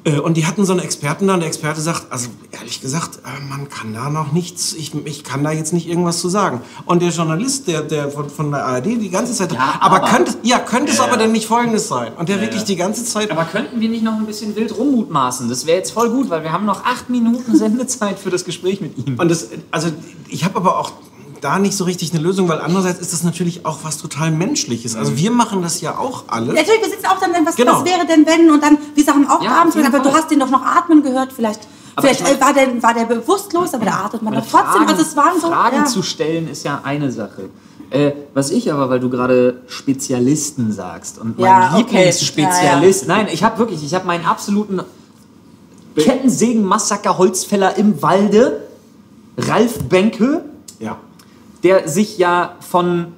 Äh, 0.07 0.20
Und 0.20 0.36
die 0.36 0.46
hatten 0.46 0.64
so 0.64 0.72
einen 0.72 0.80
Experten 0.80 1.26
da 1.26 1.34
und 1.34 1.40
der 1.40 1.48
Experte 1.48 1.80
sagt, 1.80 2.07
also 2.11 2.28
ehrlich 2.52 2.80
gesagt, 2.80 3.16
äh, 3.24 3.42
man 3.50 3.68
kann 3.68 3.92
da 3.92 4.09
noch 4.09 4.30
nichts, 4.32 4.72
ich, 4.72 4.94
ich 5.04 5.24
kann 5.24 5.42
da 5.44 5.50
jetzt 5.50 5.72
nicht 5.72 5.88
irgendwas 5.88 6.20
zu 6.20 6.28
sagen. 6.28 6.61
Und 6.84 7.02
der 7.02 7.11
Journalist, 7.11 7.66
der, 7.66 7.82
der 7.82 8.11
von, 8.11 8.30
von 8.30 8.50
der 8.52 8.64
ARD 8.64 8.86
die 8.86 9.11
ganze 9.11 9.32
Zeit, 9.34 9.52
Ja, 9.52 9.74
aber, 9.80 9.96
aber- 9.96 10.09
könnte, 10.09 10.34
ja, 10.42 10.61
könnte 10.61 10.92
es 10.92 11.00
aber 11.00 11.16
denn 11.16 11.32
nicht 11.32 11.46
Folgendes 11.48 11.88
sein? 11.88 12.12
Und 12.16 12.28
der 12.28 12.40
wirklich 12.40 12.62
die 12.64 12.76
ganze 12.76 13.04
Zeit, 13.04 13.30
Aber 13.32 13.44
könnten 13.44 13.80
wir 13.80 13.88
nicht 13.88 14.04
noch 14.04 14.14
ein 14.14 14.26
bisschen 14.26 14.54
wild 14.54 14.76
rummutmaßen? 14.78 15.48
Das 15.48 15.66
wäre 15.66 15.78
jetzt 15.78 15.90
voll 15.90 16.09
gut, 16.11 16.30
weil 16.30 16.42
wir 16.44 16.52
haben 16.52 16.64
noch 16.66 16.84
acht 16.84 17.11
Minuten 17.11 17.57
Sendezeit 17.57 18.18
für 18.20 18.30
das 18.30 18.44
Gespräch 18.44 18.80
mit 18.80 18.96
ihm. 19.04 19.18
Und 19.18 19.28
das, 19.28 19.48
also 19.72 19.88
ich 20.28 20.44
habe 20.44 20.57
aber 20.57 20.78
auch 20.78 20.92
da 21.41 21.59
nicht 21.59 21.76
so 21.76 21.84
richtig 21.84 22.12
eine 22.12 22.22
Lösung, 22.22 22.49
weil 22.49 22.61
andererseits 22.61 23.01
ist 23.01 23.12
das 23.12 23.22
natürlich 23.22 23.64
auch 23.66 23.78
was 23.82 23.99
total 23.99 24.30
Menschliches. 24.30 24.97
Also 24.97 25.16
wir 25.16 25.30
machen 25.30 25.62
das 25.62 25.80
ja 25.80 25.99
auch 25.99 26.24
alle. 26.28 26.53
Natürlich, 26.55 26.80
wir 26.82 26.91
sitzen 26.91 27.07
auch 27.07 27.18
dann, 27.20 27.30
was, 27.47 27.57
Genau. 27.57 27.78
was 27.80 27.84
wäre 27.84 28.07
denn 28.07 28.26
wenn? 28.26 28.51
Und 28.51 28.62
dann, 28.62 28.78
wir 28.95 29.05
sagen 29.05 29.26
auch 29.28 29.43
Ja, 29.43 29.61
abends, 29.61 29.76
aber 29.76 29.99
du 30.01 30.12
hast 30.12 30.30
den 30.30 30.41
doch 30.41 30.51
noch 30.51 30.62
atmen 30.64 31.03
gehört, 31.03 31.32
vielleicht. 31.32 31.61
Aber 31.95 32.09
Vielleicht 32.09 32.20
ich 32.20 32.26
mein- 32.26 32.37
äh, 32.37 32.41
war, 32.41 32.53
der, 32.55 32.82
war 32.82 32.95
der 32.95 33.05
bewusstlos, 33.07 33.72
aber 33.72 33.87
da 33.87 34.05
atmet 34.05 34.22
man 34.22 34.34
doch 34.34 34.41
trotzdem. 34.43 34.61
Fragen, 34.82 34.89
also 34.89 35.03
es 35.03 35.16
waren 35.16 35.41
so. 35.41 35.47
Fragen 35.49 35.76
ja. 35.76 35.84
zu 35.87 36.03
stellen 36.03 36.49
ist 36.49 36.64
ja 36.64 36.80
eine 36.84 37.11
Sache. 37.11 37.49
Äh, 37.89 38.12
was 38.34 38.51
ich 38.51 38.70
aber, 38.72 38.91
weil 38.91 39.01
du 39.01 39.09
gerade 39.09 39.62
Spezialisten 39.68 40.72
sagst 40.72 41.18
und 41.18 41.39
mein 41.39 41.47
Ja, 41.47 41.68
okay. 41.74 41.78
Lieblingsspezialist, 41.78 43.07
nein, 43.09 43.28
ich 43.32 43.45
habe 43.45 43.59
wirklich, 43.59 43.82
ich 43.84 43.95
habe 43.95 44.07
meinen 44.07 44.26
absoluten 44.26 44.80
Kettensägen-Massaker-Holzfäller 45.97 47.76
im 47.76 48.03
Walde, 48.03 48.61
Ralf 49.39 49.78
Benke, 49.84 50.45
Ja. 50.78 50.99
Der 51.62 51.88
sich 51.88 52.18
ja 52.18 52.57
von 52.61 53.12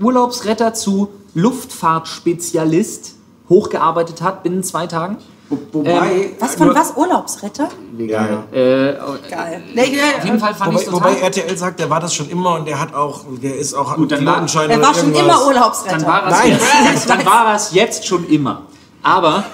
Urlaubsretter 0.00 0.74
zu 0.74 1.08
Luftfahrtspezialist 1.34 3.14
hochgearbeitet 3.48 4.22
hat 4.22 4.42
binnen 4.42 4.62
zwei 4.62 4.86
Tagen. 4.86 5.18
Wo, 5.48 5.58
wobei, 5.72 6.32
Was 6.40 6.56
von 6.56 6.74
was? 6.74 6.96
Urlaubsretter? 6.96 7.68
Ja, 7.98 8.26
ja. 8.52 8.58
Äh, 8.58 8.98
Geil. 9.30 9.62
Äh, 9.76 10.18
auf 10.18 10.24
jeden 10.24 10.40
Fall 10.40 10.54
fand 10.54 10.72
ich 10.72 10.86
Wobei, 10.90 10.98
total... 10.98 11.12
wobei 11.14 11.20
RTL 11.20 11.56
sagt, 11.56 11.78
der 11.78 11.88
war 11.88 12.00
das 12.00 12.12
schon 12.14 12.28
immer 12.28 12.56
und 12.56 12.66
der 12.66 12.80
hat 12.80 12.92
auch, 12.94 13.20
der 13.40 13.54
ist 13.56 13.72
auch 13.74 13.94
Gut, 13.94 14.10
dann 14.10 14.26
war- 14.26 14.38
er 14.38 14.80
war 14.82 14.92
schon 14.94 15.14
immer 15.14 15.46
Urlaubsretter. 15.46 15.98
Dann 15.98 16.06
war 16.06 16.26
es 16.26 16.38
Nein. 16.38 16.58
jetzt, 16.92 17.08
dann 17.10 17.24
war 17.24 17.54
es 17.54 17.72
jetzt 17.72 18.06
schon 18.08 18.26
immer. 18.28 18.62
Aber 19.04 19.44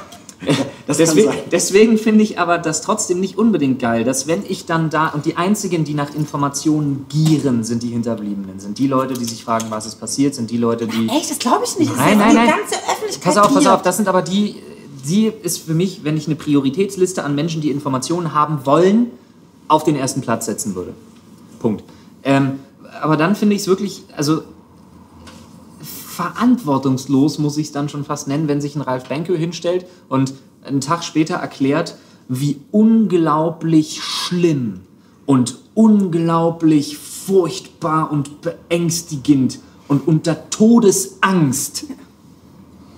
Das 0.99 1.15
deswegen, 1.15 1.33
deswegen 1.51 1.99
finde 1.99 2.23
ich 2.25 2.39
aber 2.39 2.59
das 2.59 2.83
trotzdem 2.83 3.21
nicht 3.21 3.39
unbedingt 3.39 3.79
geil, 3.79 4.05
dass 4.05 4.27
wenn 4.27 4.43
ich 4.47 4.67
dann 4.67 4.91
da 4.91 5.09
und 5.09 5.27
die 5.27 5.37
einzigen, 5.37 5.85
die 5.85 5.95
nach 5.95 6.15
Informationen 6.15 7.07
gieren, 7.09 7.65
sind 7.65 7.83
die 7.83 7.89
Hinterbliebenen, 7.89 8.61
sind 8.61 8.79
die 8.79 8.87
Leute, 8.87 9.15
die 9.15 9.25
sich 9.25 9.45
fragen, 9.45 9.67
was 9.71 9.87
ist 9.87 9.97
passiert, 9.97 10.35
sind 10.35 10.51
die 10.51 10.57
Leute, 10.57 10.87
die 10.87 11.09
Echt, 11.09 11.31
das 11.31 11.39
glaube 11.39 11.65
ich 11.65 11.79
nicht. 11.79 11.97
Nein, 11.97 12.13
ist 12.13 12.19
nein, 12.19 12.31
die 12.31 12.37
nein. 12.37 12.47
ganze 12.49 12.75
Öffentlichkeit 12.91 13.35
Pass 13.35 13.37
auf, 13.37 13.55
pass 13.55 13.67
auf, 13.67 13.83
das 13.83 13.97
sind 13.97 14.09
aber 14.09 14.23
die, 14.23 14.57
die 15.07 15.33
ist 15.43 15.59
für 15.59 15.75
mich, 15.75 16.05
wenn 16.05 16.17
ich 16.17 16.27
eine 16.27 16.37
Prioritätsliste 16.37 17.25
an 17.25 17.35
Menschen, 17.35 17.61
die 17.61 17.71
Informationen 17.71 18.35
haben 18.35 18.65
wollen, 18.65 19.11
auf 19.69 19.85
den 19.85 19.97
ersten 19.97 20.21
Platz 20.21 20.47
setzen 20.47 20.75
würde. 20.75 20.93
Punkt. 21.61 21.85
Ähm, 22.25 22.61
aber 23.01 23.17
dann 23.17 23.35
finde 23.35 23.55
ich 23.55 23.63
es 23.63 23.69
wirklich, 23.69 24.05
also 24.17 24.43
verantwortungslos 26.13 27.39
muss 27.39 27.57
ich 27.57 27.69
es 27.69 27.73
dann 27.73 27.89
schon 27.89 28.05
fast 28.05 28.29
nennen, 28.29 28.49
wenn 28.49 28.61
sich 28.61 28.77
ein 28.77 28.83
Ralf 28.83 29.05
Benke 29.09 29.35
hinstellt 29.35 29.87
und 30.09 30.35
einen 30.65 30.81
Tag 30.81 31.05
später 31.05 31.35
erklärt, 31.37 31.97
wie 32.29 32.61
unglaublich 32.71 34.03
schlimm 34.03 34.81
und 35.27 35.59
unglaublich 35.75 36.97
furchtbar 36.99 38.11
und 38.11 38.41
beängstigend 38.43 39.59
und 39.89 40.07
unter 40.07 40.49
Todesangst 40.51 41.85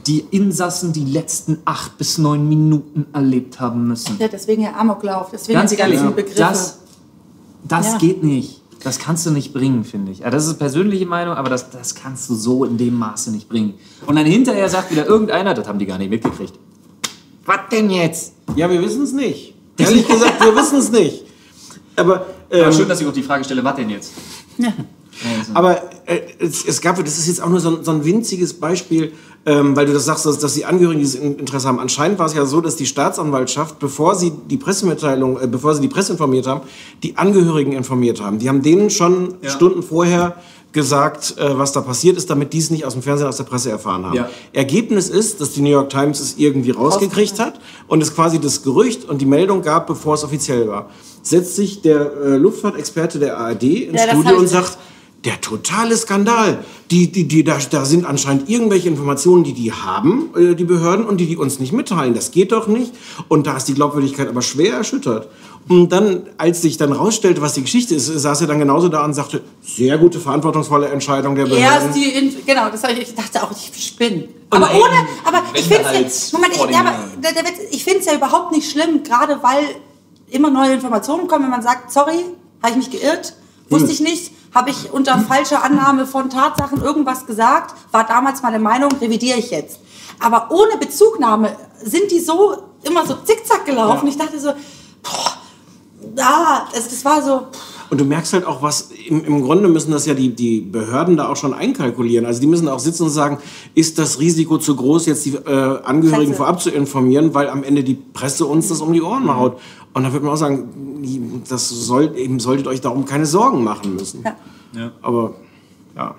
die 0.06 0.20
Insassen 0.30 0.92
die 0.92 1.04
letzten 1.04 1.58
acht 1.64 1.96
bis 1.96 2.18
neun 2.18 2.46
Minuten 2.48 3.06
erlebt 3.14 3.58
haben 3.60 3.88
müssen. 3.88 4.16
Ja, 4.18 4.28
deswegen 4.28 4.62
ja 4.62 4.74
Amoklauf. 4.74 5.30
Deswegen 5.32 5.58
Ganz 5.58 5.70
die 5.70 5.76
ganzen 5.76 6.14
Begriffe. 6.14 6.38
das, 6.38 6.78
das 7.66 7.92
Ja. 7.92 7.98
geht 7.98 8.22
nicht. 8.22 8.60
Das 8.82 8.98
kannst 8.98 9.24
du 9.24 9.30
nicht 9.30 9.54
bringen, 9.54 9.82
finde 9.84 10.12
ich. 10.12 10.18
Ja, 10.18 10.28
das 10.28 10.46
ist 10.46 10.58
persönliche 10.58 11.06
Meinung, 11.06 11.36
aber 11.36 11.48
das, 11.48 11.70
das 11.70 11.94
kannst 11.94 12.28
du 12.28 12.34
so 12.34 12.66
in 12.66 12.76
dem 12.76 12.98
Maße 12.98 13.30
nicht 13.30 13.48
bringen. 13.48 13.74
Und 14.06 14.16
dann 14.16 14.26
hinterher 14.26 14.68
sagt 14.68 14.90
wieder 14.90 15.06
irgendeiner, 15.06 15.54
das 15.54 15.66
haben 15.66 15.78
die 15.78 15.86
gar 15.86 15.96
nicht 15.96 16.10
mitgekriegt. 16.10 16.52
Was 17.46 17.58
denn 17.70 17.90
jetzt? 17.90 18.32
Ja, 18.56 18.70
wir 18.70 18.80
wissen 18.82 19.02
es 19.02 19.12
nicht. 19.12 19.54
Ehrlich 19.78 20.06
gesagt, 20.06 20.42
wir 20.44 20.54
wissen 20.56 20.78
es 20.78 20.90
nicht. 20.90 21.24
Aber, 21.96 22.26
ähm, 22.50 22.72
schön, 22.72 22.88
dass 22.88 23.00
ich 23.00 23.06
auch 23.06 23.12
die 23.12 23.22
Frage 23.22 23.44
stelle, 23.44 23.62
was 23.64 23.76
denn 23.76 23.90
jetzt? 23.90 24.12
aber 25.54 25.80
äh, 26.06 26.20
es, 26.38 26.64
es 26.64 26.80
gab, 26.80 26.96
das 27.04 27.18
ist 27.18 27.28
jetzt 27.28 27.42
auch 27.42 27.48
nur 27.48 27.60
so 27.60 27.76
ein, 27.76 27.84
so 27.84 27.90
ein 27.92 28.04
winziges 28.04 28.54
Beispiel, 28.54 29.12
ähm, 29.46 29.76
weil 29.76 29.86
du 29.86 29.92
das 29.92 30.04
sagst, 30.06 30.26
dass, 30.26 30.38
dass 30.38 30.54
die 30.54 30.64
Angehörigen 30.64 31.00
dieses 31.00 31.14
In- 31.16 31.38
Interesse 31.38 31.68
haben. 31.68 31.78
Anscheinend 31.78 32.18
war 32.18 32.26
es 32.26 32.34
ja 32.34 32.46
so, 32.46 32.60
dass 32.60 32.76
die 32.76 32.86
Staatsanwaltschaft, 32.86 33.78
bevor 33.78 34.14
sie 34.14 34.32
die 34.50 34.56
Pressemitteilung, 34.56 35.40
äh, 35.40 35.46
bevor 35.46 35.74
sie 35.74 35.82
die 35.82 35.88
Presse 35.88 36.12
informiert 36.12 36.46
haben, 36.46 36.62
die 37.02 37.16
Angehörigen 37.16 37.72
informiert 37.72 38.20
haben. 38.20 38.38
Die 38.38 38.48
haben 38.48 38.62
denen 38.62 38.90
schon 38.90 39.34
Ja. 39.42 39.50
Stunden 39.50 39.82
vorher 39.82 40.36
gesagt, 40.74 41.36
äh, 41.38 41.58
was 41.58 41.72
da 41.72 41.80
passiert 41.80 42.18
ist, 42.18 42.28
damit 42.28 42.52
die 42.52 42.58
es 42.58 42.68
nicht 42.68 42.84
aus 42.84 42.92
dem 42.92 43.02
Fernsehen, 43.02 43.26
aus 43.26 43.38
der 43.38 43.44
Presse 43.44 43.70
erfahren 43.70 44.04
haben. 44.04 44.14
Ja. 44.14 44.28
Ergebnis 44.52 45.08
ist, 45.08 45.40
dass 45.40 45.52
die 45.52 45.62
New 45.62 45.70
York 45.70 45.88
Times 45.88 46.20
es 46.20 46.36
irgendwie 46.36 46.72
rausgekriegt 46.72 47.38
hat 47.38 47.58
und 47.86 48.02
es 48.02 48.14
quasi 48.14 48.38
das 48.38 48.62
Gerücht 48.62 49.08
und 49.08 49.22
die 49.22 49.26
Meldung 49.26 49.62
gab, 49.62 49.86
bevor 49.86 50.14
es 50.14 50.24
offiziell 50.24 50.68
war. 50.68 50.90
Setzt 51.22 51.56
sich 51.56 51.80
der 51.80 52.12
äh, 52.12 52.36
Luftfahrtexperte 52.36 53.18
der 53.18 53.38
ARD 53.38 53.62
ins 53.62 54.04
Ja, 54.04 54.10
Studio 54.10 54.36
und 54.36 54.48
sagt, 54.48 54.76
der 55.24 55.40
totale 55.40 55.96
Skandal. 55.96 56.64
Die, 56.90 57.10
die, 57.10 57.26
die, 57.26 57.44
da, 57.44 57.58
da 57.70 57.84
sind 57.84 58.04
anscheinend 58.04 58.48
irgendwelche 58.48 58.88
Informationen, 58.88 59.42
die 59.42 59.54
die 59.54 59.72
haben, 59.72 60.30
äh, 60.36 60.54
die 60.54 60.64
Behörden, 60.64 61.06
und 61.06 61.18
die 61.18 61.26
die 61.26 61.36
uns 61.36 61.58
nicht 61.58 61.72
mitteilen. 61.72 62.14
Das 62.14 62.30
geht 62.30 62.52
doch 62.52 62.66
nicht. 62.66 62.92
Und 63.28 63.46
da 63.46 63.56
ist 63.56 63.64
die 63.66 63.74
Glaubwürdigkeit 63.74 64.28
aber 64.28 64.42
schwer 64.42 64.74
erschüttert. 64.74 65.28
Und 65.66 65.90
dann, 65.92 66.24
als 66.36 66.60
sich 66.60 66.76
dann 66.76 66.92
rausstellte, 66.92 67.40
was 67.40 67.54
die 67.54 67.62
Geschichte 67.62 67.94
ist, 67.94 68.06
saß 68.06 68.42
er 68.42 68.46
dann 68.46 68.58
genauso 68.58 68.88
da 68.88 69.02
und 69.02 69.14
sagte, 69.14 69.40
sehr 69.62 69.96
gute, 69.96 70.20
verantwortungsvolle 70.20 70.88
Entscheidung 70.88 71.34
der 71.34 71.44
Behörden. 71.44 71.64
Erst 71.64 71.96
die, 71.96 72.10
In 72.10 72.34
genau, 72.44 72.68
das 72.68 72.82
ich, 72.84 72.98
ich 72.98 73.14
dachte 73.14 73.42
auch, 73.42 73.50
ich 73.50 73.84
spinne. 73.86 74.28
Aber 74.50 74.70
ohne, 74.74 75.06
aber 75.24 75.42
ich 75.54 75.62
finde 75.62 75.84
Wendehals 75.86 76.32
ja, 76.32 76.38
Moment, 76.38 76.52
ich, 76.52 76.60
vor 76.60 76.70
ja, 76.70 76.78
dem 76.78 76.86
aber 76.86 76.98
der, 77.22 77.32
der 77.32 77.44
Witz, 77.44 77.58
ich 77.70 77.82
finde 77.82 78.00
es 78.00 78.06
ja 78.06 78.14
überhaupt 78.14 78.52
nicht 78.52 78.70
schlimm, 78.70 79.02
gerade 79.02 79.42
weil 79.42 79.64
immer 80.30 80.50
neue 80.50 80.74
Informationen 80.74 81.26
kommen, 81.28 81.44
wenn 81.44 81.50
man 81.50 81.62
sagt, 81.62 81.90
sorry, 81.90 82.24
habe 82.62 82.72
ich 82.72 82.76
mich 82.76 82.90
geirrt, 82.90 83.34
wusste 83.70 83.90
ich 83.90 84.00
nicht, 84.00 84.32
habe 84.54 84.70
ich 84.70 84.92
unter 84.92 85.18
falscher 85.18 85.64
Annahme 85.64 86.06
von 86.06 86.30
Tatsachen 86.30 86.80
irgendwas 86.80 87.26
gesagt, 87.26 87.74
war 87.90 88.06
damals 88.06 88.42
meine 88.42 88.58
Meinung, 88.58 88.90
revidiere 89.00 89.38
ich 89.38 89.50
jetzt. 89.50 89.80
Aber 90.20 90.50
ohne 90.50 90.76
Bezugnahme 90.78 91.56
sind 91.82 92.10
die 92.10 92.20
so 92.20 92.62
immer 92.82 93.04
so 93.04 93.14
zickzack 93.14 93.66
gelaufen. 93.66 94.06
Ich 94.06 94.16
dachte 94.16 94.38
so, 94.38 94.52
boah, 95.02 96.24
ah, 96.24 96.68
das, 96.72 96.88
das 96.88 97.04
war 97.04 97.20
so, 97.20 97.48
Und 97.90 98.00
du 98.00 98.04
merkst 98.04 98.32
halt 98.32 98.44
auch, 98.44 98.62
was 98.62 98.90
im, 99.08 99.24
im 99.24 99.42
Grunde 99.42 99.68
müssen 99.68 99.90
das 99.90 100.06
ja 100.06 100.14
die, 100.14 100.30
die 100.30 100.60
Behörden 100.60 101.16
da 101.16 101.28
auch 101.28 101.36
schon 101.36 101.54
einkalkulieren. 101.54 102.26
Also 102.26 102.40
die 102.40 102.46
müssen 102.46 102.68
auch 102.68 102.78
sitzen 102.78 103.04
und 103.04 103.10
sagen, 103.10 103.38
ist 103.74 103.98
das 103.98 104.20
Risiko 104.20 104.58
zu 104.58 104.76
groß, 104.76 105.06
jetzt 105.06 105.24
die 105.26 105.34
äh, 105.34 105.80
Angehörigen 105.84 106.32
Presse. 106.32 106.36
vorab 106.36 106.60
zu 106.60 106.70
informieren, 106.70 107.34
weil 107.34 107.48
am 107.48 107.62
Ende 107.62 107.84
die 107.84 107.94
Presse 107.94 108.46
uns 108.46 108.68
das 108.68 108.80
um 108.80 108.92
die 108.92 109.02
Ohren 109.02 109.34
haut. 109.34 109.60
Und 109.92 110.02
da 110.02 110.12
würde 110.12 110.24
man 110.24 110.34
auch 110.34 110.38
sagen, 110.38 111.42
das 111.48 111.68
soll, 111.68 112.16
eben 112.16 112.40
solltet 112.40 112.66
euch 112.66 112.80
darum 112.80 113.04
keine 113.04 113.26
Sorgen 113.26 113.62
machen 113.62 113.94
müssen. 113.94 114.24
Ja. 114.74 114.90
Aber 115.02 115.34
ja. 115.96 116.14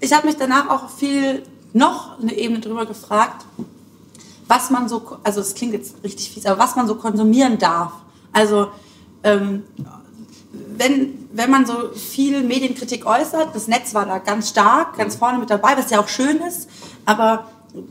Ich 0.00 0.12
habe 0.12 0.26
mich 0.26 0.36
danach 0.36 0.70
auch 0.70 0.88
viel 0.88 1.42
noch 1.72 2.18
eine 2.20 2.36
Ebene 2.36 2.60
drüber 2.60 2.86
gefragt, 2.86 3.44
was 4.46 4.70
man 4.70 4.88
so, 4.88 5.02
also 5.22 5.40
es 5.40 5.54
klingt 5.54 5.74
jetzt 5.74 5.96
richtig 6.02 6.30
fies, 6.30 6.46
aber 6.46 6.58
was 6.58 6.76
man 6.76 6.86
so 6.86 6.94
konsumieren 6.94 7.58
darf. 7.58 7.92
Also 8.32 8.68
ähm, 9.22 9.64
wenn, 10.78 11.28
wenn 11.32 11.50
man 11.50 11.66
so 11.66 11.90
viel 11.94 12.42
Medienkritik 12.42 13.04
äußert, 13.04 13.54
das 13.54 13.68
Netz 13.68 13.94
war 13.94 14.06
da 14.06 14.18
ganz 14.18 14.50
stark, 14.50 14.96
ganz 14.96 15.16
vorne 15.16 15.38
mit 15.38 15.50
dabei, 15.50 15.76
was 15.76 15.90
ja 15.90 16.00
auch 16.00 16.08
schön 16.08 16.38
ist, 16.38 16.68
aber 17.04 17.50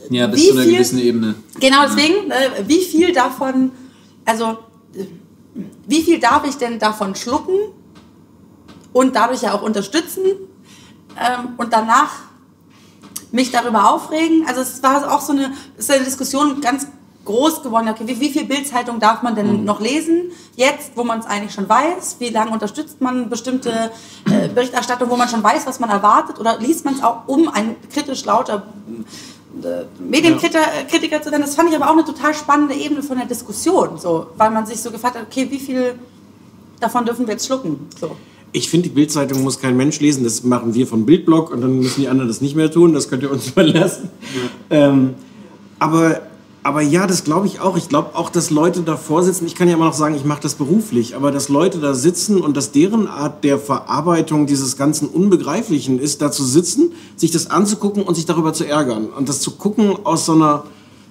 Ja, 0.09 0.27
bis 0.27 0.41
wie 0.41 0.47
zu 0.47 0.53
einer 0.53 0.63
viel, 0.63 0.73
gewissen 0.73 0.99
Ebene. 0.99 1.35
Genau, 1.59 1.83
deswegen, 1.83 2.31
äh, 2.31 2.63
wie 2.65 2.83
viel 2.83 3.13
davon, 3.13 3.71
also 4.25 4.57
äh, 4.95 5.05
wie 5.87 6.01
viel 6.01 6.19
darf 6.19 6.47
ich 6.47 6.55
denn 6.55 6.79
davon 6.79 7.15
schlucken 7.15 7.55
und 8.93 9.15
dadurch 9.15 9.41
ja 9.41 9.53
auch 9.53 9.61
unterstützen 9.61 10.23
ähm, 11.19 11.53
und 11.57 11.73
danach 11.73 12.11
mich 13.31 13.51
darüber 13.51 13.91
aufregen? 13.91 14.45
Also 14.47 14.61
es 14.61 14.81
war 14.81 15.11
auch 15.13 15.21
so 15.21 15.33
eine, 15.33 15.51
es 15.77 15.85
ist 15.85 15.91
eine 15.91 16.05
Diskussion 16.05 16.61
ganz 16.61 16.87
groß 17.27 17.61
geworden. 17.61 17.87
Okay, 17.89 18.03
wie, 18.07 18.19
wie 18.19 18.29
viel 18.29 18.45
Bildzeitung 18.45 18.99
darf 18.99 19.21
man 19.21 19.35
denn 19.35 19.63
noch 19.63 19.79
lesen 19.79 20.31
jetzt, 20.55 20.93
wo 20.95 21.03
man 21.03 21.19
es 21.19 21.25
eigentlich 21.27 21.53
schon 21.53 21.69
weiß? 21.69 22.15
Wie 22.19 22.29
lange 22.29 22.51
unterstützt 22.51 22.99
man 23.01 23.29
bestimmte 23.29 23.91
äh, 24.25 24.47
Berichterstattung, 24.47 25.09
wo 25.09 25.15
man 25.15 25.29
schon 25.29 25.43
weiß, 25.43 25.67
was 25.67 25.79
man 25.79 25.89
erwartet? 25.89 26.39
Oder 26.39 26.57
liest 26.59 26.85
man 26.85 26.95
es 26.95 27.03
auch, 27.03 27.27
um 27.27 27.49
ein 27.49 27.75
kritisch 27.91 28.25
lauter 28.25 28.63
Medienkritiker 29.99 30.65
Kritiker 30.89 31.21
zu 31.21 31.29
sein. 31.29 31.41
Das 31.41 31.55
fand 31.55 31.69
ich 31.69 31.75
aber 31.75 31.87
auch 31.87 31.93
eine 31.93 32.05
total 32.05 32.33
spannende 32.33 32.75
Ebene 32.75 33.01
von 33.01 33.17
der 33.17 33.27
Diskussion, 33.27 33.97
so, 33.97 34.27
weil 34.37 34.51
man 34.51 34.65
sich 34.65 34.81
so 34.81 34.91
gefragt 34.91 35.15
hat, 35.15 35.23
okay, 35.23 35.47
wie 35.49 35.59
viel 35.59 35.95
davon 36.79 37.05
dürfen 37.05 37.25
wir 37.27 37.33
jetzt 37.33 37.47
schlucken? 37.47 37.87
So. 37.99 38.15
Ich 38.51 38.69
finde, 38.69 38.89
die 38.89 38.95
Bildzeitung 38.95 39.43
muss 39.43 39.59
kein 39.59 39.75
Mensch 39.75 39.99
lesen. 39.99 40.23
Das 40.23 40.43
machen 40.43 40.73
wir 40.73 40.87
vom 40.87 41.05
Bildblog 41.05 41.51
und 41.51 41.61
dann 41.61 41.79
müssen 41.79 42.01
die 42.01 42.07
anderen 42.07 42.27
das 42.27 42.41
nicht 42.41 42.55
mehr 42.55 42.71
tun. 42.71 42.93
Das 42.93 43.09
könnt 43.09 43.23
ihr 43.23 43.31
uns 43.31 43.47
überlassen. 43.51 44.09
Ähm, 44.69 45.15
aber 45.79 46.21
aber 46.67 46.81
ja, 46.81 47.07
das 47.07 47.23
glaube 47.23 47.47
ich 47.47 47.61
auch. 47.61 47.77
Ich 47.77 47.87
glaube 47.87 48.13
auch, 48.13 48.29
dass 48.29 48.49
Leute 48.49 48.81
davor 48.81 49.23
sitzen. 49.23 49.45
Ich 49.45 49.55
kann 49.55 49.69
ja 49.69 49.75
immer 49.75 49.85
noch 49.85 49.93
sagen, 49.93 50.15
ich 50.15 50.25
mache 50.25 50.41
das 50.41 50.55
beruflich, 50.55 51.15
aber 51.15 51.31
dass 51.31 51.47
Leute 51.47 51.79
da 51.79 51.93
sitzen 51.93 52.41
und 52.41 52.57
dass 52.57 52.73
deren 52.73 53.07
Art 53.07 53.45
der 53.45 53.57
Verarbeitung 53.57 54.47
dieses 54.47 54.75
ganzen 54.75 55.07
Unbegreiflichen 55.07 55.97
ist, 55.97 56.21
da 56.21 56.29
zu 56.29 56.43
sitzen, 56.43 56.91
sich 57.15 57.31
das 57.31 57.49
anzugucken 57.49 58.03
und 58.03 58.15
sich 58.15 58.25
darüber 58.25 58.51
zu 58.51 58.67
ärgern. 58.67 59.07
Und 59.07 59.29
das 59.29 59.39
zu 59.39 59.51
gucken 59.51 59.95
aus 60.03 60.25
so 60.25 60.33
einer 60.33 60.65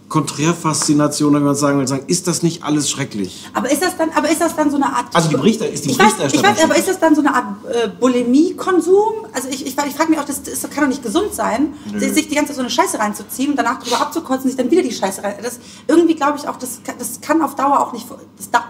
Konträrfaszination, 0.09 1.35
wenn 1.35 1.43
man 1.43 1.55
sagen 1.55 1.79
will, 1.79 1.89
sagen, 1.89 2.05
ist 2.07 2.29
das 2.29 2.43
nicht 2.43 2.63
alles 2.63 2.89
schrecklich? 2.91 3.49
Aber 3.55 3.71
ist 3.71 3.83
das 3.83 3.97
dann, 3.97 4.11
aber 4.15 4.31
ist 4.31 4.41
das 4.41 4.55
dann 4.55 4.71
so 4.71 4.77
eine 4.77 4.87
Art... 4.87 5.07
Also 5.13 5.29
die 5.29 5.37
Berichter, 5.37 5.69
ist 5.69 5.85
die 5.85 5.91
ich 5.91 5.99
weiß, 5.99 6.13
ich 6.13 6.17
Berichterstattung 6.17 6.57
weiß, 6.59 6.65
aber 6.65 6.77
ist 6.79 6.89
das 6.89 6.99
dann 7.01 7.15
so 7.15 7.21
eine 7.23 7.35
Art 7.35 7.45
äh, 7.73 7.89
Bulimie-Konsum? 7.89 9.27
Also 9.33 9.49
ich, 9.49 9.67
ich, 9.67 9.77
ich 9.77 9.95
frage 9.95 10.11
mich 10.11 10.19
auch, 10.21 10.25
das, 10.25 10.43
das 10.43 10.63
kann 10.71 10.85
doch 10.85 10.89
nicht 10.89 11.03
gesund 11.03 11.35
sein, 11.35 11.75
sich 11.97 12.29
die 12.29 12.35
ganze 12.35 12.49
Zeit 12.49 12.57
so 12.57 12.61
eine 12.63 12.71
Scheiße 12.71 12.99
reinzuziehen 12.99 13.51
und 13.51 13.57
danach 13.57 13.83
drüber 13.83 14.01
abzukotzen, 14.01 14.49
sich 14.49 14.57
dann 14.57 14.71
wieder 14.71 14.83
die 14.83 14.93
Scheiße 14.93 15.23
rein. 15.23 15.35
Das, 15.43 15.59
irgendwie 15.89 16.15
glaube 16.15 16.39
ich 16.39 16.47
auch, 16.49 16.57
das, 16.57 16.81
kann- 16.85 16.97
das 16.99 17.21
kann 17.21 17.43
auf 17.43 17.57
Dauer 17.57 17.81
auch 17.81 17.93
nicht... 17.93 18.07
Das 18.37 18.51
da, 18.51 18.65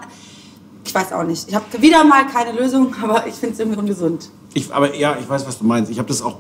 ich 0.85 0.95
weiß 0.95 1.13
auch 1.13 1.25
nicht. 1.25 1.49
Ich 1.49 1.55
habe 1.55 1.65
wieder 1.81 2.03
mal 2.05 2.27
keine 2.29 2.53
Lösung, 2.59 2.95
aber 3.03 3.27
ich 3.27 3.35
finde 3.35 3.55
es 3.55 3.59
irgendwie 3.61 3.79
ungesund. 3.79 4.31
Ich, 4.55 4.73
aber 4.73 4.95
ja, 4.95 5.17
ich 5.21 5.29
weiß, 5.29 5.47
was 5.47 5.59
du 5.59 5.65
meinst. 5.65 5.91
Ich 5.91 5.99
habe 5.99 6.09
das 6.09 6.23
auch 6.23 6.37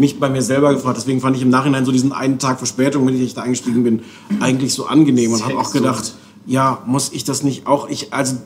mich 0.00 0.18
bei 0.18 0.28
mir 0.28 0.42
selber 0.42 0.72
gefragt. 0.74 0.96
Deswegen 0.96 1.20
fand 1.20 1.36
ich 1.36 1.42
im 1.42 1.50
Nachhinein 1.50 1.84
so 1.84 1.92
diesen 1.92 2.12
einen 2.12 2.38
Tag 2.38 2.58
Verspätung, 2.58 3.06
wenn 3.06 3.20
ich 3.22 3.34
da 3.34 3.42
eingestiegen 3.42 3.84
bin, 3.84 4.02
eigentlich 4.40 4.74
so 4.74 4.86
angenehm 4.86 5.32
und 5.32 5.44
habe 5.44 5.58
auch 5.58 5.72
gedacht, 5.72 6.14
ja, 6.46 6.78
muss 6.86 7.10
ich 7.12 7.24
das 7.24 7.42
nicht 7.42 7.66
auch? 7.66 7.88
Ich, 7.88 8.12
also, 8.12 8.36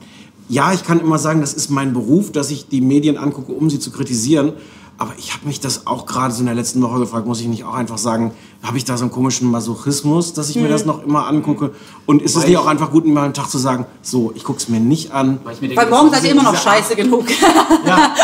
ja, 0.49 0.73
ich 0.75 0.85
kann 0.85 1.01
immer 1.01 1.19
sagen, 1.19 1.41
das 1.41 1.55
ist 1.55 1.71
mein 1.71 1.93
Beruf, 1.95 2.33
dass 2.33 2.51
ich 2.51 2.69
die 2.69 2.81
Medien 2.83 3.17
angucke, 3.17 3.53
um 3.53 3.71
sie 3.71 3.79
zu 3.79 3.91
kritisieren. 3.91 4.53
Aber 4.97 5.13
ich 5.19 5.33
habe 5.35 5.45
mich 5.47 5.59
das 5.59 5.89
auch 5.89 6.07
gerade 6.07 6.33
so 6.33 6.39
in 6.39 6.47
der 6.47 6.55
letzten 6.55 6.81
Woche 6.81 7.01
gefragt, 7.01 7.27
muss 7.27 7.41
ich 7.41 7.49
nicht 7.49 7.65
auch 7.65 7.75
einfach 7.75 7.99
sagen, 7.99 8.31
habe 8.63 8.77
ich 8.77 8.85
da 8.85 8.97
so 8.97 9.03
einen 9.03 9.11
komischen 9.11 9.51
Masochismus, 9.51 10.35
dass 10.35 10.51
ich 10.51 10.55
mir 10.57 10.69
das 10.69 10.85
noch 10.87 11.05
immer 11.05 11.27
angucke? 11.27 11.73
Und 12.07 12.23
ist 12.23 12.37
es 12.37 12.43
nicht 12.43 12.51
ich- 12.53 12.59
auch 12.59 12.67
einfach 12.67 12.93
gut, 12.93 13.05
mal 13.05 13.25
einen 13.25 13.35
Tag 13.35 13.51
zu 13.51 13.59
sagen, 13.59 13.87
so, 14.03 14.31
ich 14.37 14.45
gucke 14.45 14.59
es 14.61 14.69
mir 14.69 14.79
nicht 14.79 15.11
an? 15.11 15.41
Weil, 15.43 15.55
ich 15.55 15.61
mir 15.61 15.69
denke, 15.69 15.83
Weil 15.83 15.91
morgen 15.91 16.11
seid 16.11 16.23
ihr 16.23 16.31
immer 16.31 16.45
noch 16.45 16.53
diese 16.53 16.69
Art- 16.69 16.77
scheiße 16.79 16.95
genug. 16.95 17.25
Ja, 17.87 18.15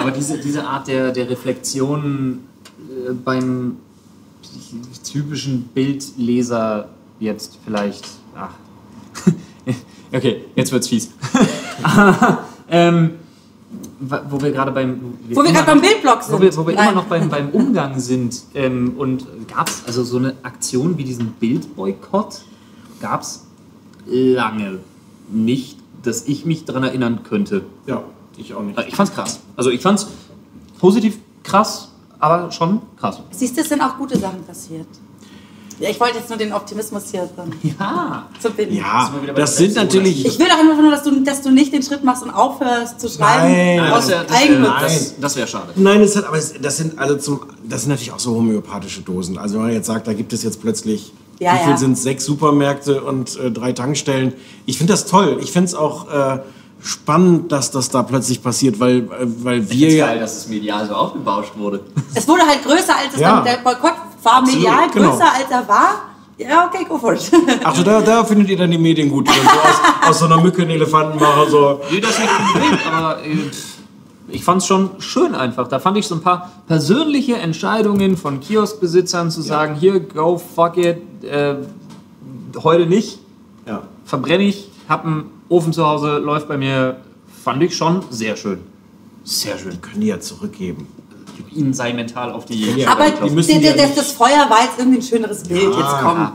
aber 0.00 0.12
diese, 0.12 0.38
diese 0.38 0.66
Art 0.66 0.88
der, 0.88 1.12
der 1.12 1.28
Reflexion 1.28 2.38
beim 3.12 3.76
typischen 5.04 5.64
Bildleser 5.74 6.88
jetzt 7.20 7.58
vielleicht. 7.64 8.06
Ach. 8.36 8.50
okay, 10.12 10.44
jetzt 10.56 10.72
wird's 10.72 10.88
fies. 10.88 11.10
ähm, 12.68 13.10
wo 14.00 14.40
wir 14.40 14.52
gerade 14.52 14.72
beim. 14.72 15.14
Wo 15.30 15.42
wir 15.42 15.52
gerade 15.52 15.66
beim 15.66 15.80
Bildblock 15.80 16.20
Wo 16.30 16.40
wir, 16.40 16.52
sind. 16.52 16.62
wo 16.62 16.66
wir 16.66 16.74
immer 16.74 16.92
noch 16.92 17.04
beim, 17.04 17.28
beim 17.28 17.50
Umgang 17.50 17.98
sind. 17.98 18.42
Ähm, 18.54 18.94
und 18.96 19.26
gab 19.48 19.68
es 19.68 19.82
also 19.86 20.04
so 20.04 20.18
eine 20.18 20.34
Aktion 20.42 20.98
wie 20.98 21.04
diesen 21.04 21.32
Bildboykott? 21.32 22.42
Gab 23.00 23.22
es 23.22 23.44
lange 24.06 24.78
nicht, 25.28 25.78
dass 26.02 26.26
ich 26.26 26.44
mich 26.44 26.64
daran 26.64 26.84
erinnern 26.84 27.20
könnte. 27.24 27.64
Ja, 27.86 28.04
ich 28.36 28.54
auch 28.54 28.62
nicht. 28.62 28.78
Ich 28.86 28.96
fand's 28.96 29.14
krass. 29.14 29.40
Also 29.56 29.70
ich 29.70 29.80
fand's 29.80 30.08
positiv 30.78 31.18
krass, 31.42 31.90
aber 32.18 32.50
schon 32.50 32.80
krass. 32.98 33.20
Siehst 33.30 33.56
du, 33.56 33.60
es 33.60 33.68
sind 33.68 33.80
auch 33.80 33.96
gute 33.96 34.18
Sachen 34.18 34.42
passiert. 34.44 34.86
Ja, 35.80 35.90
ich 35.90 35.98
wollte 35.98 36.18
jetzt 36.18 36.28
nur 36.28 36.38
den 36.38 36.52
Optimismus 36.52 37.10
hier 37.10 37.28
dann 37.36 37.52
Ja. 37.62 38.28
Ja, 38.70 39.10
das 39.34 39.56
sind 39.56 39.74
natürlich... 39.74 40.24
Ich 40.24 40.38
will 40.38 40.46
doch 40.46 40.58
einfach 40.58 40.80
nur, 40.80 40.90
dass 40.90 41.02
du, 41.02 41.24
dass 41.24 41.42
du 41.42 41.50
nicht 41.50 41.72
den 41.72 41.82
Schritt 41.82 42.04
machst 42.04 42.22
und 42.22 42.30
aufhörst 42.30 43.00
zu 43.00 43.08
schreiben. 43.08 43.52
Nein, 43.52 43.76
Nein, 43.78 43.90
das 43.90 44.08
wäre 44.08 44.24
das 44.24 44.48
wär, 44.48 44.80
das, 44.80 45.14
das 45.20 45.36
wär 45.36 45.46
schade. 45.46 45.72
Nein, 45.74 46.00
das, 46.00 46.16
hat, 46.16 46.26
aber 46.26 46.38
es, 46.38 46.54
das 46.60 46.76
sind 46.76 46.98
alle 46.98 47.18
zum, 47.18 47.40
das 47.68 47.82
sind 47.82 47.90
natürlich 47.90 48.12
auch 48.12 48.20
so 48.20 48.36
homöopathische 48.36 49.02
Dosen. 49.02 49.36
Also 49.36 49.56
wenn 49.56 49.62
man 49.62 49.72
jetzt 49.72 49.86
sagt, 49.86 50.06
da 50.06 50.12
gibt 50.12 50.32
es 50.32 50.44
jetzt 50.44 50.60
plötzlich, 50.60 51.12
Ja, 51.40 51.54
wie 51.54 51.58
viel 51.58 51.70
ja. 51.70 51.76
sind 51.76 51.92
es, 51.92 52.04
sechs 52.04 52.24
Supermärkte 52.24 53.02
und 53.02 53.36
äh, 53.36 53.50
drei 53.50 53.72
Tankstellen. 53.72 54.32
Ich 54.66 54.78
finde 54.78 54.92
das 54.92 55.06
toll. 55.06 55.38
Ich 55.42 55.50
finde 55.50 55.66
es 55.66 55.74
auch 55.74 56.08
äh, 56.08 56.38
spannend, 56.84 57.50
dass 57.50 57.70
das 57.70 57.88
da 57.88 58.02
plötzlich 58.02 58.42
passiert, 58.42 58.78
weil, 58.78 58.98
äh, 58.98 59.08
weil 59.42 59.70
wir 59.70 59.88
Ist 59.88 59.94
ja... 59.94 60.06
geil, 60.06 60.20
dass 60.20 60.36
es 60.36 60.48
medial 60.48 60.86
so 60.86 60.94
aufgebauscht 60.94 61.52
wurde. 61.56 61.80
Es 62.14 62.28
wurde 62.28 62.42
halt 62.46 62.62
größer, 62.62 62.94
als 62.96 63.14
es 63.14 63.20
Ja. 63.20 63.36
dann, 63.36 63.44
der 63.44 63.56
Boykott 63.64 63.94
war 64.22 64.42
medial 64.42 64.90
genau. 64.92 65.10
größer, 65.10 65.32
als 65.32 65.50
er 65.50 65.66
war. 65.66 65.94
Ja, 66.36 66.66
okay, 66.66 66.84
go 66.86 66.98
for 66.98 67.14
it. 67.14 67.30
Ach, 67.64 67.82
da, 67.82 68.00
da 68.02 68.24
findet 68.24 68.50
ihr 68.50 68.56
dann 68.58 68.70
die 68.70 68.76
Medien 68.78 69.08
gut, 69.08 69.26
die 69.28 69.32
dann 69.32 69.44
so 69.46 69.60
aus, 69.60 70.10
aus 70.10 70.18
so 70.18 70.24
einer 70.26 70.40
Mücke 70.42 70.62
einen 70.62 70.72
Elefanten 70.72 71.18
machen. 71.18 71.48
So. 71.50 71.80
Nee, 71.90 72.00
das 72.00 72.18
nicht 72.18 72.30
unbedingt, 72.54 72.86
aber 72.92 73.22
äh, 73.24 73.36
ich 74.28 74.44
fand's 74.44 74.66
schon 74.66 74.90
schön 74.98 75.34
einfach. 75.34 75.68
Da 75.68 75.78
fand 75.78 75.96
ich 75.96 76.06
so 76.06 76.16
ein 76.16 76.20
paar 76.22 76.50
persönliche 76.66 77.36
Entscheidungen 77.36 78.16
von 78.18 78.40
Kioskbesitzern 78.40 79.30
zu 79.30 79.40
sagen, 79.42 79.76
hier, 79.76 80.00
go, 80.00 80.36
fuck 80.38 80.76
it, 80.76 80.98
äh, 81.24 81.54
heute 82.62 82.86
nicht, 82.86 83.20
Ja. 83.66 83.82
verbrenne 84.04 84.44
ich, 84.44 84.68
hab 84.88 85.06
einen 85.06 85.30
Ofen 85.54 85.72
zu 85.72 85.86
Hause, 85.86 86.18
läuft 86.18 86.48
bei 86.48 86.58
mir, 86.58 86.96
fand 87.44 87.62
ich 87.62 87.76
schon 87.76 88.02
sehr 88.10 88.36
schön. 88.36 88.58
Sehr 89.22 89.56
schön. 89.56 89.80
Können 89.80 90.00
die 90.00 90.08
ja 90.08 90.18
zurückgeben. 90.18 90.88
Ihnen 91.52 91.72
sei 91.72 91.92
mental 91.92 92.32
auf 92.32 92.44
die... 92.44 92.72
Ja, 92.72 92.90
Aber 92.90 93.08
die 93.08 93.30
müssen 93.30 93.60
der, 93.62 93.74
der, 93.74 93.86
ja 93.88 93.94
das, 93.94 94.10
Feuer 94.10 94.50
war 94.50 94.64
jetzt 94.64 94.78
irgendwie 94.78 94.98
ein 94.98 95.02
schöneres 95.02 95.44
Bild. 95.44 95.62
Jetzt 95.62 95.96
komm. 96.02 96.32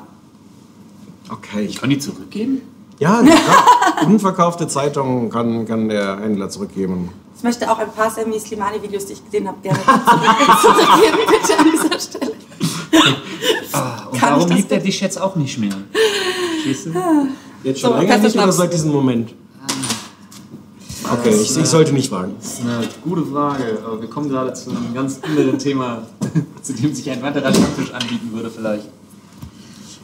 Okay. 1.30 1.66
Ich, 1.66 1.82
Können 1.82 1.90
die 1.92 2.00
zurückgeben? 2.00 2.62
ja, 3.00 3.22
ja, 3.22 3.36
unverkaufte 4.06 4.68
Zeitungen 4.68 5.30
kann, 5.30 5.66
kann 5.66 5.90
der 5.90 6.20
Händler 6.20 6.50
zurückgeben. 6.50 7.10
Ich 7.36 7.44
möchte 7.44 7.70
auch 7.70 7.80
ein 7.80 7.92
paar 7.92 8.10
Sammy 8.10 8.40
Slimani-Videos, 8.40 9.06
die 9.06 9.14
ich 9.14 9.26
gesehen 9.26 9.48
habe, 9.48 9.58
gerne 9.62 9.80
zurückgeben, 10.62 11.18
bitte 11.30 11.60
an 11.60 11.66
dieser 11.72 12.00
Stelle. 12.00 12.34
Ah, 13.74 14.08
und 14.12 14.18
Kann 14.20 14.40
das 14.40 14.50
liebt 14.50 14.72
er 14.72 14.80
dich 14.80 15.00
jetzt 15.02 15.20
auch 15.20 15.36
nicht 15.36 15.58
mehr. 15.58 15.76
Verstehst 16.64 16.88
du? 16.88 17.28
Jetzt 17.64 17.82
schon 17.82 17.92
So, 17.92 17.98
länger 17.98 18.18
nicht 18.18 18.36
oder 18.36 18.52
seit 18.52 18.74
diesem 18.74 18.92
Moment? 18.92 19.34
Okay, 21.12 21.30
ich, 21.30 21.58
ich 21.58 21.66
sollte 21.66 21.92
nicht 21.94 22.10
fragen. 22.10 22.36
Das 22.40 22.54
ist 22.54 22.62
eine 22.62 22.88
gute 23.04 23.26
Frage, 23.26 23.80
aber 23.86 24.02
wir 24.02 24.10
kommen 24.10 24.30
gerade 24.30 24.54
zu 24.54 24.70
einem 24.70 24.94
ganz 24.94 25.20
anderen 25.24 25.58
Thema, 25.58 26.04
zu 26.62 26.74
dem 26.74 26.94
sich 26.94 27.10
ein 27.10 27.22
weiterer 27.22 27.54
Stammtisch 27.54 27.92
anbieten 27.94 28.32
würde 28.32 28.52
vielleicht. 28.52 28.86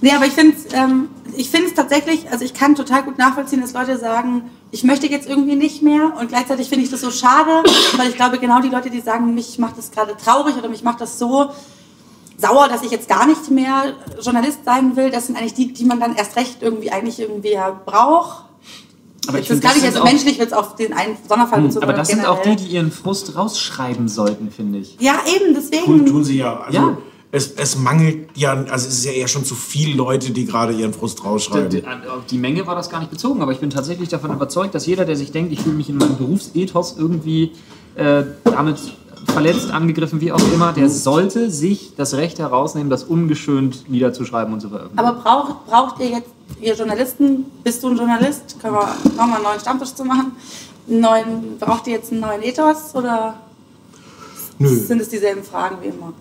Nee, 0.01 0.12
aber 0.12 0.26
ich 0.26 0.34
finde 0.34 0.56
es 0.58 0.74
ähm, 0.74 1.10
ich 1.36 1.51
tatsächlich, 1.76 2.30
also 2.32 2.45
ich 2.45 2.53
kann 2.53 2.76
total 2.76 3.03
gut 3.03 3.18
nachvollziehen, 3.18 3.62
dass 3.62 3.74
Leute 3.74 3.97
sagen, 3.97 4.43
ich 4.72 4.84
möchte 4.84 5.08
jetzt 5.08 5.28
irgendwie 5.30 5.56
nicht 5.56 5.82
mehr 5.82 6.14
und 6.20 6.30
gleichzeitig 6.30 6.70
finde 6.70 6.86
ich 6.86 6.91
das 6.91 7.01
so 7.01 7.12
schade, 7.12 7.64
weil 7.97 8.10
ich 8.10 8.16
glaube, 8.16 8.38
genau 8.39 8.62
die 8.62 8.70
Leute, 8.70 8.89
die 8.89 9.01
sagen, 9.01 9.34
mich 9.34 9.60
macht 9.60 9.78
das 9.78 9.91
gerade 9.91 10.16
traurig 10.18 10.56
oder 10.58 10.70
mich 10.70 10.84
macht 10.84 11.01
das 11.01 11.20
so 11.20 11.51
sauer, 12.38 12.67
dass 12.67 12.83
ich 12.83 12.91
jetzt 12.91 13.07
gar 13.07 13.25
nicht 13.25 13.49
mehr 13.51 13.93
Journalist 14.21 14.59
sein 14.65 14.95
will, 14.95 15.09
das 15.11 15.27
sind 15.27 15.38
eigentlich 15.38 15.53
die, 15.53 15.73
die 15.73 15.86
man 15.86 15.99
dann 15.99 16.15
erst 16.15 16.36
recht 16.36 16.57
irgendwie 16.61 16.91
eigentlich 16.91 17.19
irgendwie 17.19 17.51
ja 17.53 17.69
braucht. 17.86 18.43
Aber 19.27 19.39
das 19.39 19.49
ist 19.49 19.61
gar 19.63 19.69
nicht 19.69 19.79
sind 19.81 19.88
also 19.89 20.01
auch- 20.01 20.05
menschlich 20.05 20.38
jetzt 20.38 20.53
auf 20.53 20.75
den 20.75 20.93
einen 20.93 21.17
Sonderfall 21.27 21.61
bezogen. 21.61 21.83
Aber 21.83 21.93
das 21.93 22.09
sind 22.09 22.25
auch 22.25 22.41
die, 22.43 22.55
die 22.55 22.65
ihren 22.67 22.91
Frust 22.91 23.36
rausschreiben 23.36 24.07
sollten, 24.07 24.51
finde 24.51 24.79
ich. 24.79 24.97
Ja, 24.99 25.15
eben, 25.36 25.53
deswegen. 25.55 25.86
Tun, 25.86 26.05
tun 26.05 26.23
sie 26.23 26.38
ja. 26.38 26.59
Also, 26.59 26.77
Ja. 26.77 26.97
Es, 27.31 27.51
es 27.57 27.75
mangelt 27.77 28.29
ja, 28.36 28.53
also 28.53 28.88
es 28.88 28.99
ist 28.99 29.05
ja 29.05 29.11
eher 29.11 29.27
schon 29.27 29.43
zu 29.43 29.55
viele 29.55 29.93
Leute, 29.97 30.31
die 30.31 30.45
gerade 30.45 30.71
ihren 30.71 30.93
Frust 30.93 31.19
Die, 31.19 31.23
rausschreiben. 31.23 31.83
auf 32.07 32.25
die 32.29 32.38
Menge 32.38 32.65
war 32.65 32.75
das 32.75 32.89
gar 32.89 32.99
nicht 32.99 33.11
bezogen, 33.11 33.41
aber 33.41 33.51
ich 33.51 33.59
bin 33.59 33.69
tatsächlich 33.69 34.07
davon 34.07 34.31
überzeugt, 34.31 34.73
dass 34.73 34.86
jeder, 34.86 35.03
der 35.03 35.17
sich 35.17 35.33
denkt, 35.33 35.51
ich 35.51 35.59
fühle 35.59 35.75
mich 35.75 35.89
in 35.89 35.97
meinem 35.97 36.15
Berufsethos 36.15 36.95
irgendwie 36.97 37.51
äh, 37.95 38.23
damit 38.45 38.77
verletzt, 39.26 39.71
angegriffen, 39.71 40.21
wie 40.21 40.32
auch 40.32 40.53
immer, 40.53 40.73
der 40.73 40.89
sollte 40.89 41.49
sich 41.49 41.93
das 41.95 42.13
Recht 42.15 42.39
herausnehmen, 42.39 42.89
das 42.89 43.03
ungeschönt 43.03 43.89
niederzuschreiben 43.89 44.53
und 44.53 44.61
zu 44.61 44.69
veröffentlichen. 44.69 45.05
Aber 45.05 45.19
braucht, 45.19 45.65
braucht 45.67 45.99
ihr 45.99 46.09
jetzt, 46.09 46.30
ihr 46.61 46.76
Journalisten, 46.76 47.45
bist 47.63 47.84
du 47.84 47.89
ein 47.89 47.97
Journalist? 47.97 48.59
Können 48.61 48.76
wir, 48.76 48.88
wir 49.15 49.23
einen 49.23 49.43
neuen 49.43 49.59
Stammtisch 49.59 49.93
zu 49.93 50.05
machen? 50.05 50.32
Einen 50.89 50.99
neuen, 50.99 51.57
braucht 51.59 51.88
ihr 51.88 51.93
jetzt 51.93 52.11
einen 52.11 52.21
neuen 52.21 52.41
Ethos 52.43 52.93
oder 52.93 53.36
Nö. 54.59 54.69
sind 54.69 55.01
es 55.01 55.09
dieselben 55.09 55.43
Fragen 55.43 55.78
wie 55.82 55.88
immer? 55.88 56.13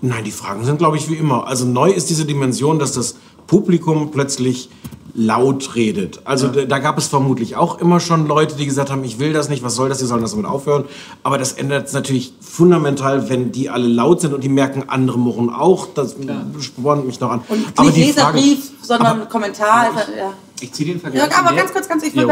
Nein, 0.00 0.24
die 0.24 0.32
Fragen 0.32 0.64
sind, 0.64 0.78
glaube 0.78 0.96
ich, 0.96 1.08
wie 1.08 1.14
immer. 1.14 1.46
Also 1.46 1.64
neu 1.64 1.90
ist 1.90 2.10
diese 2.10 2.26
Dimension, 2.26 2.78
dass 2.78 2.92
das 2.92 3.16
Publikum 3.46 4.10
plötzlich 4.10 4.68
laut 5.14 5.76
redet. 5.76 6.20
Also 6.24 6.48
da, 6.48 6.64
da 6.64 6.78
gab 6.78 6.98
es 6.98 7.06
vermutlich 7.06 7.56
auch 7.56 7.78
immer 7.78 8.00
schon 8.00 8.26
Leute, 8.26 8.56
die 8.56 8.66
gesagt 8.66 8.90
haben, 8.90 9.04
ich 9.04 9.18
will 9.18 9.32
das 9.32 9.48
nicht, 9.48 9.62
was 9.62 9.76
soll 9.76 9.88
das, 9.88 9.98
die 9.98 10.06
sollen 10.06 10.22
das 10.22 10.32
damit 10.32 10.46
aufhören. 10.46 10.84
Aber 11.22 11.38
das 11.38 11.52
ändert 11.52 11.86
es 11.86 11.92
natürlich 11.92 12.34
fundamental, 12.40 13.28
wenn 13.28 13.52
die 13.52 13.70
alle 13.70 13.86
laut 13.86 14.20
sind 14.20 14.34
und 14.34 14.42
die 14.42 14.48
merken, 14.48 14.84
andere 14.88 15.18
murren 15.18 15.50
auch. 15.50 15.86
Das 15.94 16.16
spornt 16.60 17.06
mich 17.06 17.20
noch 17.20 17.30
an. 17.30 17.42
Und 17.48 17.64
aber 17.76 17.90
nicht 17.90 17.96
die 17.96 18.12
Frage, 18.12 18.38
Leserbrief, 18.38 18.70
sondern 18.82 19.28
Kommentar. 19.28 19.92
also, 19.94 20.12
ja. 20.18 20.32
ich 20.60 20.72
ziehe 20.72 20.92
den 20.92 21.00
Vergleich. 21.00 21.30
Ja, 21.30 21.38
aber 21.38 21.54
ganz 21.54 21.72
kurz, 21.72 21.88
ganz, 21.88 22.02
ich 22.02 22.14
will, 22.16 22.26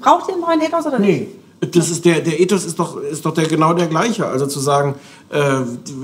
braucht 0.00 0.28
ihr 0.28 0.34
einen 0.34 0.42
neuen 0.42 0.60
Ethos 0.62 0.86
oder 0.86 0.98
nicht? 0.98 1.20
Nee. 1.20 1.41
Das 1.70 1.90
ist 1.90 2.04
der, 2.04 2.20
der 2.20 2.40
Ethos 2.40 2.64
ist 2.64 2.80
doch, 2.80 2.96
ist 2.96 3.24
doch 3.24 3.32
der, 3.32 3.46
genau 3.46 3.72
der 3.72 3.86
gleiche. 3.86 4.26
Also 4.26 4.46
zu 4.46 4.58
sagen, 4.58 4.96
äh, 5.30 5.60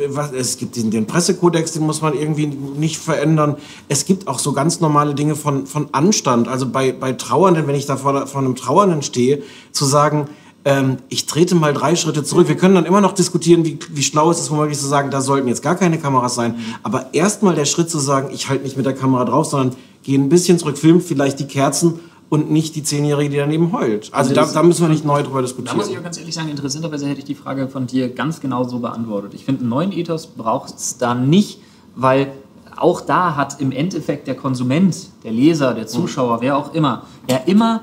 was, 0.09 0.31
es 0.31 0.57
gibt 0.57 0.77
den, 0.77 0.93
den 0.93 1.07
Pressekodex, 1.07 1.73
den 1.73 1.83
muss 1.83 2.01
man 2.01 2.15
irgendwie 2.15 2.47
nicht 2.47 2.99
verändern. 2.99 3.57
Es 3.89 4.05
gibt 4.05 4.29
auch 4.29 4.39
so 4.39 4.53
ganz 4.53 4.79
normale 4.79 5.17
Dinge 5.17 5.35
von, 5.35 5.67
von 5.67 5.89
Anstand. 5.91 6.47
Also 6.47 6.69
bei, 6.69 6.93
bei 6.93 7.13
Trauernden, 7.13 7.67
wenn 7.67 7.75
ich 7.75 7.87
da 7.87 7.97
vor, 7.97 8.29
vor 8.29 8.41
einem 8.41 8.55
Trauernden 8.55 9.03
stehe, 9.03 9.43
zu 9.73 9.85
sagen, 9.85 10.29
ähm, 10.65 10.99
ich 11.09 11.27
trete 11.27 11.57
mal 11.57 11.73
drei 11.73 11.97
Schritte 11.97 12.23
zurück. 12.23 12.47
Wir 12.47 12.57
können 12.57 12.77
dann 12.77 12.87
immer 12.87 13.01
noch 13.01 13.13
diskutieren, 13.13 13.65
wie, 13.65 13.81
wie 13.91 14.03
schlau 14.05 14.31
ist 14.31 14.39
es 14.39 14.53
womöglich 14.53 14.79
zu 14.79 14.87
sagen, 14.87 15.11
da 15.11 15.21
sollten 15.21 15.49
jetzt 15.49 15.63
gar 15.63 15.75
keine 15.75 15.99
Kameras 15.99 16.37
sein. 16.37 16.55
Aber 16.85 17.13
erstmal 17.15 17.57
der 17.57 17.65
Schritt 17.65 17.91
zu 17.91 17.99
sagen, 17.99 18.29
ich 18.33 18.49
halte 18.49 18.63
nicht 18.63 18.77
mit 18.77 18.87
der 18.87 18.95
Kamera 18.95 19.25
drauf, 19.25 19.47
sondern 19.47 19.77
gehe 20.05 20.19
ein 20.19 20.29
bisschen 20.29 20.57
zurück, 20.59 20.79
film 20.79 21.01
vielleicht 21.01 21.41
die 21.41 21.49
Kerzen 21.49 21.99
und 22.31 22.51
nicht 22.51 22.77
die 22.77 22.83
Zehnjährige, 22.83 23.31
die 23.31 23.37
daneben 23.37 23.73
heult. 23.73 24.13
Also, 24.13 24.31
also 24.31 24.35
da, 24.35 24.61
da, 24.61 24.63
müssen 24.63 24.83
wir 24.83 24.89
nicht 24.89 25.05
neu 25.05 25.23
drüber 25.23 25.43
diskutieren. 25.43 25.77
Da 25.77 25.83
muss 25.83 25.91
ich 25.91 25.99
auch 25.99 26.03
ganz 26.03 26.19
ehrlich 26.19 26.35
sagen, 26.35 26.51
interessanterweise 26.51 27.07
hätte 27.07 27.21
ich 27.21 27.25
die 27.25 27.35
Frage 27.35 27.69
von 27.69 27.87
dir 27.87 28.11
ganz 28.11 28.41
genau 28.41 28.65
so 28.65 28.81
beantwortet. 28.81 29.35
Ich 29.35 29.45
finde, 29.45 29.63
einen 29.63 29.71
neuen 29.71 29.93
Ethos 29.93 30.27
braucht 30.27 30.77
es 30.77 30.99
da 30.99 31.15
nicht, 31.15 31.61
weil 31.95 32.33
auch 32.77 33.01
da 33.01 33.35
hat 33.35 33.61
im 33.61 33.73
Endeffekt 33.73 34.27
der 34.27 34.35
Konsument, 34.35 34.95
der 35.25 35.33
Leser, 35.33 35.75
der 35.75 35.87
Zuschauer, 35.87 36.41
wer 36.41 36.57
auch 36.57 36.75
immer, 36.75 37.05
ja 37.29 37.39
immer 37.47 37.83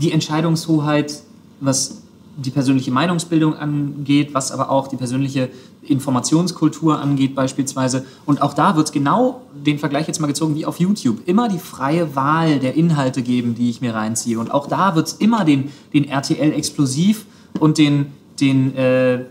die 0.00 0.10
Entscheidungshoheit, 0.12 1.22
was 1.60 2.02
die 2.36 2.50
persönliche 2.50 2.90
Meinungsbildung 2.90 3.54
angeht, 3.54 4.32
was 4.32 4.52
aber 4.52 4.70
auch 4.70 4.88
die 4.88 4.96
persönliche 4.96 5.50
Informationskultur 5.86 7.00
angeht 7.00 7.34
beispielsweise. 7.34 8.04
Und 8.24 8.40
auch 8.40 8.54
da 8.54 8.76
wird 8.76 8.86
es 8.86 8.92
genau 8.92 9.42
den 9.52 9.78
Vergleich 9.78 10.06
jetzt 10.06 10.20
mal 10.20 10.26
gezogen 10.26 10.54
wie 10.54 10.64
auf 10.64 10.78
YouTube. 10.78 11.26
Immer 11.26 11.48
die 11.48 11.58
freie 11.58 12.14
Wahl 12.14 12.60
der 12.60 12.74
Inhalte 12.74 13.22
geben, 13.22 13.54
die 13.54 13.70
ich 13.70 13.80
mir 13.80 13.94
reinziehe. 13.94 14.38
Und 14.38 14.52
auch 14.52 14.68
da 14.68 14.94
wird 14.94 15.08
es 15.08 15.12
immer 15.14 15.44
den, 15.44 15.72
den 15.92 16.08
RTL 16.08 16.52
Explosiv 16.52 17.26
und 17.58 17.78
den, 17.78 18.12
den 18.40 18.76
äh, 18.76 19.24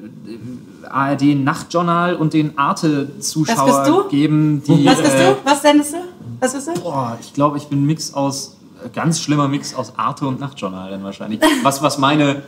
ARD 0.89 1.35
Nachtjournal 1.35 2.15
und 2.15 2.33
den 2.33 2.57
Arte-Zuschauer 2.57 4.09
geben. 4.09 4.61
Die, 4.67 4.85
Was 4.85 5.01
bist 5.01 5.13
du? 5.13 5.21
Äh, 5.21 5.35
Was 5.43 5.61
sendest 5.61 5.93
du? 5.93 5.97
Was 6.39 6.53
bist 6.53 6.67
du? 6.67 6.81
Boah, 6.81 7.17
ich 7.21 7.33
glaube, 7.33 7.57
ich 7.57 7.67
bin 7.67 7.83
ein 7.83 7.85
Mix 7.85 8.13
aus 8.13 8.57
ganz 8.93 9.21
schlimmer 9.21 9.47
Mix 9.47 9.73
aus 9.73 9.93
Arte 9.97 10.25
und 10.27 10.39
Nachtjournal 10.39 10.89
dann 10.89 11.03
wahrscheinlich. 11.03 11.39
Was, 11.63 11.81
was 11.81 11.97
meine 11.97 12.41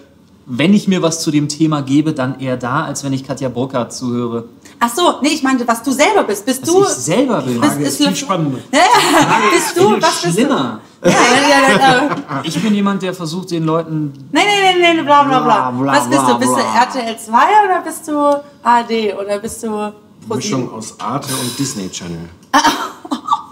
wenn 0.46 0.74
ich 0.74 0.88
mir 0.88 1.02
was 1.02 1.22
zu 1.22 1.32
dem 1.32 1.48
Thema 1.48 1.82
gebe, 1.82 2.14
dann 2.14 2.40
eher 2.40 2.58
da, 2.58 2.84
als 2.84 3.04
wenn 3.04 3.14
ich 3.14 3.26
Katja 3.26 3.50
Burkhardt 3.50 3.94
zuhöre. 3.94 4.46
Ach 4.80 4.90
so, 4.94 5.16
nee, 5.22 5.30
ich 5.30 5.44
meinte, 5.44 5.68
was 5.68 5.82
du 5.82 5.92
selber 5.92 6.24
bist. 6.24 6.46
Bist 6.46 6.62
was 6.64 6.70
du. 6.70 6.82
ich 6.82 6.88
selber 6.90 7.42
bin. 7.42 7.62
Bist, 7.62 7.80
ist 7.80 7.98
viel 7.98 8.16
spannender. 8.16 8.60
Ja, 8.72 8.80
bist 9.52 9.78
du, 9.78 10.02
was 10.02 10.22
bist 10.22 10.36
schlimmer. 10.36 10.82
du? 11.02 11.10
Ja, 11.10 11.16
ja, 11.16 11.78
ja, 11.78 12.42
ich 12.44 12.62
bin 12.62 12.74
jemand, 12.74 13.02
der 13.02 13.14
versucht, 13.14 13.52
den 13.52 13.64
Leuten. 13.64 14.14
Nein, 14.32 14.44
nein, 14.46 14.82
nein, 14.82 14.96
nein, 14.98 15.06
bla, 15.06 15.24
bla, 15.24 15.40
bla. 15.40 15.72
bla 15.72 15.94
was 15.94 16.10
bist 16.10 16.22
du? 16.22 16.38
Bist 16.38 16.52
du 16.52 16.60
RTL 16.60 17.18
2 17.18 17.34
oder 17.66 17.82
bist 17.84 18.08
du 18.08 18.44
AD 18.64 19.14
oder 19.14 19.40
bist 19.40 19.64
du. 19.64 19.94
Mischung 20.34 20.72
aus 20.72 20.98
Arte 21.00 21.34
und 21.34 21.58
Disney 21.60 21.90
Channel. 21.90 22.30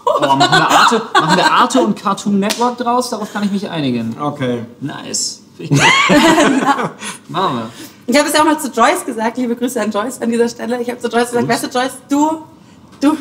Oh, 0.06 0.36
machen, 0.36 0.40
wir 0.40 0.70
Arte, 0.70 1.02
machen 1.14 1.38
wir 1.38 1.52
Arte 1.52 1.82
und 1.82 1.96
Cartoon 1.96 2.40
Network 2.40 2.78
draus? 2.78 3.10
Darauf 3.10 3.32
kann 3.34 3.44
ich 3.44 3.52
mich 3.52 3.70
einigen. 3.70 4.16
Okay. 4.20 4.66
Nice. 4.80 5.41
Machen 7.28 7.58
wir. 7.58 7.70
Ich 8.08 8.18
habe 8.18 8.28
es 8.28 8.34
ja 8.34 8.42
auch 8.42 8.46
mal 8.46 8.60
zu 8.60 8.70
Joyce 8.70 9.06
gesagt, 9.06 9.38
liebe 9.38 9.56
Grüße 9.56 9.80
an 9.80 9.92
Joyce 9.92 10.22
an 10.22 10.30
dieser 10.30 10.50
Stelle. 10.50 10.82
Ich 10.82 10.90
habe 10.90 11.00
zu 11.00 11.08
Joyce 11.08 11.32
gesagt, 11.32 11.48
weißt 11.48 11.64
du 11.64 11.68
Joyce, 11.68 11.98
du, 12.10 12.44
du, 13.00 13.18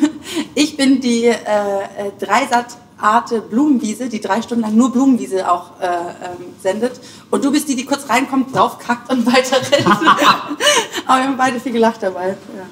ich 0.54 0.76
bin 0.76 1.00
die 1.00 1.26
äh, 1.26 1.34
äh 1.34 2.12
Dreisat 2.18 2.76
Arte 3.00 3.40
Blumenwiese, 3.40 4.08
die 4.08 4.20
drei 4.20 4.42
Stunden 4.42 4.62
lang 4.62 4.76
nur 4.76 4.92
Blumenwiese 4.92 5.50
auch 5.50 5.80
äh, 5.80 5.86
ähm, 5.86 6.54
sendet. 6.62 7.00
Und 7.30 7.44
du 7.44 7.50
bist 7.50 7.68
die, 7.68 7.76
die 7.76 7.84
kurz 7.84 8.08
reinkommt, 8.08 8.54
draufkackt 8.54 9.10
und 9.10 9.26
weiter 9.26 9.56
rennt. 9.56 9.86
aber 11.06 11.18
wir 11.18 11.24
haben 11.24 11.36
beide 11.36 11.60
viel 11.60 11.72
gelacht 11.72 12.02
dabei. 12.02 12.28
Ja. 12.28 12.66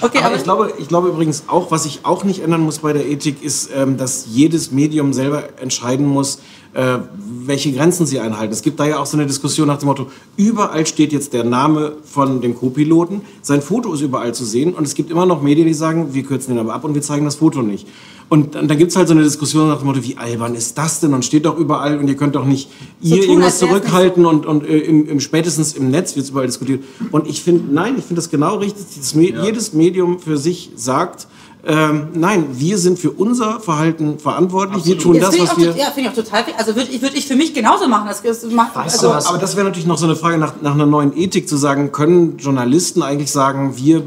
Okay, 0.00 0.18
aber, 0.18 0.26
aber 0.26 0.36
ich, 0.36 0.42
glaube, 0.42 0.72
ich 0.78 0.88
glaube 0.88 1.08
übrigens 1.08 1.44
auch, 1.46 1.70
was 1.70 1.86
ich 1.86 2.00
auch 2.04 2.24
nicht 2.24 2.42
ändern 2.42 2.62
muss 2.62 2.78
bei 2.78 2.92
der 2.92 3.06
Ethik, 3.06 3.42
ist, 3.42 3.70
ähm, 3.74 3.96
dass 3.96 4.26
jedes 4.30 4.70
Medium 4.72 5.12
selber 5.12 5.44
entscheiden 5.60 6.06
muss, 6.06 6.40
äh, 6.74 6.98
welche 7.18 7.72
Grenzen 7.72 8.06
sie 8.06 8.20
einhalten. 8.20 8.52
Es 8.52 8.62
gibt 8.62 8.78
da 8.78 8.86
ja 8.86 8.98
auch 8.98 9.06
so 9.06 9.16
eine 9.16 9.26
Diskussion 9.26 9.68
nach 9.68 9.78
dem 9.78 9.86
Motto, 9.86 10.08
überall 10.36 10.86
steht 10.86 11.12
jetzt 11.12 11.32
der 11.32 11.44
Name 11.44 11.96
von 12.04 12.40
dem 12.40 12.54
Co-Piloten, 12.54 13.22
sein 13.42 13.62
Foto 13.62 13.92
ist 13.94 14.00
überall 14.00 14.34
zu 14.34 14.44
sehen 14.44 14.74
und 14.74 14.84
es 14.84 14.94
gibt 14.94 15.10
immer 15.10 15.26
noch 15.26 15.42
Medien, 15.42 15.66
die 15.66 15.74
sagen, 15.74 16.12
wir 16.12 16.22
kürzen 16.24 16.54
den 16.54 16.58
aber 16.58 16.74
ab 16.74 16.84
und 16.84 16.94
wir 16.94 17.02
zeigen 17.02 17.24
das 17.24 17.36
Foto 17.36 17.62
nicht. 17.62 17.86
Und 18.28 18.54
dann, 18.54 18.68
dann 18.68 18.76
gibt 18.76 18.90
es 18.90 18.96
halt 18.96 19.08
so 19.08 19.14
eine 19.14 19.22
Diskussion 19.22 19.68
nach 19.68 19.78
dem 19.78 19.86
Motto, 19.86 20.02
wie 20.04 20.18
albern 20.18 20.54
ist 20.54 20.76
das 20.76 21.00
denn? 21.00 21.14
Und 21.14 21.24
steht 21.24 21.46
doch 21.46 21.56
überall 21.56 21.98
und 21.98 22.08
ihr 22.08 22.16
könnt 22.16 22.34
doch 22.34 22.44
nicht 22.44 22.68
so 23.00 23.14
ihr 23.14 23.22
tun, 23.22 23.30
irgendwas 23.30 23.58
zurückhalten 23.58 24.26
und, 24.26 24.44
und 24.44 24.66
äh, 24.66 24.78
im, 24.78 25.08
im, 25.08 25.20
spätestens 25.20 25.72
im 25.72 25.90
Netz 25.90 26.14
wird 26.14 26.24
es 26.24 26.30
überall 26.30 26.46
diskutiert. 26.46 26.84
Und 27.10 27.26
ich 27.26 27.42
finde, 27.42 27.72
nein, 27.72 27.94
ich 27.96 28.04
finde 28.04 28.16
das 28.16 28.30
genau 28.30 28.56
richtig, 28.56 28.84
dass 28.98 29.14
ja. 29.14 29.44
jedes 29.44 29.72
Medium 29.72 30.18
für 30.18 30.36
sich 30.36 30.70
sagt, 30.76 31.26
ähm, 31.66 32.08
nein, 32.14 32.46
wir 32.52 32.78
sind 32.78 32.98
für 32.98 33.10
unser 33.10 33.60
Verhalten 33.60 34.18
verantwortlich. 34.18 34.78
Absolut. 34.78 34.98
Wir 34.98 35.02
tun 35.02 35.20
das, 35.20 35.36
das 35.36 35.50
was 35.50 35.58
wir. 35.58 35.76
Ja, 35.76 35.90
finde 35.90 36.02
ich 36.02 36.08
auch 36.08 36.24
total. 36.24 36.44
Also 36.56 36.76
würde 36.76 36.90
ich, 36.90 37.02
würd 37.02 37.14
ich 37.14 37.26
für 37.26 37.34
mich 37.34 37.52
genauso 37.52 37.88
machen. 37.88 38.06
Das, 38.06 38.22
das 38.22 38.44
macht, 38.44 38.76
weißt 38.76 39.04
also, 39.04 39.28
aber 39.28 39.38
das 39.38 39.56
wäre 39.56 39.66
natürlich 39.66 39.86
noch 39.86 39.98
so 39.98 40.06
eine 40.06 40.16
Frage 40.16 40.38
nach, 40.38 40.54
nach 40.62 40.74
einer 40.74 40.86
neuen 40.86 41.16
Ethik 41.16 41.48
zu 41.48 41.56
sagen, 41.56 41.92
können 41.92 42.38
Journalisten 42.38 43.02
eigentlich 43.02 43.32
sagen, 43.32 43.76
wir 43.76 44.04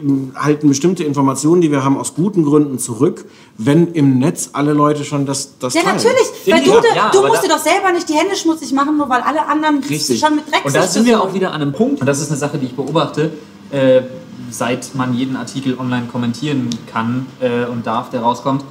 ähm, 0.00 0.32
halten 0.34 0.68
bestimmte 0.68 1.02
Informationen, 1.04 1.60
die 1.60 1.70
wir 1.70 1.82
haben, 1.82 1.96
aus 1.96 2.14
guten 2.14 2.44
Gründen 2.44 2.78
zurück, 2.78 3.24
wenn 3.58 3.92
im 3.92 4.18
Netz 4.18 4.50
alle 4.52 4.72
Leute 4.72 5.04
schon 5.04 5.26
das, 5.26 5.58
das 5.58 5.74
Ja, 5.74 5.82
teilen. 5.82 5.96
natürlich. 5.96 6.26
Weil 6.46 6.64
du, 6.64 6.88
ja, 6.96 7.10
du 7.10 7.26
musst 7.26 7.44
dir 7.44 7.48
doch 7.48 7.58
selber 7.58 7.92
nicht 7.92 8.08
die 8.08 8.14
Hände 8.14 8.34
schmutzig 8.34 8.72
machen, 8.72 8.96
nur 8.96 9.08
weil 9.08 9.20
alle 9.20 9.46
anderen 9.46 9.82
Richtig. 9.82 10.18
schon 10.20 10.36
mit 10.36 10.50
Dreck 10.50 10.64
Und 10.64 10.74
da 10.74 10.82
sind 10.86 11.06
wir 11.06 11.22
auch 11.22 11.34
wieder 11.34 11.52
an 11.52 11.62
einem 11.62 11.72
Punkt, 11.72 12.00
und 12.00 12.06
das 12.06 12.20
ist 12.20 12.30
eine 12.30 12.38
Sache, 12.38 12.58
die 12.58 12.66
ich 12.66 12.74
beobachte. 12.74 13.32
Äh, 13.70 14.02
seit 14.50 14.94
man 14.94 15.14
jeden 15.14 15.36
Artikel 15.36 15.78
online 15.78 16.06
kommentieren 16.06 16.68
kann 16.86 17.26
äh, 17.40 17.64
und 17.64 17.86
darf, 17.86 18.10
der 18.10 18.20
rauskommt, 18.20 18.64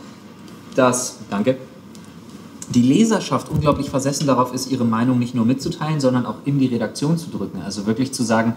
dass, 0.75 1.17
danke, 1.29 1.57
die 2.69 2.81
Leserschaft 2.81 3.49
unglaublich 3.49 3.89
versessen 3.89 4.27
darauf 4.27 4.53
ist, 4.53 4.71
ihre 4.71 4.85
Meinung 4.85 5.19
nicht 5.19 5.35
nur 5.35 5.45
mitzuteilen, 5.45 5.99
sondern 5.99 6.25
auch 6.25 6.35
in 6.45 6.59
die 6.59 6.67
Redaktion 6.67 7.17
zu 7.17 7.29
drücken. 7.29 7.61
Also 7.63 7.85
wirklich 7.85 8.13
zu 8.13 8.23
sagen, 8.23 8.55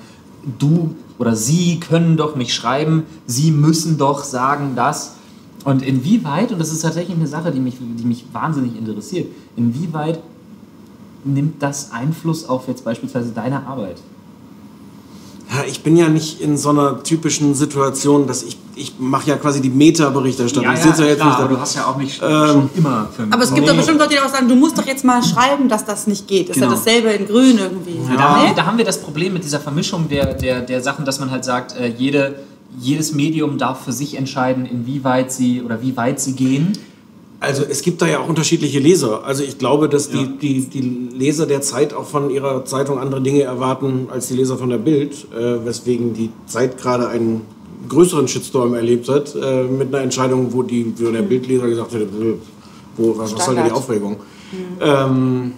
du 0.58 0.94
oder 1.18 1.34
sie 1.34 1.80
können 1.80 2.16
doch 2.16 2.36
nicht 2.36 2.54
schreiben, 2.54 3.04
sie 3.26 3.50
müssen 3.50 3.98
doch 3.98 4.22
sagen 4.24 4.74
das. 4.76 5.14
Und 5.64 5.82
inwieweit, 5.82 6.52
und 6.52 6.58
das 6.58 6.70
ist 6.72 6.82
tatsächlich 6.82 7.16
eine 7.16 7.26
Sache, 7.26 7.50
die 7.50 7.60
mich, 7.60 7.76
die 7.80 8.04
mich 8.04 8.26
wahnsinnig 8.32 8.76
interessiert, 8.76 9.28
inwieweit 9.56 10.20
nimmt 11.24 11.62
das 11.62 11.90
Einfluss 11.90 12.48
auf 12.48 12.68
jetzt 12.68 12.84
beispielsweise 12.84 13.32
deine 13.32 13.66
Arbeit? 13.66 13.96
Ja, 15.50 15.62
ich 15.66 15.82
bin 15.82 15.96
ja 15.96 16.08
nicht 16.08 16.40
in 16.40 16.56
so 16.56 16.70
einer 16.70 17.02
typischen 17.02 17.54
Situation, 17.54 18.26
dass 18.26 18.42
ich, 18.42 18.58
ich 18.74 18.94
mache 18.98 19.30
ja 19.30 19.36
quasi 19.36 19.60
die 19.60 19.68
Meta-Berichterstattung. 19.68 20.64
Ja, 20.64 20.74
ja, 20.74 20.80
ja 20.80 21.04
jetzt 21.04 21.16
klar, 21.16 21.28
nicht 21.28 21.38
aber 21.38 21.48
du 21.48 21.60
hast 21.60 21.76
ja 21.76 21.86
auch 21.86 21.96
nicht 21.96 22.20
ähm, 22.22 22.46
schon 22.48 22.70
immer 22.74 23.08
für 23.14 23.26
Aber 23.30 23.42
es 23.42 23.54
gibt 23.54 23.68
doch 23.68 23.76
bestimmt 23.76 23.98
Leute, 23.98 24.14
die 24.14 24.20
auch 24.20 24.28
sagen, 24.28 24.48
du 24.48 24.56
musst 24.56 24.76
doch 24.76 24.86
jetzt 24.86 25.04
mal 25.04 25.22
schreiben, 25.22 25.68
dass 25.68 25.84
das 25.84 26.06
nicht 26.06 26.26
geht. 26.26 26.48
Ist 26.48 26.54
genau. 26.54 26.70
ja 26.70 26.72
dasselbe 26.72 27.10
in 27.10 27.26
grün 27.26 27.58
irgendwie. 27.58 27.98
Ja, 28.08 28.16
da, 28.16 28.22
haben 28.22 28.46
wir, 28.48 28.54
da 28.54 28.66
haben 28.66 28.78
wir 28.78 28.84
das 28.84 29.00
Problem 29.00 29.34
mit 29.34 29.44
dieser 29.44 29.60
Vermischung 29.60 30.08
der, 30.08 30.34
der, 30.34 30.60
der 30.60 30.82
Sachen, 30.82 31.04
dass 31.04 31.20
man 31.20 31.30
halt 31.30 31.44
sagt, 31.44 31.76
äh, 31.76 31.86
jede, 31.88 32.36
jedes 32.78 33.14
Medium 33.14 33.58
darf 33.58 33.84
für 33.84 33.92
sich 33.92 34.16
entscheiden, 34.16 34.66
inwieweit 34.66 35.32
sie 35.32 35.62
oder 35.62 35.82
wie 35.82 35.96
weit 35.96 36.20
sie 36.20 36.34
gehen. 36.34 36.72
Also 37.40 37.62
es 37.68 37.82
gibt 37.82 38.00
da 38.00 38.06
ja 38.06 38.20
auch 38.20 38.28
unterschiedliche 38.28 38.78
Leser. 38.78 39.24
Also 39.24 39.42
ich 39.42 39.58
glaube, 39.58 39.88
dass 39.88 40.12
ja. 40.12 40.22
die, 40.22 40.38
die, 40.38 40.66
die 40.66 40.80
Leser 41.16 41.46
der 41.46 41.60
Zeit 41.60 41.92
auch 41.92 42.06
von 42.06 42.30
ihrer 42.30 42.64
Zeitung 42.64 42.98
andere 42.98 43.20
Dinge 43.20 43.42
erwarten 43.42 44.08
als 44.10 44.28
die 44.28 44.34
Leser 44.34 44.56
von 44.56 44.70
der 44.70 44.78
Bild, 44.78 45.26
äh, 45.32 45.64
weswegen 45.64 46.14
die 46.14 46.30
Zeit 46.46 46.78
gerade 46.78 47.08
einen 47.08 47.42
größeren 47.88 48.28
Shitstorm 48.28 48.74
erlebt 48.74 49.08
hat 49.08 49.34
äh, 49.34 49.64
mit 49.64 49.94
einer 49.94 50.02
Entscheidung, 50.02 50.52
wo, 50.52 50.62
die, 50.62 50.94
wo 50.96 51.10
der 51.10 51.22
mhm. 51.22 51.28
Bildleser 51.28 51.68
gesagt 51.68 51.92
hat, 51.92 52.00
wo, 52.96 53.18
was, 53.18 53.34
was 53.34 53.44
soll 53.44 53.56
denn 53.56 53.66
die 53.66 53.72
Aufregung? 53.72 54.12
Mhm. 54.12 54.56
Ähm, 54.80 55.52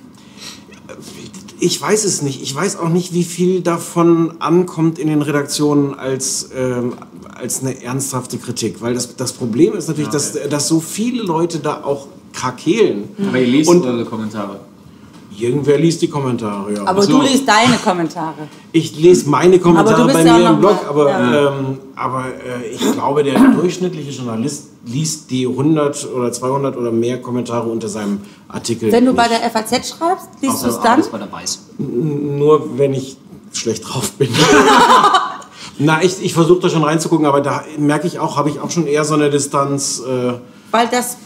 ich 1.59 1.81
weiß 1.81 2.05
es 2.05 2.23
nicht. 2.23 2.43
Ich 2.43 2.55
weiß 2.55 2.79
auch 2.79 2.89
nicht, 2.89 3.13
wie 3.13 3.25
viel 3.25 3.61
davon 3.61 4.35
ankommt 4.41 4.99
in 4.99 5.09
den 5.09 5.23
Redaktionen 5.23 5.95
als, 5.95 6.51
ähm, 6.55 6.95
als 7.35 7.61
eine 7.61 7.83
ernsthafte 7.83 8.39
Kritik. 8.39 8.81
Weil 8.81 8.95
das, 8.95 9.17
das 9.17 9.33
Problem 9.33 9.75
ist 9.75 9.89
natürlich, 9.89 10.09
ja, 10.09 10.13
dass, 10.13 10.39
dass 10.49 10.69
so 10.69 10.81
viele 10.81 11.23
Leute 11.23 11.59
da 11.59 11.83
auch 11.83 12.09
krakehlen. 12.33 13.09
Aber 13.29 13.39
ihr 13.39 13.47
lest 13.47 13.71
eure 13.71 14.05
Kommentare. 14.05 14.61
Irgendwer 15.39 15.79
liest 15.79 16.03
die 16.03 16.09
Kommentare, 16.09 16.73
ja. 16.73 16.87
Aber 16.87 17.03
so. 17.03 17.13
du 17.13 17.23
liest 17.23 17.47
deine 17.47 17.77
Kommentare. 17.77 18.49
Ich 18.73 18.97
lese 18.97 19.29
meine 19.29 19.59
Kommentare 19.59 20.13
bei 20.13 20.25
mir 20.25 20.51
im 20.51 20.61
Blog, 20.61 20.85
aber, 20.89 21.11
ja. 21.11 21.49
ähm, 21.49 21.79
aber 21.95 22.25
äh, 22.27 22.69
ich 22.73 22.93
glaube, 22.93 23.23
der 23.23 23.39
durchschnittliche 23.39 24.11
Journalist 24.11 24.69
liest 24.87 25.31
die 25.31 25.47
100 25.47 26.09
oder 26.15 26.33
200 26.33 26.77
oder 26.77 26.91
mehr 26.91 27.21
Kommentare 27.21 27.69
unter 27.69 27.89
seinem 27.89 28.21
Artikel. 28.49 28.91
Wenn 28.93 29.05
du 29.05 29.13
nicht. 29.13 29.23
bei 29.23 29.29
der 29.29 29.51
FAZ 29.51 29.89
schreibst, 29.89 30.29
liest 30.41 30.65
du 30.65 30.69
es 30.69 30.81
dann? 30.81 31.03
Bei 31.11 31.19
der 31.19 31.33
Weiß. 31.33 31.61
Nur 31.79 32.79
wenn 32.79 32.95
ich 32.95 33.17
schlecht 33.53 33.89
drauf 33.89 34.13
bin. 34.13 34.29
Na, 35.79 36.03
ich, 36.03 36.23
ich 36.23 36.33
versuche 36.33 36.61
da 36.61 36.69
schon 36.71 36.85
reinzugucken, 36.85 37.27
aber 37.27 37.41
da 37.41 37.63
merke 37.79 38.07
ich 38.07 38.19
auch, 38.19 38.37
habe 38.37 38.49
ich 38.49 38.61
auch 38.61 38.71
schon 38.71 38.87
eher 38.87 39.05
so 39.05 39.15
eine 39.15 39.29
Distanz. 39.29 40.01
Äh, 40.01 40.35
Weil 40.71 40.89
das 40.89 41.19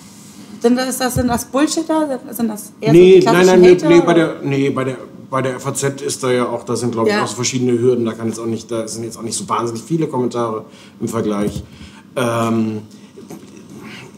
sind 0.60 0.76
das, 0.76 0.98
das, 0.98 1.14
sind 1.14 1.28
das 1.28 1.44
Bullshitter? 1.46 2.20
Sind 2.30 2.48
das 2.48 2.72
eher 2.80 2.92
nee, 2.92 3.20
so 3.20 3.32
nein, 3.32 3.46
nein, 3.46 3.60
nee, 3.60 3.78
nee, 3.82 4.00
bei 4.00 4.14
der, 4.14 4.36
nee, 4.42 4.70
bei 4.70 4.84
der, 4.84 4.96
bei 5.30 5.42
der 5.42 5.60
FAZ 5.60 6.02
ist 6.02 6.22
da 6.22 6.30
ja 6.30 6.48
auch, 6.48 6.64
da 6.64 6.76
sind 6.76 6.92
glaube 6.92 7.08
ich 7.08 7.14
ja. 7.14 7.22
auch 7.22 7.28
so 7.28 7.36
verschiedene 7.36 7.78
Hürden, 7.78 8.04
da 8.04 8.12
kann 8.12 8.28
jetzt 8.28 8.38
auch 8.38 8.46
nicht, 8.46 8.70
da 8.70 8.86
sind 8.86 9.04
jetzt 9.04 9.16
auch 9.16 9.22
nicht 9.22 9.36
so 9.36 9.48
wahnsinnig 9.48 9.82
viele 9.82 10.06
Kommentare 10.06 10.64
im 11.00 11.08
Vergleich. 11.08 11.62
Ähm, 12.16 12.82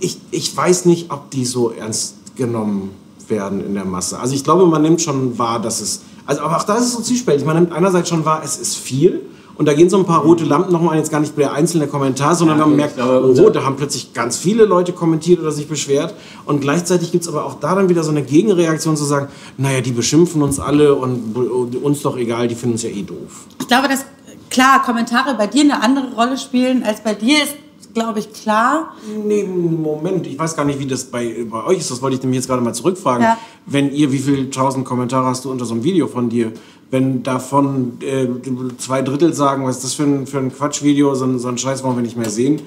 ich, 0.01 0.19
ich 0.31 0.57
weiß 0.57 0.87
nicht, 0.87 1.13
ob 1.13 1.31
die 1.31 1.45
so 1.45 1.71
ernst 1.71 2.17
genommen 2.35 2.91
werden 3.29 3.65
in 3.65 3.75
der 3.75 3.85
Masse. 3.85 4.19
Also 4.19 4.35
ich 4.35 4.43
glaube, 4.43 4.67
man 4.67 4.83
nimmt 4.83 5.01
schon 5.01 5.39
wahr, 5.39 5.61
dass 5.61 5.81
es 5.81 6.03
Also, 6.27 6.43
aber 6.43 6.57
auch 6.57 6.65
da 6.65 6.77
ist 6.77 6.87
es 6.87 6.93
so 6.93 7.03
zwiespältig. 7.03 7.47
Man 7.47 7.57
nimmt 7.57 7.73
einerseits 7.73 8.09
schon 8.09 8.25
wahr, 8.25 8.43
es 8.45 8.59
ist 8.59 8.77
viel. 8.77 9.23
Und 9.57 9.67
da 9.67 9.75
gehen 9.75 9.91
so 9.91 9.99
ein 9.99 10.05
paar 10.05 10.23
rote 10.23 10.45
Lampen 10.45 10.73
nochmal 10.73 10.93
an, 10.93 10.99
jetzt 10.99 11.11
gar 11.11 11.21
nicht 11.21 11.37
der 11.37 11.53
einzelne 11.53 11.87
Kommentar, 11.87 12.35
sondern 12.35 12.59
Ja, 12.59 12.67
man 12.67 12.77
merkt, 12.77 12.97
glaube, 12.97 13.35
oh, 13.39 13.51
da 13.51 13.65
haben 13.65 13.77
plötzlich 13.77 14.13
ganz 14.15 14.37
viele 14.37 14.65
Leute 14.65 14.93
kommentiert 14.93 15.41
oder 15.41 15.53
sich 15.53 15.69
beschwert. 15.69 16.15
Und 16.47 16.61
gleichzeitig 16.61 17.13
gibt 17.13 17.25
es 17.25 17.29
aber 17.29 17.45
auch 17.45 17.55
da 17.61 17.75
dann 17.75 17.89
wieder 17.89 18.03
so 18.03 18.11
eine 18.11 18.23
Gegenreaktion 18.23 18.97
zu 18.97 19.05
sagen, 19.05 19.29
naja, 19.59 19.81
die 19.81 19.93
beschimpfen 19.93 20.43
uns 20.43 20.59
alle 20.59 20.95
und 20.95 21.37
uns 21.83 22.03
doch 22.03 22.17
egal, 22.17 22.49
die 22.49 22.55
finden 22.55 22.75
uns 22.75 22.83
ja 22.83 22.91
eh 22.91 23.03
doof. 23.03 23.47
Ich 23.61 23.69
glaube, 23.69 23.89
dass 23.89 24.05
klar 24.51 24.83
Kommentare 24.83 25.35
bei 25.35 25.47
dir 25.47 25.63
eine 25.63 25.83
andere 25.83 26.15
Rolle 26.15 26.39
spielen 26.39 26.83
als 26.83 27.03
bei 27.03 27.15
dir 27.15 27.43
ist, 27.43 27.57
glaube 27.95 28.21
ich, 28.21 28.33
klar. 28.33 28.95
Nee, 29.25 29.45
Moment, 29.45 30.27
ich 30.27 30.39
weiß 30.39 30.57
gar 30.57 30.65
nicht, 30.65 30.79
wie 30.79 30.87
das 30.87 31.05
bei, 31.05 31.47
bei 31.49 31.65
euch 31.65 31.79
ist. 31.79 31.91
Das 31.91 32.01
wollte 32.01 32.17
ich 32.17 32.23
nämlich 32.23 32.39
jetzt 32.39 32.49
gerade 32.49 32.63
mal 32.63 32.73
zurückfragen. 32.73 33.23
Ja. 33.23 33.39
Wenn 33.67 33.93
ihr, 33.93 34.13
wie 34.13 34.19
viele 34.19 34.51
tausend 34.51 34.85
Kommentare 34.85 35.27
hast 35.27 35.45
du 35.45 35.51
unter 35.51 35.65
so 35.65 35.75
einem 35.75 35.85
Video 35.85 36.07
von 36.07 36.29
dir? 36.29 36.53
Wenn 36.93 37.23
davon 37.23 37.95
äh, 38.03 38.29
zwei 38.77 39.01
Drittel 39.01 39.33
sagen, 39.33 39.65
was 39.65 39.77
ist 39.77 39.85
das 39.85 39.95
für 39.95 40.03
ein, 40.05 40.27
für 40.27 40.39
ein 40.39 40.53
Quatschvideo, 40.53 41.15
so 41.15 41.39
so 41.39 41.49
ein 41.49 41.57
Scheiß 41.57 41.83
wollen 41.83 41.97
wir 41.97 42.03
nicht 42.03 42.19
mehr 42.19 42.29
sehen, 42.29 42.61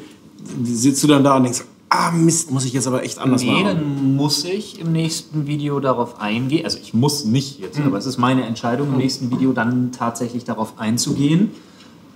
sitzt 0.64 1.04
du 1.04 1.08
dann 1.08 1.24
da 1.24 1.38
und 1.38 1.44
denkst, 1.44 1.64
ah 1.90 2.10
Mist, 2.12 2.50
muss 2.50 2.66
ich 2.66 2.74
jetzt 2.74 2.88
aber 2.88 3.04
echt 3.04 3.20
anders 3.20 3.44
Nee, 3.44 3.52
machen. 3.52 3.66
dann 3.66 4.16
muss 4.16 4.44
ich 4.44 4.80
im 4.80 4.92
nächsten 4.92 5.46
Video 5.46 5.80
darauf 5.80 6.20
eingehen. 6.20 6.66
Also 6.66 6.80
ich 6.82 6.96
muss 6.96 7.24
nicht 7.26 7.60
jetzt, 7.60 7.80
aber 7.80 8.00
es 8.00 8.08
ist 8.08 8.18
meine 8.18 8.46
Entscheidung, 8.46 8.88
im 8.94 8.98
nächsten 8.98 9.30
Video 9.30 9.54
dann 9.54 9.92
tatsächlich 9.92 10.44
darauf 10.44 10.80
einzugehen 10.80 11.52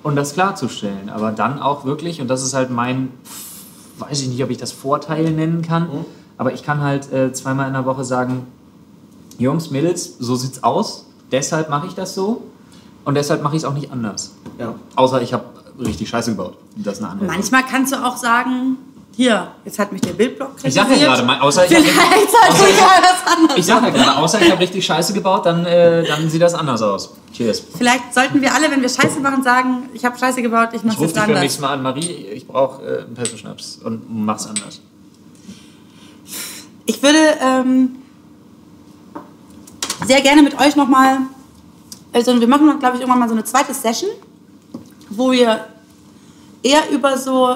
und 0.01 0.15
das 0.15 0.33
klarzustellen. 0.33 1.09
Aber 1.09 1.31
dann 1.31 1.59
auch 1.59 1.85
wirklich, 1.85 2.21
und 2.21 2.27
das 2.27 2.41
ist 2.43 2.55
halt 2.55 2.71
mein, 2.71 3.09
weiß 3.99 4.23
ich 4.23 4.29
nicht, 4.29 4.43
ob 4.43 4.49
ich 4.49 4.57
das 4.57 4.71
Vorteil 4.71 5.29
nennen 5.31 5.61
kann, 5.61 5.87
aber 6.39 6.53
ich 6.55 6.63
kann 6.63 6.81
halt 6.81 7.11
äh, 7.13 7.31
zweimal 7.33 7.67
in 7.67 7.73
der 7.73 7.85
Woche 7.85 8.03
sagen, 8.03 8.47
Jungs, 9.37 9.69
Mädels, 9.69 10.15
so 10.19 10.35
sieht's 10.35 10.63
aus, 10.63 11.05
deshalb 11.31 11.69
mache 11.69 11.87
ich 11.87 11.93
das 11.93 12.13
so 12.15 12.43
und 13.05 13.15
deshalb 13.15 13.41
mache 13.43 13.55
ich 13.55 13.63
es 13.63 13.65
auch 13.65 13.73
nicht 13.73 13.91
anders. 13.91 14.33
Ja. 14.57 14.75
Außer 14.95 15.21
ich 15.21 15.33
habe 15.33 15.45
richtig 15.79 16.09
Scheiße 16.09 16.31
gebaut. 16.31 16.57
Das 16.75 16.97
ist 16.97 17.03
eine 17.03 17.11
andere. 17.11 17.27
Manchmal 17.27 17.63
kannst 17.63 17.93
du 17.93 17.97
auch 18.03 18.17
sagen, 18.17 18.77
hier, 19.15 19.51
jetzt 19.65 19.77
hat 19.79 19.91
mich 19.91 19.99
der 19.99 20.13
Bildblock 20.13 20.51
Ich 20.63 20.73
sag 20.73 20.89
ja 20.89 21.13
gerade 21.13 21.41
außer 21.41 21.65
ich 21.65 21.69
Vielleicht 21.69 22.31
sollte 22.31 22.71
ich 22.71 22.79
mal 22.79 23.01
was 23.01 23.35
anderes 23.35 23.57
Ich 23.57 23.65
sage 23.65 23.87
ja 23.87 23.91
gerade, 23.91 24.17
außer 24.17 24.41
ich 24.41 24.49
habe 24.51 24.61
richtig 24.61 24.85
Scheiße 24.85 25.11
gebaut, 25.13 25.45
dann, 25.45 25.65
äh, 25.65 26.07
dann 26.07 26.29
sieht 26.29 26.41
das 26.41 26.53
anders 26.53 26.81
aus. 26.81 27.13
Cheers. 27.33 27.61
Vielleicht 27.77 28.13
sollten 28.13 28.41
wir 28.41 28.53
alle, 28.53 28.71
wenn 28.71 28.81
wir 28.81 28.87
Scheiße 28.87 29.19
machen, 29.19 29.43
sagen, 29.43 29.89
ich 29.93 30.05
habe 30.05 30.17
Scheiße 30.17 30.41
gebaut, 30.41 30.69
ich 30.71 30.77
Ich 30.77 30.83
mache 30.83 30.97
rufe 30.97 31.07
jetzt 31.07 31.15
dich 31.15 31.21
beim 31.21 31.29
anders. 31.31 31.41
nächsten 31.41 31.61
Mal 31.61 31.73
an, 31.73 31.81
Marie, 31.81 32.27
ich 32.33 32.47
brauche 32.47 32.81
äh, 32.81 33.03
einen 33.03 33.13
Pesselschnaps 33.13 33.79
und 33.83 34.03
mach's 34.09 34.47
anders. 34.47 34.79
Ich 36.85 37.03
würde 37.03 37.19
ähm, 37.41 37.97
sehr 40.05 40.21
gerne 40.21 40.41
mit 40.41 40.59
euch 40.59 40.75
nochmal, 40.75 41.19
also 42.13 42.39
wir 42.39 42.47
machen, 42.47 42.79
glaube 42.79 42.95
ich, 42.95 43.01
irgendwann 43.01 43.19
mal 43.19 43.27
so 43.29 43.35
eine 43.35 43.43
zweite 43.43 43.73
Session, 43.73 44.09
wo 45.09 45.31
wir 45.31 45.65
eher 46.63 46.89
über 46.91 47.17
so, 47.17 47.55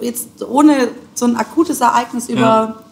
jetzt 0.00 0.28
ohne 0.48 0.88
so 1.14 1.26
ein 1.26 1.36
akutes 1.36 1.80
Ereignis, 1.80 2.28
über 2.28 2.82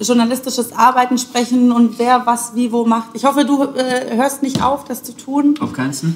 journalistisches 0.00 0.72
Arbeiten 0.72 1.16
sprechen 1.18 1.72
und 1.72 1.98
wer 1.98 2.26
was 2.26 2.54
wie 2.54 2.70
wo 2.70 2.84
macht. 2.84 3.10
Ich 3.14 3.24
hoffe, 3.24 3.44
du 3.44 3.62
äh, 3.62 4.14
hörst 4.16 4.42
nicht 4.42 4.62
auf, 4.62 4.84
das 4.84 5.02
zu 5.02 5.16
tun. 5.16 5.54
Auf 5.60 5.72
keinen 5.72 5.92
Fall. 5.92 6.12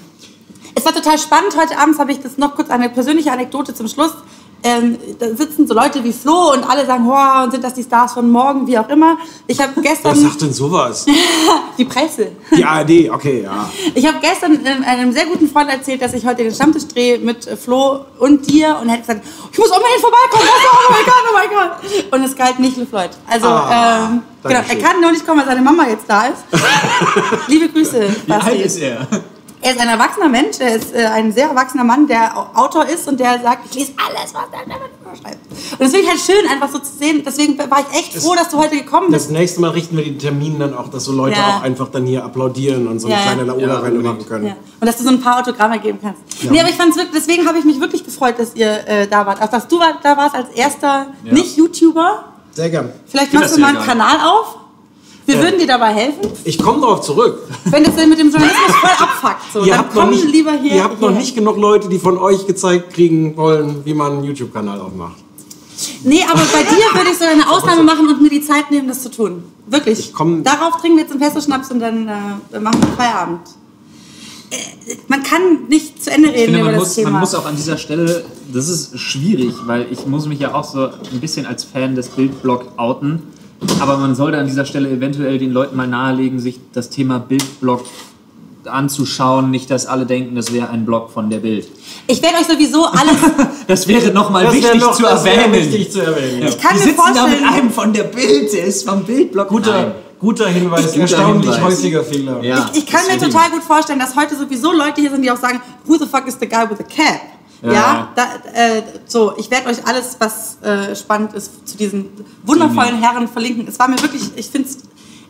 Es 0.75 0.85
war 0.85 0.95
total 0.95 1.19
spannend. 1.19 1.57
Heute 1.57 1.79
Abend 1.79 1.99
habe 1.99 2.13
ich 2.13 2.21
das 2.21 2.39
noch 2.39 2.55
kurz 2.55 2.71
eine 2.71 2.91
persönliche 2.91 3.33
Anekdote 3.33 3.75
zum 3.75 3.89
Schluss. 3.89 4.13
Ähm, 4.63 4.99
da 5.19 5.29
sitzen 5.35 5.67
so 5.67 5.73
Leute 5.75 6.05
wie 6.05 6.13
Flo 6.13 6.53
und 6.53 6.69
alle 6.69 6.85
sagen, 6.85 7.07
wow, 7.07 7.45
und 7.45 7.51
sind 7.53 7.65
das 7.65 7.75
die 7.75 7.83
Stars 7.83 8.13
von 8.13 8.31
morgen, 8.31 8.67
wie 8.67 8.79
auch 8.79 8.89
immer. 8.91 9.17
Ich 9.47 9.59
habe 9.61 9.73
Wer 9.77 9.83
gestern 9.83 10.15
sagt 10.15 10.43
denn 10.43 10.53
sowas? 10.53 11.07
die 11.79 11.85
Presse. 11.87 12.33
Die 12.55 12.65
ARD, 12.65 13.11
okay, 13.11 13.43
ja. 13.43 13.71
Ich 13.95 14.07
habe 14.07 14.19
gestern 14.21 14.61
ähm, 14.65 14.85
einem 14.87 15.13
sehr 15.13 15.27
guten 15.27 15.49
Freund 15.49 15.71
erzählt, 15.71 16.03
dass 16.03 16.13
ich 16.13 16.27
heute 16.27 16.43
den 16.43 16.53
Stammtisch 16.55 16.87
drehe 16.89 17.19
mit 17.19 17.47
äh, 17.47 17.57
Flo 17.57 18.01
und 18.19 18.47
dir 18.51 18.77
und 18.83 18.89
er 18.89 18.95
hat 18.95 19.01
gesagt, 19.01 19.25
ich 19.51 19.59
muss 19.59 19.69
unbedingt 19.71 20.01
vorbeikommen. 20.01 20.49
Oh 20.73 20.93
mein 20.93 21.05
Gott, 21.05 21.25
oh 21.31 21.35
mein 21.35 21.49
Gott. 21.49 22.13
Und 22.13 22.25
es 22.25 22.37
galt 22.37 22.59
nicht 22.59 22.77
LeFloid. 22.77 23.11
Also, 23.29 23.47
Ah, 23.49 24.09
ähm, 24.11 24.23
genau, 24.43 24.61
er 24.69 24.77
kann 24.77 25.01
nur 25.01 25.13
nicht 25.13 25.27
kommen, 25.27 25.41
weil 25.41 25.47
seine 25.47 25.63
Mama 25.63 25.87
jetzt 25.89 26.05
da 26.07 26.27
ist. 26.27 26.45
Liebe 27.49 27.69
Grüße, 27.69 28.09
Wie 28.27 28.33
alt 28.33 28.61
ist 28.61 28.79
er? 28.79 29.07
Er 29.63 29.73
ist 29.73 29.81
ein 29.81 29.89
erwachsener 29.89 30.29
Mensch, 30.29 30.59
er 30.59 30.75
ist 30.75 30.95
äh, 30.95 31.05
ein 31.05 31.33
sehr 31.33 31.49
erwachsener 31.49 31.85
Mann, 31.85 32.07
der 32.07 32.37
Au- 32.37 32.49
Autor 32.55 32.87
ist 32.87 33.07
und 33.09 33.21
der 33.21 33.39
sagt, 33.43 33.67
ich 33.71 33.75
lese 33.75 33.93
alles, 33.99 34.33
was 34.33 34.45
der 34.51 34.67
Never 34.67 34.87
schreibt. 35.21 35.37
Und 35.73 35.81
das 35.81 35.91
finde 35.91 36.01
ich 36.01 36.09
halt 36.09 36.21
schön, 36.21 36.51
einfach 36.51 36.71
so 36.71 36.79
zu 36.79 36.93
sehen. 36.99 37.23
Deswegen 37.27 37.59
war 37.59 37.81
ich 37.91 37.99
echt 37.99 38.15
froh, 38.23 38.35
dass 38.35 38.49
du 38.49 38.57
heute 38.57 38.77
gekommen 38.77 39.13
Das 39.13 39.25
bist. 39.25 39.33
nächste 39.33 39.61
Mal 39.61 39.71
richten 39.73 39.97
wir 39.99 40.05
den 40.05 40.19
Termin 40.19 40.59
dann 40.59 40.75
auch, 40.75 40.89
dass 40.89 41.05
so 41.05 41.13
Leute 41.13 41.37
Ja. 41.39 41.59
auch 41.59 41.63
einfach 41.63 41.89
dann 41.91 42.07
hier 42.07 42.25
applaudieren 42.25 42.89
und 42.89 43.01
so 43.01 43.09
eine 43.09 43.17
Ja, 43.17 43.21
ja. 43.21 43.27
kleine 43.27 43.41
Ja, 43.43 43.47
Laola-Renne 43.49 43.97
unbedingt. 43.99 44.05
machen 44.19 44.29
können. 44.29 44.47
Ja. 44.47 44.57
Und 44.81 44.87
dass 44.87 44.97
du 44.97 45.03
so 45.05 45.11
ein 45.11 45.21
paar 45.21 45.41
Autogramme 45.41 45.79
geben 45.79 45.99
kannst. 46.01 46.21
Nee, 46.51 46.59
aber 46.59 46.71
ich 46.71 46.77
fand's 46.77 46.97
wirklich, 46.97 47.15
deswegen 47.23 47.47
habe 47.47 47.59
ich 47.59 47.65
mich 47.67 47.79
wirklich 47.81 48.03
gefreut, 48.05 48.37
dass 48.39 48.55
ihr 48.55 48.89
äh, 48.89 49.07
da 49.09 49.27
wart. 49.27 49.43
Auch 49.43 49.49
dass 49.51 49.69
du 49.69 49.79
war, 49.79 49.99
da 50.03 50.17
warst 50.17 50.35
als 50.35 50.49
erster 50.55 51.09
Ja. 51.25 51.33
Nicht-YouTuber. 51.35 52.25
Sehr 52.53 52.71
gern. 52.71 52.93
Vielleicht 53.07 53.33
machst 53.35 53.47
das 53.51 53.55
du 53.57 53.61
mal 53.61 53.69
einen 53.69 53.77
geil. 53.77 53.87
Kanal 53.87 54.17
auf. 54.27 54.57
Wir 55.31 55.37
Ja. 55.39 55.43
würden 55.45 55.61
dir 55.61 55.67
dabei 55.69 55.93
helfen, 55.93 56.29
Ich 56.43 56.59
komme 56.59 56.81
darauf 56.81 57.03
zurück. 57.03 57.39
wenn 57.67 57.85
das 57.85 57.95
denn 57.95 58.09
mit 58.09 58.19
dem 58.19 58.31
Journalismus 58.31 58.77
voll 58.81 58.91
abfuckt. 58.99 59.53
So, 59.53 59.61
ihr 59.65 59.67
dann 59.71 59.79
habt, 59.79 59.95
noch 59.95 60.03
komm 60.03 60.11
nicht, 60.11 60.25
lieber 60.25 60.53
hier. 60.53 60.73
ihr 60.73 60.83
habt 60.83 61.01
noch 61.01 61.09
hierher. 61.09 61.21
nicht 61.21 61.35
genug 61.37 61.57
Leute, 61.57 61.89
die 61.89 62.01
von 62.01 62.19
euch 62.19 62.49
gezeigt 62.49 62.93
kriegen 62.95 63.37
wollen, 63.37 63.85
wie 63.85 63.95
man 63.95 64.13
einen 64.13 64.25
YouTube-Kanal 64.25 64.81
aufmacht. 64.81 65.15
Nee, 66.03 66.23
aber 66.29 66.41
bei 66.53 66.63
dir 66.65 66.83
würde 66.99 67.11
ich 67.13 67.19
so 67.19 67.25
eine 67.25 67.49
Ausnahme 67.49 67.85
machen 67.85 68.09
und 68.09 68.21
mir 68.21 68.29
die 68.29 68.43
Zeit 68.43 68.73
nehmen, 68.73 68.89
das 68.89 69.03
zu 69.03 69.11
tun. 69.13 69.45
Wirklich. 69.69 69.99
Ich 70.01 70.13
komm- 70.13 70.43
Darauf 70.43 70.79
trinken 70.81 70.97
wir 70.97 71.05
jetzt 71.05 71.13
einen 71.13 71.21
Pesto-Schnaps 71.21 71.71
und 71.71 71.79
dann 71.79 72.09
äh, 72.09 72.59
machen 72.59 72.81
wir 72.83 72.89
Feierabend. 72.97 73.41
Äh, 74.51 74.57
man 75.07 75.23
kann 75.23 75.69
nicht 75.69 76.03
zu 76.03 76.11
Ende 76.11 76.31
Ich 76.31 76.35
reden 76.35 76.45
finde, 76.47 76.59
über 76.61 76.71
man 76.73 76.75
das 76.81 76.89
muss, 76.89 76.95
Thema. 76.97 77.11
man 77.11 77.21
muss 77.21 77.35
auch 77.37 77.47
an 77.47 77.55
dieser 77.55 77.79
Stelle, 77.79 78.25
das 78.53 78.69
ist 78.69 78.99
schwierig, 78.99 79.55
weil 79.67 79.87
ich 79.93 80.05
muss 80.07 80.27
mich 80.27 80.41
ja 80.41 80.55
auch 80.55 80.65
so 80.65 80.87
ein 80.87 81.21
bisschen 81.21 81.47
als 81.47 81.63
Fan 81.63 81.95
des 81.95 82.09
Bildblog 82.09 82.73
outen. 82.77 83.23
Aber 83.81 83.97
man 83.99 84.15
sollte 84.15 84.39
an 84.39 84.47
dieser 84.47 84.65
Stelle 84.65 84.89
eventuell 84.91 85.39
den 85.39 85.53
Leuten 85.53 85.77
mal 85.77 85.87
nahelegen, 85.87 86.39
sich 86.41 86.61
das 86.73 86.91
Thema 86.91 87.19
Bildblog 87.19 87.85
anzuschauen. 88.65 89.51
Nicht, 89.51 89.71
dass 89.71 89.87
alle 89.87 90.07
denken, 90.07 90.35
das 90.35 90.53
wäre 90.53 90.69
ein 90.71 90.85
Blog 90.85 91.11
von 91.11 91.31
der 91.31 91.39
Bild. 91.39 91.67
ich 92.07 92.23
werde 92.23 92.37
euch 92.39 92.47
sowieso 92.47 92.85
alles. 92.87 93.17
Das 93.67 93.87
wäre 93.87 94.11
nochmal 94.13 94.53
wichtig 94.53 94.81
noch- 94.81 94.93
zu 94.97 95.07
erwähnen. 95.07 95.53
wichtig 95.53 95.93
zu 95.93 96.01
erwähnen. 96.01 96.43
Ja. 96.43 96.49
Ich 96.49 96.59
kann 96.59 96.73
Die 96.75 96.79
mir 96.81 96.85
sitzen 96.87 96.97
da 96.97 97.09
mit 97.27 97.39
vorstellen. 97.39 97.45
einem 97.55 97.71
von 97.71 97.93
der 97.93 98.03
Bild, 98.05 98.53
der 98.53 98.65
ist 98.65 98.89
vom 98.89 99.05
Bildblog. 99.05 99.47
Guter, 99.49 99.73
Nein. 99.73 99.93
guter 100.19 100.49
Hinweis, 100.49 100.87
Guter 100.89 101.01
erstaunlich 101.03 101.55
Hinweis. 101.55 101.63
häufiger 101.63 102.03
Fehler. 102.03 102.43
Ja, 102.43 102.69
Ich 102.75 102.85
kann 102.87 103.03
mir 103.07 103.17
total 103.19 103.51
gut 103.51 103.63
vorstellen, 103.63 104.01
dass 104.01 104.17
heute 104.17 104.37
sowieso 104.37 104.73
Leute 104.73 105.01
hier 105.03 105.11
sind, 105.11 105.23
die 105.23 105.31
auch 105.31 105.37
sagen, 105.37 105.61
who 105.87 105.97
the 105.99 106.07
fuck 106.07 106.27
is 106.27 106.37
the 106.41 106.49
guy 106.49 106.69
with 106.69 106.79
the 106.79 106.85
cap? 106.85 107.21
Ja, 107.63 107.73
Ja. 107.73 108.09
Da, 108.15 108.23
äh, 108.55 108.83
so, 109.07 109.35
ich 109.37 109.51
werde 109.51 109.69
euch 109.69 109.87
alles, 109.87 110.17
was 110.19 110.59
äh, 110.63 110.95
spannend 110.97 111.35
ist, 111.35 111.69
zu 111.69 111.77
diesen 111.77 112.11
wundervollen 112.45 113.03
Herren 113.03 113.29
verlinken. 113.29 113.67
Es 113.69 113.79
war 113.79 113.89
mir 113.89 114.01
wirklich, 114.01 114.31
ich 114.37 114.47
finde 114.49 114.69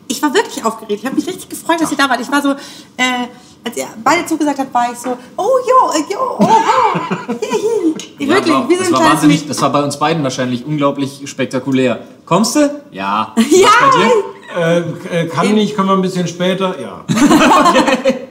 ich 0.07 0.21
war 0.21 0.33
wirklich 0.33 0.63
aufgeregt. 0.63 0.99
Ich 1.01 1.05
habe 1.05 1.15
mich 1.15 1.27
richtig 1.27 1.49
gefreut, 1.49 1.79
dass 1.79 1.91
ihr 1.91 1.97
da 1.97 2.09
wart. 2.09 2.19
Ich 2.19 2.31
war 2.31 2.41
so, 2.41 2.51
äh, 2.51 3.27
als 3.63 3.77
ihr 3.77 3.85
beide 4.03 4.25
zugesagt 4.25 4.59
habt, 4.59 4.73
war 4.73 4.91
ich 4.91 4.97
so, 4.97 5.17
oh 5.37 5.43
jo, 5.67 5.91
äh, 5.93 6.13
jo, 6.13 6.19
oh, 6.19 6.43
oh. 6.43 6.99
Hi. 7.29 8.25
Ja, 8.25 8.35
Wirklich, 8.35 8.53
wow. 8.53 8.69
wie 8.69 8.75
so 8.75 8.83
das, 8.83 8.91
war 8.91 8.99
wahnsinnig, 9.01 9.47
das 9.47 9.61
war 9.61 9.71
bei 9.71 9.83
uns 9.83 9.97
beiden 9.97 10.23
wahrscheinlich 10.23 10.65
unglaublich 10.65 11.21
spektakulär. 11.25 11.99
Kommst 12.25 12.55
du? 12.55 12.81
Ja. 12.91 13.33
Ja, 13.49 13.67
Was 13.67 13.95
bei 13.95 14.03
dir? 14.03 15.11
Äh, 15.13 15.21
äh, 15.23 15.27
kann 15.27 15.53
nicht, 15.53 15.75
können 15.75 15.87
wir 15.87 15.93
ein 15.93 16.01
bisschen 16.01 16.27
später? 16.27 16.75
Ja. 16.79 17.05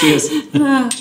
Cheers. 0.00 0.30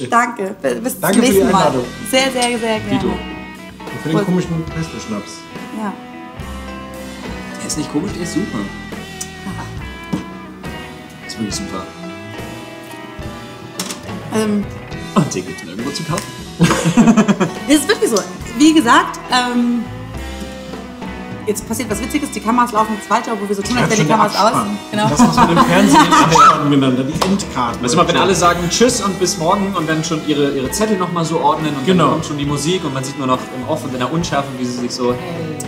Danke. 0.10 0.56
Bis 0.84 1.00
Danke 1.00 1.18
zum 1.20 1.26
für 1.26 1.32
die 1.32 1.38
nächsten 1.38 1.52
Mal. 1.52 1.58
Einladung. 1.68 1.86
Sehr, 2.12 2.32
sehr, 2.32 2.42
sehr 2.42 2.60
gerne. 2.80 2.92
Vito. 2.92 3.08
Und 3.08 4.02
für 4.04 4.10
den 4.10 4.26
komischen 4.26 4.66
Pesto-Schnaps. 4.66 5.32
Ja. 5.78 5.94
Der 7.60 7.68
ist 7.68 7.78
nicht 7.78 7.92
komisch, 7.92 8.12
der 8.14 8.24
ist 8.24 8.34
super. 8.34 8.60
Ist 11.28 11.38
wirklich 11.40 11.56
super. 11.56 11.84
Ähm, 14.36 14.64
Und 15.16 15.34
den 15.36 15.46
gibt 15.48 15.60
es 15.60 15.66
nirgendwo 15.66 15.92
zu 15.92 16.04
kaufen. 16.04 16.24
Es 17.68 17.76
ist 17.76 17.88
wirklich 17.88 18.10
so. 18.10 18.18
Wie 18.58 18.74
gesagt, 18.74 19.20
ähm, 19.32 19.84
jetzt 21.50 21.68
passiert 21.68 21.90
was 21.90 22.00
Witziges. 22.02 22.32
Die 22.32 22.40
Kameras 22.40 22.72
laufen 22.72 22.94
jetzt 22.96 23.10
weiter, 23.10 23.34
obwohl 23.34 23.50
wir 23.50 23.56
so 23.56 23.62
tun, 23.62 23.78
als 23.78 23.90
wären 23.90 24.00
die 24.02 24.08
Kameras 24.08 24.36
aus. 24.36 24.54
Genau. 24.92 25.10
Das, 25.10 25.20
was 25.20 25.36
man 25.36 25.50
im 25.58 25.66
Fernsehen 25.66 25.98
Abspann 26.24 26.72
genannt 26.72 27.00
die 27.00 27.26
Endkarte. 27.26 27.80
Also 27.82 27.98
immer, 27.98 28.08
wenn 28.08 28.18
alle 28.18 28.36
sagen 28.36 28.60
Tschüss 28.70 29.02
und 29.02 29.20
bis 29.20 29.38
morgen 29.38 29.76
und 29.76 29.90
dann 29.90 30.04
schon 30.04 30.26
ihre, 30.28 30.52
ihre 30.52 30.72
Zettel 30.72 30.98
nochmal 30.98 31.26
so 31.26 31.40
ordnen 31.42 31.76
und 31.76 31.86
Genau. 31.86 32.04
dann 32.06 32.12
kommt 32.14 32.26
schon 32.28 32.38
die 32.38 32.46
Musik 32.46 32.84
und 32.86 32.94
man 32.94 33.04
sieht 33.04 33.18
nur 33.18 33.28
noch 33.28 33.40
im 33.56 33.68
Off 33.68 33.84
und 33.84 33.92
in 33.94 34.00
der 34.00 34.12
Unschärfe, 34.14 34.48
wie 34.58 34.66
sie 34.66 34.78
sich 34.80 34.92
so, 34.92 35.12
hey. 35.14 35.20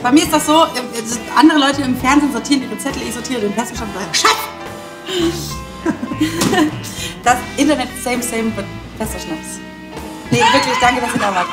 Bei 0.04 0.12
mir 0.12 0.24
ist 0.24 0.32
das 0.34 0.46
so, 0.46 0.64
ist- 0.98 1.20
andere 1.38 1.60
Leute 1.60 1.82
im 1.82 1.98
Fernsehen 1.98 2.32
sortieren 2.32 2.64
ihre 2.64 2.78
Zettel, 2.78 3.02
ich 3.08 3.14
sortiere 3.14 3.42
den 3.42 3.54
Festbestand 3.54 3.90
und 3.96 4.02
sage, 4.02 4.16
Schatz! 4.16 5.52
Das 7.24 7.38
Internet 7.58 7.88
same, 8.04 8.22
same, 8.22 8.52
but 8.56 8.66
besser 8.98 9.20
Schnaps. 9.20 9.60
Nee, 10.32 10.40
wirklich, 10.40 10.78
danke, 10.80 11.02
dass 11.02 11.14
ihr 11.14 11.20
da 11.20 11.36
wart. 11.36 11.48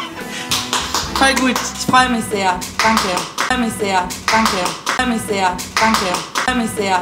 Voll 1.19 1.35
gut, 1.35 1.57
ich 1.57 1.93
freue 1.93 2.09
mich 2.11 2.25
sehr. 2.31 2.55
Danke. 2.81 3.09
Freue 3.49 3.59
mich 3.59 3.73
sehr. 3.81 4.07
Danke. 4.31 4.51
Freue 4.85 5.07
mich 5.09 5.23
sehr. 5.23 5.57
Danke. 5.75 6.07
Freue 6.45 6.55
mich 6.55 6.71
sehr. 6.77 6.97